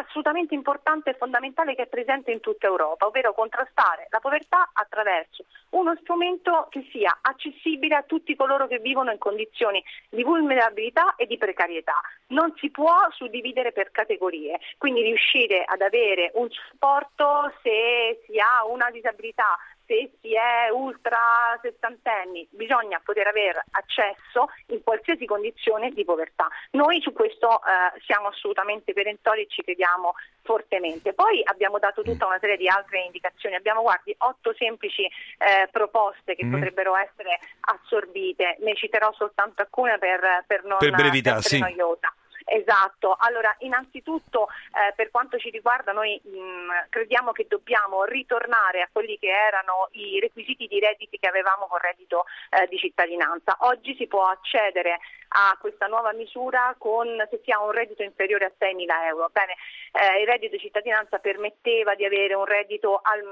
assolutamente 0.00 0.54
importante 0.54 1.10
e 1.10 1.14
fondamentale 1.14 1.74
che 1.74 1.82
è 1.82 1.86
presente 1.86 2.30
in 2.32 2.40
tutta 2.40 2.66
Europa, 2.66 3.06
ovvero 3.06 3.34
contrastare 3.34 4.08
la 4.10 4.20
povertà 4.20 4.70
attraverso 4.72 5.44
uno 5.70 5.96
strumento 6.00 6.66
che 6.70 6.86
sia 6.90 7.18
accessibile 7.20 7.94
a 7.94 8.02
tutti 8.02 8.34
coloro 8.34 8.66
che 8.66 8.78
vivono 8.78 9.12
in 9.12 9.18
condizioni 9.18 9.82
di 10.08 10.22
vulnerabilità 10.22 11.14
e 11.16 11.26
di 11.26 11.36
precarietà. 11.36 12.00
Non 12.28 12.54
si 12.56 12.70
può 12.70 12.94
suddividere 13.10 13.72
per 13.72 13.90
categorie, 13.90 14.58
quindi 14.78 15.02
riuscire 15.18 15.64
ad 15.66 15.80
avere 15.80 16.30
un 16.34 16.48
supporto 16.48 17.52
se 17.62 18.22
si 18.24 18.38
ha 18.38 18.64
una 18.64 18.90
disabilità, 18.90 19.58
se 19.84 20.12
si 20.20 20.34
è 20.34 20.70
ultra 20.70 21.58
sessantenni, 21.60 22.46
bisogna 22.50 23.00
poter 23.02 23.26
avere 23.26 23.64
accesso 23.72 24.50
in 24.66 24.82
qualsiasi 24.82 25.24
condizione 25.26 25.90
di 25.90 26.04
povertà. 26.04 26.46
Noi 26.72 27.00
su 27.00 27.12
questo 27.12 27.60
eh, 27.60 28.00
siamo 28.04 28.28
assolutamente 28.28 28.92
perentori 28.92 29.42
e 29.42 29.46
ci 29.48 29.62
crediamo 29.62 30.14
fortemente. 30.42 31.14
Poi 31.14 31.40
abbiamo 31.44 31.78
dato 31.78 32.02
tutta 32.02 32.26
una 32.26 32.38
serie 32.38 32.56
di 32.56 32.68
altre 32.68 33.00
indicazioni, 33.00 33.56
abbiamo 33.56 33.82
guardi, 33.82 34.14
otto 34.18 34.54
semplici 34.56 35.04
eh, 35.04 35.68
proposte 35.70 36.34
che 36.34 36.44
mm. 36.44 36.52
potrebbero 36.52 36.94
essere 36.94 37.38
assorbite, 37.60 38.58
ne 38.60 38.74
citerò 38.74 39.12
soltanto 39.14 39.62
alcune 39.62 39.98
per, 39.98 40.44
per 40.46 40.64
non 40.64 40.78
per 40.78 40.90
brevità, 40.90 41.40
sì. 41.40 41.58
noiosa. 41.58 42.12
Esatto, 42.50 43.14
allora 43.18 43.54
innanzitutto 43.60 44.48
eh, 44.48 44.92
per 44.94 45.10
quanto 45.10 45.38
ci 45.38 45.50
riguarda 45.50 45.92
noi 45.92 46.18
mh, 46.22 46.28
mm, 46.30 46.70
crediamo 46.88 47.32
che 47.32 47.46
dobbiamo 47.46 48.04
ritornare 48.04 48.80
a 48.80 48.88
quelli 48.90 49.18
che 49.18 49.28
erano 49.28 49.88
i 49.92 50.18
requisiti 50.18 50.66
di 50.66 50.80
redditi 50.80 51.18
che 51.18 51.28
avevamo 51.28 51.66
con 51.66 51.78
reddito 51.78 52.24
eh, 52.50 52.66
di 52.68 52.78
cittadinanza. 52.78 53.56
Oggi 53.60 53.94
si 53.96 54.06
può 54.06 54.24
accedere 54.24 54.98
a 55.28 55.56
questa 55.60 55.86
nuova 55.86 56.12
misura 56.12 56.74
con, 56.78 57.06
se 57.28 57.40
si 57.44 57.50
ha 57.50 57.62
un 57.62 57.70
reddito 57.70 58.02
inferiore 58.02 58.46
a 58.46 58.52
6 58.56 58.74
mila 58.74 59.06
euro. 59.06 59.28
Bene, 59.30 59.54
eh, 59.92 60.20
il 60.22 60.26
reddito 60.26 60.56
di 60.56 60.62
cittadinanza 60.62 61.18
permetteva 61.18 61.94
di 61.94 62.04
avere 62.04 62.34
un 62.34 62.46
reddito 62.46 63.00
al, 63.02 63.22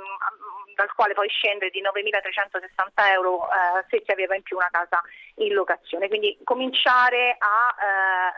dal 0.75 0.93
quale 0.95 1.15
poi 1.15 1.29
scende 1.29 1.71
di 1.71 1.81
9.360 1.81 3.13
euro 3.13 3.49
eh, 3.49 3.85
se 3.89 4.03
si 4.05 4.11
aveva 4.11 4.35
in 4.35 4.43
più 4.43 4.57
una 4.57 4.69
casa 4.71 5.01
in 5.37 5.55
locazione. 5.55 6.09
Quindi 6.09 6.39
cominciare 6.45 7.37
a 7.39 7.75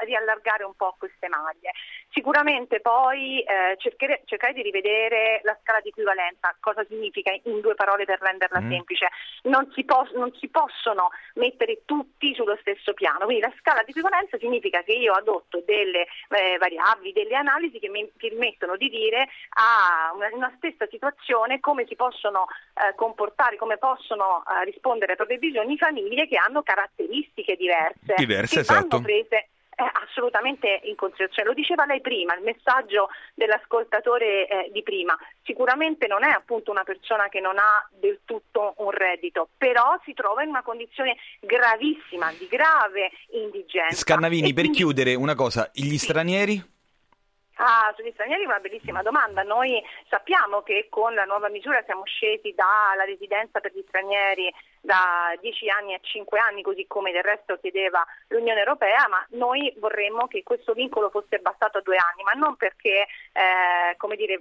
eh, 0.00 0.04
riallargare 0.04 0.62
un 0.68 0.74
po' 0.76 0.94
queste 0.98 1.28
maglie. 1.28 1.72
Sicuramente 2.10 2.80
poi 2.80 3.40
eh, 3.40 3.76
cercare, 3.78 4.22
cercare, 4.24 4.52
di 4.52 4.62
rivedere 4.62 5.40
la 5.44 5.56
scala 5.60 5.80
di 5.80 5.88
equivalenza, 5.88 6.54
cosa 6.60 6.84
significa 6.88 7.30
in 7.44 7.60
due 7.60 7.74
parole 7.74 8.04
per 8.04 8.20
renderla 8.20 8.60
mm. 8.60 8.70
semplice. 8.70 9.08
Non 9.42 9.70
si, 9.72 9.84
pos- 9.84 10.12
non 10.12 10.32
si, 10.38 10.48
possono 10.48 11.10
mettere 11.34 11.82
tutti 11.84 12.34
sullo 12.34 12.56
stesso 12.60 12.94
piano, 12.94 13.24
quindi 13.24 13.42
la 13.42 13.52
scala 13.58 13.82
di 13.82 13.90
equivalenza 13.90 14.38
significa 14.38 14.82
che 14.82 14.92
io 14.92 15.12
adotto 15.12 15.62
delle 15.64 16.06
eh, 16.30 16.56
variabili, 16.58 17.12
delle 17.12 17.36
analisi 17.36 17.78
che 17.78 17.88
mi 17.88 18.10
permettono 18.16 18.76
di 18.76 18.88
dire 18.88 19.28
a 19.50 20.12
una, 20.14 20.28
una 20.32 20.52
stessa 20.56 20.86
situazione 20.86 21.60
come 21.60 21.86
si 21.86 21.96
possono 21.96 22.46
eh, 22.74 22.94
comportare, 22.94 23.56
come 23.56 23.76
possono 23.78 24.42
eh, 24.44 24.64
rispondere 24.64 25.12
ai 25.12 25.16
propri 25.16 25.38
bisogni 25.38 25.76
famiglie 25.76 26.26
che 26.26 26.36
hanno 26.36 26.62
caratteristiche 26.62 27.56
diverse, 27.56 28.14
diverse 28.16 28.54
che 28.54 28.60
esatto. 28.60 28.86
vanno 28.88 29.02
prese 29.02 29.48
assolutamente 29.84 30.80
in 30.84 30.96
considerazione. 30.96 31.48
Lo 31.48 31.54
diceva 31.54 31.86
lei 31.86 32.00
prima, 32.00 32.34
il 32.34 32.42
messaggio 32.42 33.08
dell'ascoltatore 33.34 34.48
eh, 34.48 34.70
di 34.72 34.82
prima. 34.82 35.16
Sicuramente 35.44 36.06
non 36.06 36.24
è 36.24 36.30
appunto 36.30 36.70
una 36.70 36.84
persona 36.84 37.28
che 37.28 37.40
non 37.40 37.58
ha 37.58 37.88
del 37.90 38.20
tutto 38.24 38.74
un 38.78 38.90
reddito, 38.90 39.48
però 39.56 39.98
si 40.04 40.14
trova 40.14 40.42
in 40.42 40.48
una 40.48 40.62
condizione 40.62 41.16
gravissima, 41.40 42.32
di 42.32 42.48
grave 42.48 43.10
indigenza. 43.30 43.94
Scannavini, 43.94 44.52
per 44.52 44.64
quindi... 44.64 44.78
chiudere 44.78 45.14
una 45.14 45.34
cosa, 45.34 45.70
gli 45.72 45.96
sì. 45.96 45.98
stranieri? 45.98 46.76
Ah, 47.60 47.92
sugli 47.96 48.12
stranieri 48.12 48.44
una 48.44 48.60
bellissima 48.60 49.02
domanda. 49.02 49.42
Noi 49.42 49.82
sappiamo 50.08 50.62
che 50.62 50.86
con 50.88 51.12
la 51.14 51.24
nuova 51.24 51.48
misura 51.48 51.82
siamo 51.84 52.04
scesi 52.04 52.54
dalla 52.54 53.04
residenza 53.04 53.58
per 53.58 53.72
gli 53.74 53.82
stranieri 53.88 54.48
da 54.88 55.36
10 55.38 55.68
anni 55.68 55.92
a 55.92 56.00
5 56.00 56.38
anni, 56.38 56.62
così 56.62 56.86
come 56.88 57.12
del 57.12 57.22
resto 57.22 57.58
chiedeva 57.60 58.02
l'Unione 58.28 58.60
Europea, 58.60 59.06
ma 59.10 59.24
noi 59.36 59.70
vorremmo 59.76 60.26
che 60.28 60.42
questo 60.42 60.72
vincolo 60.72 61.10
fosse 61.10 61.38
bastato 61.38 61.76
a 61.76 61.82
due 61.82 61.96
anni, 61.96 62.22
ma 62.22 62.32
non 62.32 62.56
perché 62.56 63.04
eh, 63.32 63.96
come 63.98 64.16
dire, 64.16 64.40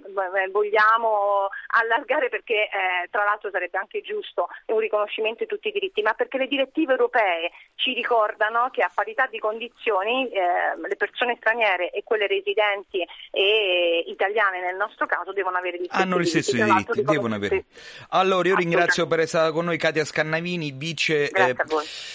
vogliamo 0.50 1.48
allargare 1.78 2.30
perché 2.30 2.64
eh, 2.64 3.08
tra 3.10 3.24
l'altro 3.24 3.50
sarebbe 3.50 3.76
anche 3.76 4.00
giusto 4.00 4.48
un 4.66 4.78
riconoscimento 4.78 5.44
di 5.44 5.50
tutti 5.50 5.68
i 5.68 5.72
diritti, 5.72 6.00
ma 6.00 6.14
perché 6.14 6.38
le 6.38 6.48
direttive 6.48 6.92
europee 6.92 7.50
ci 7.74 7.92
ricordano 7.92 8.70
che 8.72 8.82
a 8.82 8.90
parità 8.92 9.26
di 9.26 9.38
condizioni 9.38 10.30
eh, 10.30 10.40
le 10.80 10.96
persone 10.96 11.36
straniere 11.38 11.90
e 11.90 12.02
quelle 12.04 12.26
residenti 12.26 13.04
e 13.30 14.04
italiane 14.06 14.62
nel 14.62 14.76
nostro 14.76 15.04
caso 15.04 15.32
devono 15.34 15.58
avere 15.58 15.78
gli 15.78 15.84
stessi 15.84 16.02
Hanno 16.02 16.18
gli 16.18 16.24
stessi 16.24 16.56
diritti, 16.56 16.92
diritti 16.92 17.04
devono 17.04 17.34
avere. 17.34 17.64
Allora 18.10 18.48
io 18.48 18.56
ringrazio 18.56 19.06
per 19.06 19.20
essere 19.20 19.26
stata 19.38 19.52
con 19.52 19.66
noi 19.66 19.76
Katia 19.76 20.04
Scannavini 20.04 20.37
Cannavini, 20.38 20.72
vice, 20.72 21.30
eh, 21.30 21.56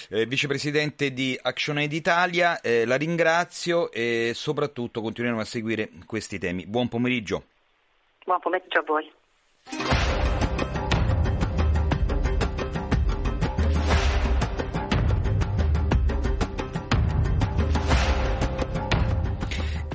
eh, 0.08 0.26
vicepresidente 0.26 1.12
di 1.12 1.38
Action 1.40 1.76
Aid 1.76 1.92
Italia, 1.92 2.60
eh, 2.60 2.86
la 2.86 2.96
ringrazio 2.96 3.90
e 3.92 4.32
soprattutto 4.34 5.00
continueremo 5.02 5.42
a 5.42 5.44
seguire 5.44 5.90
questi 6.06 6.38
temi. 6.38 6.66
Buon 6.66 6.88
pomeriggio. 6.88 7.44
Buon 8.24 8.40
pomeriggio 8.40 8.78
a 8.78 8.84
voi. 8.86 10.33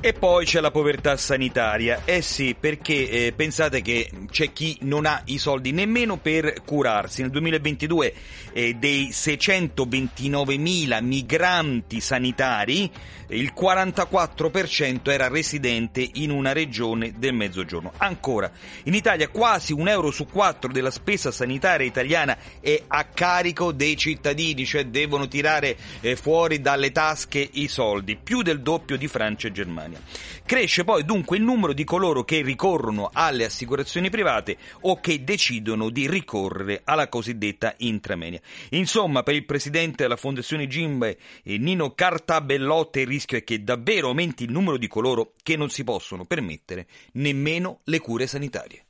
E 0.02 0.14
poi 0.14 0.46
c'è 0.46 0.60
la 0.60 0.70
povertà 0.70 1.18
sanitaria. 1.18 2.02
Eh 2.06 2.22
sì, 2.22 2.56
perché 2.58 3.26
eh, 3.26 3.32
pensate 3.36 3.82
che 3.82 4.10
c'è 4.30 4.50
chi 4.50 4.78
non 4.80 5.04
ha 5.04 5.20
i 5.26 5.36
soldi 5.36 5.72
nemmeno 5.72 6.16
per 6.16 6.62
curarsi. 6.64 7.20
Nel 7.20 7.30
2022 7.30 8.14
eh, 8.54 8.74
dei 8.74 9.10
629.000 9.10 11.02
migranti 11.02 12.00
sanitari, 12.00 12.90
il 13.28 13.52
44% 13.54 15.10
era 15.10 15.28
residente 15.28 16.08
in 16.14 16.30
una 16.30 16.52
regione 16.52 17.12
del 17.18 17.34
Mezzogiorno. 17.34 17.92
Ancora, 17.98 18.50
in 18.84 18.94
Italia 18.94 19.28
quasi 19.28 19.74
un 19.74 19.86
euro 19.86 20.10
su 20.10 20.26
quattro 20.26 20.72
della 20.72 20.90
spesa 20.90 21.30
sanitaria 21.30 21.86
italiana 21.86 22.36
è 22.60 22.82
a 22.86 23.04
carico 23.04 23.72
dei 23.72 23.96
cittadini, 23.96 24.64
cioè 24.64 24.86
devono 24.86 25.28
tirare 25.28 25.76
eh, 26.00 26.16
fuori 26.16 26.60
dalle 26.60 26.90
tasche 26.90 27.46
i 27.52 27.68
soldi, 27.68 28.16
più 28.16 28.42
del 28.42 28.62
doppio 28.62 28.96
di 28.96 29.08
Francia 29.08 29.48
e 29.48 29.52
Germania. 29.52 29.89
Germania. 29.90 30.00
Cresce 30.44 30.84
poi 30.84 31.04
dunque 31.04 31.36
il 31.36 31.42
numero 31.42 31.72
di 31.72 31.84
coloro 31.84 32.24
che 32.24 32.42
ricorrono 32.42 33.10
alle 33.12 33.44
assicurazioni 33.44 34.10
private 34.10 34.56
o 34.82 35.00
che 35.00 35.22
decidono 35.22 35.90
di 35.90 36.08
ricorrere 36.08 36.82
alla 36.84 37.08
cosiddetta 37.08 37.74
intramenia. 37.78 38.40
Insomma, 38.70 39.22
per 39.22 39.34
il 39.34 39.44
presidente 39.44 40.02
della 40.02 40.16
Fondazione 40.16 40.66
Gimbe, 40.66 41.18
Nino 41.44 41.94
Cartabellotte, 41.94 43.00
il 43.00 43.06
rischio 43.06 43.38
è 43.38 43.44
che 43.44 43.62
davvero 43.62 44.08
aumenti 44.08 44.44
il 44.44 44.52
numero 44.52 44.76
di 44.76 44.88
coloro 44.88 45.32
che 45.42 45.56
non 45.56 45.70
si 45.70 45.84
possono 45.84 46.24
permettere 46.24 46.86
nemmeno 47.12 47.80
le 47.84 48.00
cure 48.00 48.26
sanitarie. 48.26 48.84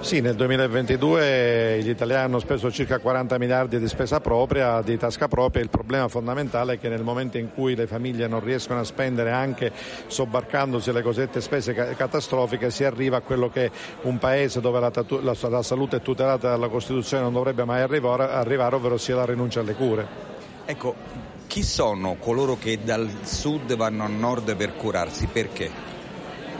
Sì, 0.00 0.20
nel 0.20 0.34
2022 0.34 1.80
gli 1.82 1.90
italiani 1.90 2.24
hanno 2.24 2.38
speso 2.38 2.70
circa 2.70 2.98
40 2.98 3.38
miliardi 3.38 3.78
di 3.78 3.86
spesa 3.86 4.18
propria, 4.18 4.80
di 4.80 4.96
tasca 4.96 5.28
propria. 5.28 5.62
Il 5.62 5.68
problema 5.68 6.08
fondamentale 6.08 6.74
è 6.74 6.78
che 6.78 6.88
nel 6.88 7.02
momento 7.02 7.36
in 7.36 7.52
cui 7.52 7.74
le 7.74 7.86
famiglie 7.86 8.26
non 8.26 8.40
riescono 8.40 8.80
a 8.80 8.84
spendere 8.84 9.30
anche 9.30 9.70
sobbarcandosi 10.06 10.90
le 10.90 11.02
cosiddette 11.02 11.40
spese 11.42 11.74
catastrofiche 11.74 12.70
si 12.70 12.84
arriva 12.84 13.18
a 13.18 13.20
quello 13.20 13.50
che 13.50 13.70
un 14.02 14.18
paese 14.18 14.60
dove 14.60 14.80
la, 14.80 14.90
la, 15.20 15.36
la 15.48 15.62
salute 15.62 15.96
è 15.98 16.00
tutelata 16.02 16.48
dalla 16.48 16.68
Costituzione 16.68 17.22
non 17.22 17.34
dovrebbe 17.34 17.64
mai 17.64 17.82
arrivare, 17.82 18.24
arrivare 18.24 18.76
ovvero 18.76 18.96
sia 18.96 19.16
la 19.16 19.26
rinuncia 19.26 19.60
alle 19.60 19.74
cure. 19.74 20.06
Ecco, 20.64 20.94
chi 21.46 21.62
sono 21.62 22.16
coloro 22.18 22.56
che 22.58 22.78
dal 22.82 23.08
sud 23.22 23.76
vanno 23.76 24.04
al 24.04 24.12
nord 24.12 24.56
per 24.56 24.76
curarsi? 24.76 25.26
Perché? 25.26 25.99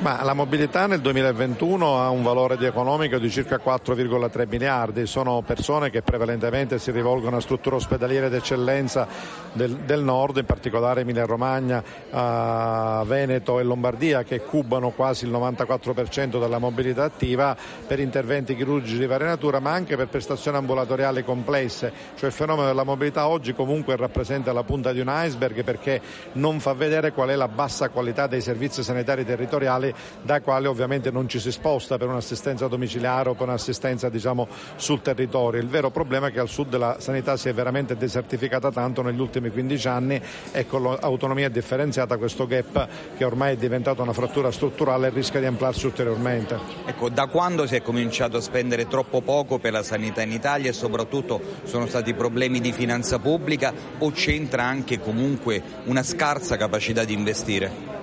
Ma 0.01 0.23
la 0.23 0.33
mobilità 0.33 0.87
nel 0.87 1.03
2021 1.03 2.01
ha 2.01 2.09
un 2.09 2.23
valore 2.23 2.57
di 2.57 2.65
economico 2.65 3.19
di 3.19 3.31
circa 3.31 3.61
4,3 3.63 4.49
miliardi, 4.49 5.05
sono 5.05 5.43
persone 5.43 5.91
che 5.91 6.01
prevalentemente 6.01 6.79
si 6.79 6.91
rivolgono 6.91 7.37
a 7.37 7.41
strutture 7.41 7.77
ospedaliere 7.77 8.31
d'eccellenza 8.31 9.07
del, 9.53 9.77
del 9.85 10.03
nord, 10.03 10.39
in 10.39 10.47
particolare 10.47 11.03
Emilia 11.03 11.27
Romagna, 11.27 11.85
uh, 12.11 13.05
Veneto 13.05 13.61
e 13.61 13.63
Lombardia 13.63 14.23
che 14.23 14.41
cubano 14.41 14.89
quasi 14.89 15.27
il 15.27 15.33
94% 15.33 16.41
della 16.41 16.57
mobilità 16.57 17.05
attiva 17.05 17.55
per 17.87 18.01
interventi 18.01 18.57
chirurgici 18.57 18.97
di 18.97 19.07
varia 19.07 19.27
natura 19.27 19.61
ma 19.61 19.73
anche 19.73 19.97
per 19.97 20.09
prestazioni 20.09 20.57
ambulatoriali 20.57 21.23
complesse, 21.23 21.93
cioè 22.17 22.31
il 22.31 22.35
fenomeno 22.35 22.69
della 22.69 22.85
mobilità 22.85 23.29
oggi 23.29 23.53
comunque 23.53 23.97
rappresenta 23.97 24.51
la 24.55 24.63
punta 24.63 24.95
di 24.95 25.01
un 25.01 25.13
iceberg 25.15 25.63
perché 25.63 26.01
non 26.33 26.59
fa 26.59 26.73
vedere 26.73 27.13
qual 27.13 27.29
è 27.29 27.37
la 27.37 27.49
bassa 27.49 27.91
qualità 27.91 28.27
dei 28.27 28.41
servizi 28.41 28.83
sanitari 28.83 29.27
territoriali 29.27 29.89
da 30.23 30.41
quale 30.41 30.69
ovviamente 30.69 31.11
non 31.11 31.29
ci 31.29 31.39
si 31.39 31.51
sposta 31.51 31.99
per 31.99 32.09
un'assistenza 32.09 32.67
domiciliare 32.69 33.31
o 33.31 33.35
per 33.35 33.49
un'assistenza 33.49 34.09
diciamo, 34.09 34.49
sul 34.77 35.03
territorio. 35.03 35.61
Il 35.61 35.69
vero 35.69 35.91
problema 35.91 36.29
è 36.29 36.33
che 36.33 36.41
al 36.41 36.49
sud 36.49 36.77
la 36.77 36.97
sanità 36.99 37.37
si 37.37 37.49
è 37.49 37.55
veramente 37.55 37.97
desertificata 37.97 38.71
tanto 38.71 39.03
negli 39.03 39.21
ultimi 39.21 39.51
15 39.51 39.89
anni 39.89 40.21
e 40.53 40.67
con 40.67 40.83
l'autonomia 40.83 41.49
differenziata 41.49 42.17
questo 42.17 42.47
gap 42.47 42.89
che 43.17 43.25
ormai 43.25 43.55
è 43.55 43.57
diventato 43.57 44.03
una 44.03 44.13
frattura 44.13 44.51
strutturale 44.51 45.11
rischia 45.11 45.41
di 45.41 45.47
ampliarsi 45.47 45.87
ulteriormente. 45.87 46.59
Ecco, 46.87 47.09
da 47.09 47.27
quando 47.27 47.67
si 47.67 47.77
è 47.77 47.83
cominciato 47.83 48.37
a 48.37 48.41
spendere 48.41 48.87
troppo 48.87 49.21
poco 49.21 49.59
per 49.59 49.73
la 49.73 49.83
sanità 49.83 50.23
in 50.23 50.33
Italia 50.33 50.71
e 50.71 50.73
soprattutto 50.73 51.41
sono 51.65 51.87
stati 51.87 52.15
problemi 52.15 52.61
di 52.61 52.73
finanza 52.73 53.19
pubblica 53.19 53.73
o 53.99 54.11
c'entra 54.11 54.65
anche 54.65 55.01
comunque 55.01 55.63
una 55.85 56.03
scarsa 56.03 56.57
capacità 56.57 57.05
di 57.05 57.13
investire? 57.13 58.00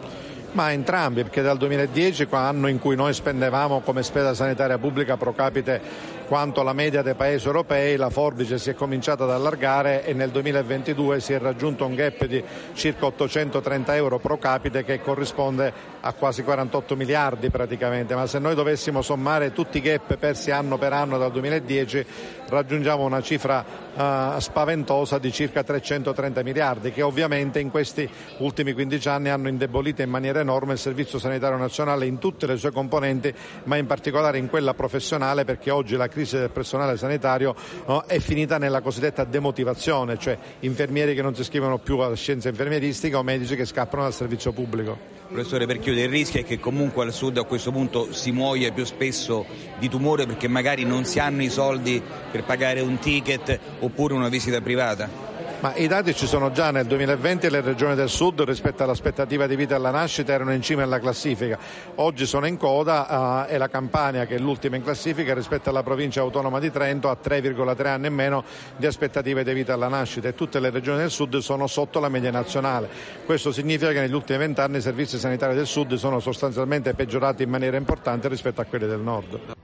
Ma 0.58 0.72
entrambi, 0.72 1.22
perché 1.22 1.44
dal 1.44 1.56
2010, 1.56 2.28
anno 2.32 2.66
in 2.66 2.80
cui 2.80 2.96
noi 2.96 3.14
spendevamo 3.14 3.82
come 3.82 4.02
spesa 4.02 4.34
sanitaria 4.34 4.80
pubblica 4.80 5.16
pro 5.16 5.32
capite 5.32 5.80
quanto 6.28 6.64
la 6.64 6.74
media 6.74 7.04
dei 7.04 7.14
paesi 7.14 7.46
europei, 7.46 7.96
la 7.96 8.10
forbice 8.10 8.58
si 8.58 8.72
è 8.72 8.74
cominciata 8.74 9.24
ad 9.24 9.30
allargare 9.30 10.04
e 10.04 10.14
nel 10.14 10.32
2022 10.32 11.20
si 11.20 11.34
è 11.34 11.40
raggiunto 11.40 11.86
un 11.86 11.94
gap 11.94 12.26
di 12.26 12.44
circa 12.74 13.06
830 13.06 13.96
euro 13.96 14.18
pro 14.18 14.40
capite 14.40 14.84
che 14.84 15.00
corrisponde 15.00 15.72
a 16.02 16.12
quasi 16.14 16.42
48 16.42 16.96
miliardi 16.96 17.52
praticamente, 17.52 18.16
ma 18.16 18.26
se 18.26 18.40
noi 18.40 18.56
dovessimo 18.56 19.04
sommare 19.04 19.54
tutti 19.54 19.78
i 19.78 19.82
gap 19.82 20.18
persi 20.18 20.50
anno 20.50 20.80
per 20.80 20.92
anno 20.92 21.20
dal 21.20 21.32
2010 21.32 22.06
raggiungiamo 22.50 23.04
una 23.04 23.22
cifra 23.22 23.64
uh, 23.94 24.40
spaventosa 24.40 25.18
di 25.18 25.32
circa 25.32 25.64
330 25.64 26.44
miliardi 26.44 26.92
che 26.92 27.02
ovviamente 27.02 27.60
in 27.60 27.70
questi 27.70 28.10
ultimi 28.40 28.74
15 28.74 29.08
anni 29.10 29.30
hanno 29.30 29.48
indebolito 29.48 30.02
in 30.02 30.10
maniera 30.10 30.40
enorme 30.40 30.74
il 30.74 30.80
Servizio 30.80 31.20
Sanitario 31.20 31.58
Nazionale 31.58 32.06
in 32.06 32.18
tutte 32.18 32.46
le 32.48 32.58
sue 32.58 32.72
componenti, 32.72 33.34
ma 33.64 33.78
in 33.78 33.86
particolare 33.86 34.38
in 34.38 34.50
quella 34.50 34.74
professionale 34.74 35.46
perché 35.46 35.72
oggi 35.72 35.96
la 35.96 36.08
crisi 36.08 36.38
del 36.38 36.50
personale 36.50 36.98
sanitario 36.98 37.56
no, 37.86 38.04
è 38.04 38.20
finita 38.20 38.58
nella 38.58 38.82
cosiddetta 38.82 39.24
demotivazione, 39.24 40.18
cioè 40.18 40.38
infermieri 40.60 41.14
che 41.16 41.22
non 41.22 41.36
si 41.36 41.42
iscrivono 41.42 41.78
più 41.78 41.98
alla 42.00 42.16
scienza 42.16 42.50
infermieristica 42.50 43.18
o 43.18 43.24
medici 43.24 43.56
che 43.56 43.66
scappano 43.66 44.04
dal 44.04 44.14
servizio 44.14 44.52
pubblico. 44.52 45.17
Professore, 45.28 45.66
per 45.66 45.80
chiudere, 45.80 46.06
il 46.06 46.12
rischio 46.12 46.40
è 46.40 46.46
che 46.46 46.58
comunque 46.58 47.04
al 47.04 47.12
sud 47.12 47.38
a 47.38 47.44
questo 47.44 47.70
punto 47.72 48.14
si 48.14 48.32
muoia 48.32 48.72
più 48.72 48.86
spesso 48.86 49.46
di 49.78 49.90
tumore 49.90 50.26
perché 50.26 50.48
magari 50.48 50.86
non 50.86 51.04
si 51.04 51.20
hanno 51.20 51.44
i 51.44 51.50
soldi 51.50 52.02
per 52.32 52.46
pagare 52.46 52.80
un 52.80 52.98
ticket 52.98 53.60
oppure 53.80 54.14
una 54.14 54.30
visita 54.30 54.62
privata? 54.62 55.37
Ma 55.60 55.74
i 55.76 55.88
dati 55.88 56.14
ci 56.14 56.28
sono 56.28 56.52
già 56.52 56.70
nel 56.70 56.86
2020 56.86 57.50
le 57.50 57.62
regioni 57.62 57.96
del 57.96 58.10
sud 58.10 58.42
rispetto 58.42 58.84
all'aspettativa 58.84 59.48
di 59.48 59.56
vita 59.56 59.76
alla 59.76 59.90
nascita 59.90 60.32
erano 60.32 60.54
in 60.54 60.62
cima 60.62 60.84
alla 60.84 61.00
classifica, 61.00 61.58
oggi 61.96 62.28
sono 62.28 62.46
in 62.46 62.58
coda 62.58 63.46
uh, 63.48 63.52
e 63.52 63.58
la 63.58 63.68
Campania 63.68 64.28
che 64.28 64.36
è 64.36 64.38
l'ultima 64.38 64.76
in 64.76 64.84
classifica 64.84 65.34
rispetto 65.34 65.72
alla 65.72 65.82
provincia 65.82 66.22
autonoma 66.22 66.60
di 66.60 66.70
Trento 66.70 67.10
ha 67.10 67.18
3,3 67.20 67.88
anni 67.88 68.06
in 68.06 68.14
meno 68.14 68.44
di 68.76 68.86
aspettative 68.86 69.44
di 69.44 69.54
vita 69.54 69.74
alla 69.74 69.88
nascita 69.88 70.28
e 70.28 70.36
tutte 70.36 70.60
le 70.60 70.70
regioni 70.70 71.00
del 71.00 71.10
sud 71.10 71.38
sono 71.38 71.66
sotto 71.66 72.00
la 72.00 72.10
media 72.10 72.30
nazionale. 72.30 72.88
Questo 73.26 73.52
significa 73.52 73.92
che 73.92 74.00
negli 74.00 74.14
ultimi 74.14 74.38
vent'anni 74.38 74.78
i 74.78 74.82
servizi 74.82 75.18
sanitari 75.18 75.56
del 75.56 75.66
sud 75.66 75.96
sono 75.96 76.20
sostanzialmente 76.20 76.94
peggiorati 76.94 77.42
in 77.42 77.50
maniera 77.50 77.78
importante 77.78 78.28
rispetto 78.28 78.62
a 78.62 78.66
quelli 78.66 78.86
del 78.86 79.00
nord. 79.00 79.56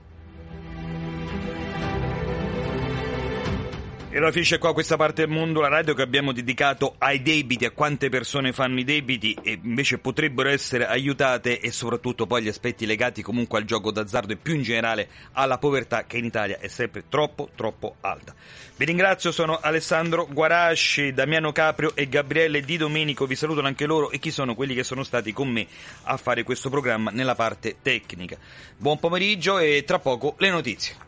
E 4.14 4.18
allora 4.18 4.30
finisce 4.30 4.58
qua 4.58 4.72
questa 4.72 4.96
parte 4.96 5.26
del 5.26 5.34
mondo, 5.34 5.60
la 5.60 5.66
radio 5.66 5.92
che 5.92 6.02
abbiamo 6.02 6.30
dedicato 6.30 6.94
ai 6.98 7.20
debiti, 7.20 7.64
a 7.64 7.72
quante 7.72 8.10
persone 8.10 8.52
fanno 8.52 8.78
i 8.78 8.84
debiti 8.84 9.36
e 9.42 9.58
invece 9.60 9.98
potrebbero 9.98 10.50
essere 10.50 10.86
aiutate 10.86 11.58
e 11.58 11.72
soprattutto 11.72 12.24
poi 12.24 12.44
gli 12.44 12.48
aspetti 12.48 12.86
legati 12.86 13.22
comunque 13.22 13.58
al 13.58 13.64
gioco 13.64 13.90
d'azzardo 13.90 14.32
e 14.32 14.36
più 14.36 14.54
in 14.54 14.62
generale 14.62 15.08
alla 15.32 15.58
povertà 15.58 16.04
che 16.06 16.18
in 16.18 16.26
Italia 16.26 16.60
è 16.60 16.68
sempre 16.68 17.08
troppo 17.08 17.48
troppo 17.56 17.96
alta. 18.02 18.32
Vi 18.76 18.84
ringrazio, 18.84 19.32
sono 19.32 19.58
Alessandro 19.60 20.28
Guarasci, 20.30 21.12
Damiano 21.12 21.50
Caprio 21.50 21.96
e 21.96 22.08
Gabriele 22.08 22.60
Di 22.60 22.76
Domenico, 22.76 23.26
vi 23.26 23.34
salutano 23.34 23.66
anche 23.66 23.84
loro 23.84 24.12
e 24.12 24.20
chi 24.20 24.30
sono 24.30 24.54
quelli 24.54 24.76
che 24.76 24.84
sono 24.84 25.02
stati 25.02 25.32
con 25.32 25.48
me 25.48 25.66
a 26.04 26.16
fare 26.16 26.44
questo 26.44 26.70
programma 26.70 27.10
nella 27.10 27.34
parte 27.34 27.78
tecnica. 27.82 28.36
Buon 28.76 29.00
pomeriggio 29.00 29.58
e 29.58 29.82
tra 29.84 29.98
poco 29.98 30.36
le 30.38 30.50
notizie. 30.50 31.03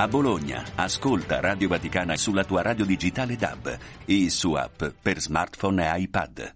A 0.00 0.08
Bologna, 0.08 0.64
ascolta 0.76 1.40
Radio 1.40 1.68
Vaticana 1.68 2.16
sulla 2.16 2.44
tua 2.44 2.62
radio 2.62 2.86
digitale 2.86 3.36
DAB 3.36 3.78
e 4.06 4.30
su 4.30 4.54
app 4.54 4.82
per 5.02 5.20
smartphone 5.20 5.94
e 5.94 6.00
iPad. 6.00 6.54